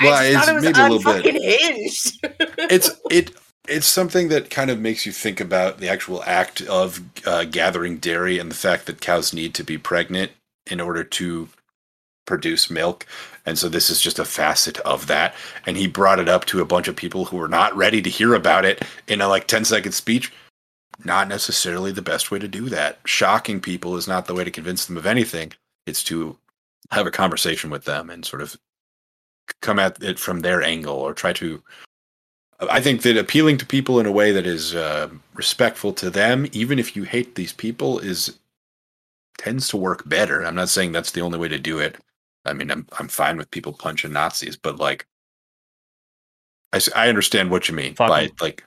Well, 0.00 0.14
I 0.14 0.30
just 0.32 0.36
it's 0.36 0.38
thought 0.46 0.48
it 0.48 0.54
was 0.54 0.64
maybe 0.64 0.80
a 0.80 0.88
little 0.88 1.12
bit. 1.12 1.24
unfucking 1.24 1.58
hinged. 1.60 2.18
it's 2.70 2.90
it 3.10 3.30
it's 3.68 3.86
something 3.86 4.28
that 4.28 4.50
kind 4.50 4.70
of 4.70 4.80
makes 4.80 5.06
you 5.06 5.12
think 5.12 5.40
about 5.40 5.78
the 5.78 5.88
actual 5.88 6.22
act 6.24 6.60
of 6.62 7.00
uh, 7.26 7.44
gathering 7.44 7.98
dairy 7.98 8.38
and 8.38 8.50
the 8.50 8.56
fact 8.56 8.86
that 8.86 9.00
cows 9.00 9.32
need 9.32 9.54
to 9.54 9.62
be 9.62 9.78
pregnant 9.78 10.32
in 10.66 10.80
order 10.80 11.04
to 11.04 11.48
produce 12.26 12.70
milk. 12.70 13.06
And 13.46 13.58
so 13.58 13.68
this 13.68 13.90
is 13.90 14.00
just 14.00 14.18
a 14.18 14.24
facet 14.24 14.78
of 14.80 15.06
that. 15.06 15.34
And 15.66 15.76
he 15.76 15.86
brought 15.86 16.18
it 16.18 16.28
up 16.28 16.44
to 16.46 16.60
a 16.60 16.64
bunch 16.64 16.88
of 16.88 16.96
people 16.96 17.26
who 17.26 17.36
were 17.36 17.48
not 17.48 17.76
ready 17.76 18.02
to 18.02 18.10
hear 18.10 18.34
about 18.34 18.64
it 18.64 18.82
in 19.06 19.20
a 19.20 19.28
like 19.28 19.46
10 19.46 19.64
second 19.64 19.92
speech. 19.92 20.32
Not 21.04 21.28
necessarily 21.28 21.90
the 21.90 22.02
best 22.02 22.30
way 22.30 22.38
to 22.38 22.48
do 22.48 22.68
that. 22.68 23.00
Shocking 23.04 23.60
people 23.60 23.96
is 23.96 24.06
not 24.06 24.26
the 24.26 24.34
way 24.34 24.44
to 24.44 24.50
convince 24.50 24.86
them 24.86 24.96
of 24.96 25.06
anything. 25.06 25.52
It's 25.86 26.04
to 26.04 26.36
have 26.90 27.06
a 27.06 27.10
conversation 27.10 27.70
with 27.70 27.84
them 27.84 28.10
and 28.10 28.24
sort 28.24 28.42
of 28.42 28.56
come 29.60 29.78
at 29.78 30.02
it 30.02 30.18
from 30.18 30.40
their 30.40 30.62
angle 30.62 30.96
or 30.96 31.14
try 31.14 31.32
to 31.32 31.62
I 32.70 32.80
think 32.80 33.02
that 33.02 33.16
appealing 33.16 33.58
to 33.58 33.66
people 33.66 33.98
in 33.98 34.06
a 34.06 34.12
way 34.12 34.32
that 34.32 34.46
is 34.46 34.74
uh, 34.74 35.08
respectful 35.34 35.92
to 35.94 36.10
them, 36.10 36.46
even 36.52 36.78
if 36.78 36.94
you 36.94 37.02
hate 37.04 37.34
these 37.34 37.52
people, 37.52 37.98
is 37.98 38.38
tends 39.38 39.68
to 39.68 39.76
work 39.76 40.08
better. 40.08 40.44
I'm 40.44 40.54
not 40.54 40.68
saying 40.68 40.92
that's 40.92 41.10
the 41.12 41.20
only 41.22 41.38
way 41.38 41.48
to 41.48 41.58
do 41.58 41.78
it. 41.78 41.96
I 42.44 42.52
mean, 42.52 42.70
I'm 42.70 42.86
I'm 42.98 43.08
fine 43.08 43.36
with 43.36 43.50
people 43.50 43.72
punching 43.72 44.12
Nazis, 44.12 44.56
but 44.56 44.76
like, 44.76 45.06
I 46.72 46.80
I 46.94 47.08
understand 47.08 47.50
what 47.50 47.68
you 47.68 47.74
mean 47.74 47.94
Fuck 47.94 48.08
by 48.08 48.24
'em. 48.24 48.30
like, 48.40 48.64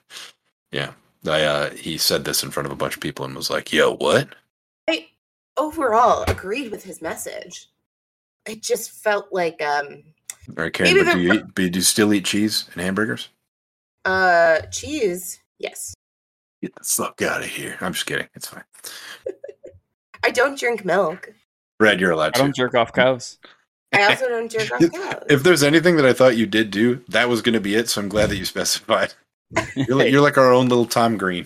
yeah. 0.72 0.92
I 1.28 1.44
uh, 1.44 1.70
he 1.72 1.98
said 1.98 2.24
this 2.24 2.44
in 2.44 2.52
front 2.52 2.68
of 2.68 2.72
a 2.72 2.76
bunch 2.76 2.96
of 2.96 3.02
people 3.02 3.26
and 3.26 3.36
was 3.36 3.50
like, 3.50 3.74
"Yo, 3.74 3.96
what?" 3.96 4.30
I 4.88 5.08
overall 5.58 6.24
agreed 6.28 6.72
with 6.72 6.84
his 6.84 7.02
message. 7.02 7.68
It 8.46 8.62
just 8.62 8.92
felt 8.92 9.28
like 9.32 9.62
um 9.62 10.04
All 10.50 10.64
right, 10.64 10.74
Karen, 10.74 10.94
but 11.04 11.14
do 11.14 11.20
you 11.20 11.30
pro- 11.30 11.38
eat, 11.38 11.44
but 11.56 11.72
do 11.72 11.80
you 11.80 11.82
still 11.82 12.14
eat 12.14 12.26
cheese 12.26 12.70
and 12.74 12.82
hamburgers? 12.84 13.30
Uh 14.06 14.62
cheese. 14.72 15.42
Yes. 15.60 15.94
Get 16.62 16.74
the 16.76 16.84
fuck 16.84 17.22
out 17.22 17.42
of 17.42 17.48
here! 17.48 17.78
I'm 17.82 17.94
just 17.94 18.06
kidding. 18.06 18.28
It's 18.36 18.48
fine. 18.48 18.64
I 20.24 20.32
don't 20.32 20.58
drink 20.58 20.86
milk. 20.86 21.34
Brad, 21.78 22.00
you're 22.00 22.12
allowed 22.12 22.30
I 22.36 22.38
to. 22.38 22.40
don't 22.40 22.56
jerk 22.56 22.74
off 22.74 22.94
cows. 22.94 23.38
I 23.94 24.04
also 24.10 24.28
don't 24.28 24.50
jerk 24.52 24.72
off 24.72 24.92
cows. 24.94 25.24
If 25.30 25.44
there's 25.44 25.64
anything 25.64 25.98
that 25.98 26.06
I 26.06 26.14
thought 26.14 26.38
you 26.38 26.46
did 26.46 26.72
do, 26.72 27.04
that 27.10 27.30
was 27.30 27.42
going 27.42 27.54
to 27.54 27.60
be 27.60 27.76
it. 27.76 27.90
So 27.90 28.02
I'm 28.02 28.10
glad 28.10 28.30
that 28.30 28.38
you 28.38 28.46
specified. 28.46 29.14
You're 29.76 29.96
like, 29.96 30.12
you're 30.12 30.22
like 30.22 30.40
our 30.40 30.52
own 30.52 30.68
little 30.70 30.88
Tom 30.88 31.18
Green. 31.18 31.46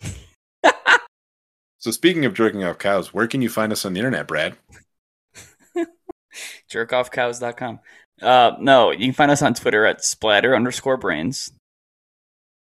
so 1.78 1.90
speaking 1.90 2.24
of 2.24 2.32
jerking 2.32 2.62
off 2.62 2.78
cows, 2.78 3.12
where 3.12 3.26
can 3.26 3.42
you 3.42 3.48
find 3.48 3.72
us 3.72 3.84
on 3.84 3.92
the 3.92 3.98
internet, 3.98 4.28
Brad? 4.28 4.56
jerkoffcows.com. 6.70 7.80
Uh, 8.22 8.52
no, 8.60 8.92
you 8.92 9.06
can 9.06 9.12
find 9.12 9.30
us 9.30 9.42
on 9.42 9.54
Twitter 9.54 9.84
at 9.84 10.04
splatter 10.04 10.54
underscore 10.54 10.96
brains. 10.96 11.52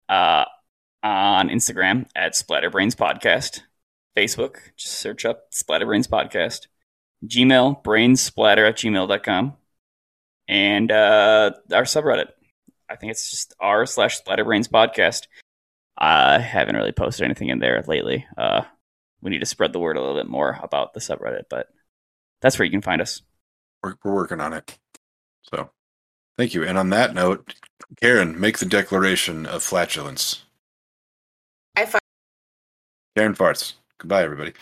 Uh, 0.09 0.45
on 1.03 1.49
Instagram 1.49 2.07
at 2.15 2.35
splatterbrains 2.35 2.95
podcast. 2.95 3.63
Facebook, 4.17 4.57
just 4.77 4.95
search 4.95 5.25
up 5.25 5.51
splatterbrains 5.53 6.09
podcast. 6.09 6.67
Gmail, 7.27 7.83
brainsplatter 7.83 8.69
at 8.69 8.77
gmail.com. 8.77 9.55
And 10.49 10.93
uh, 10.93 11.53
our 11.73 11.85
subreddit. 11.85 12.29
I 12.91 12.97
think 12.97 13.13
it's 13.13 13.31
just 13.31 13.55
r 13.59 13.87
slash 13.87 14.21
splatterbrains 14.21 14.69
podcast. 14.69 15.27
I 15.97 16.39
haven't 16.39 16.77
really 16.77 16.93
posted 16.93 17.25
anything 17.25 17.49
in 17.49 17.59
there 17.59 17.83
lately. 17.87 18.27
Uh, 18.37 18.63
we 19.21 19.31
need 19.31 19.39
to 19.39 19.47
spread 19.47 19.73
the 19.73 19.79
word 19.79 19.97
a 19.97 20.01
little 20.01 20.17
bit 20.17 20.29
more 20.29 20.59
about 20.63 20.93
the 20.93 21.01
subreddit, 21.01 21.45
but 21.49 21.69
that's 22.43 22.59
where 22.59 22.67
you 22.67 22.73
can 22.73 22.83
find 22.83 23.01
us. 23.01 23.23
We're, 23.83 23.95
we're 24.05 24.15
working 24.15 24.41
on 24.41 24.53
it. 24.53 24.79
So 25.43 25.71
thank 26.43 26.55
you. 26.55 26.65
And 26.65 26.77
on 26.77 26.91
that 26.91 27.15
note, 27.15 27.55
Karen, 28.01 28.41
make 28.41 28.59
the 28.59 28.67
declaration 28.67 29.47
of 29.47 29.63
flatulence. 29.63 30.43
I 31.77 31.87
find 31.87 32.01
Karen 33.17 33.35
farts. 33.35 33.75
Goodbye, 33.99 34.25
everybody. 34.25 34.53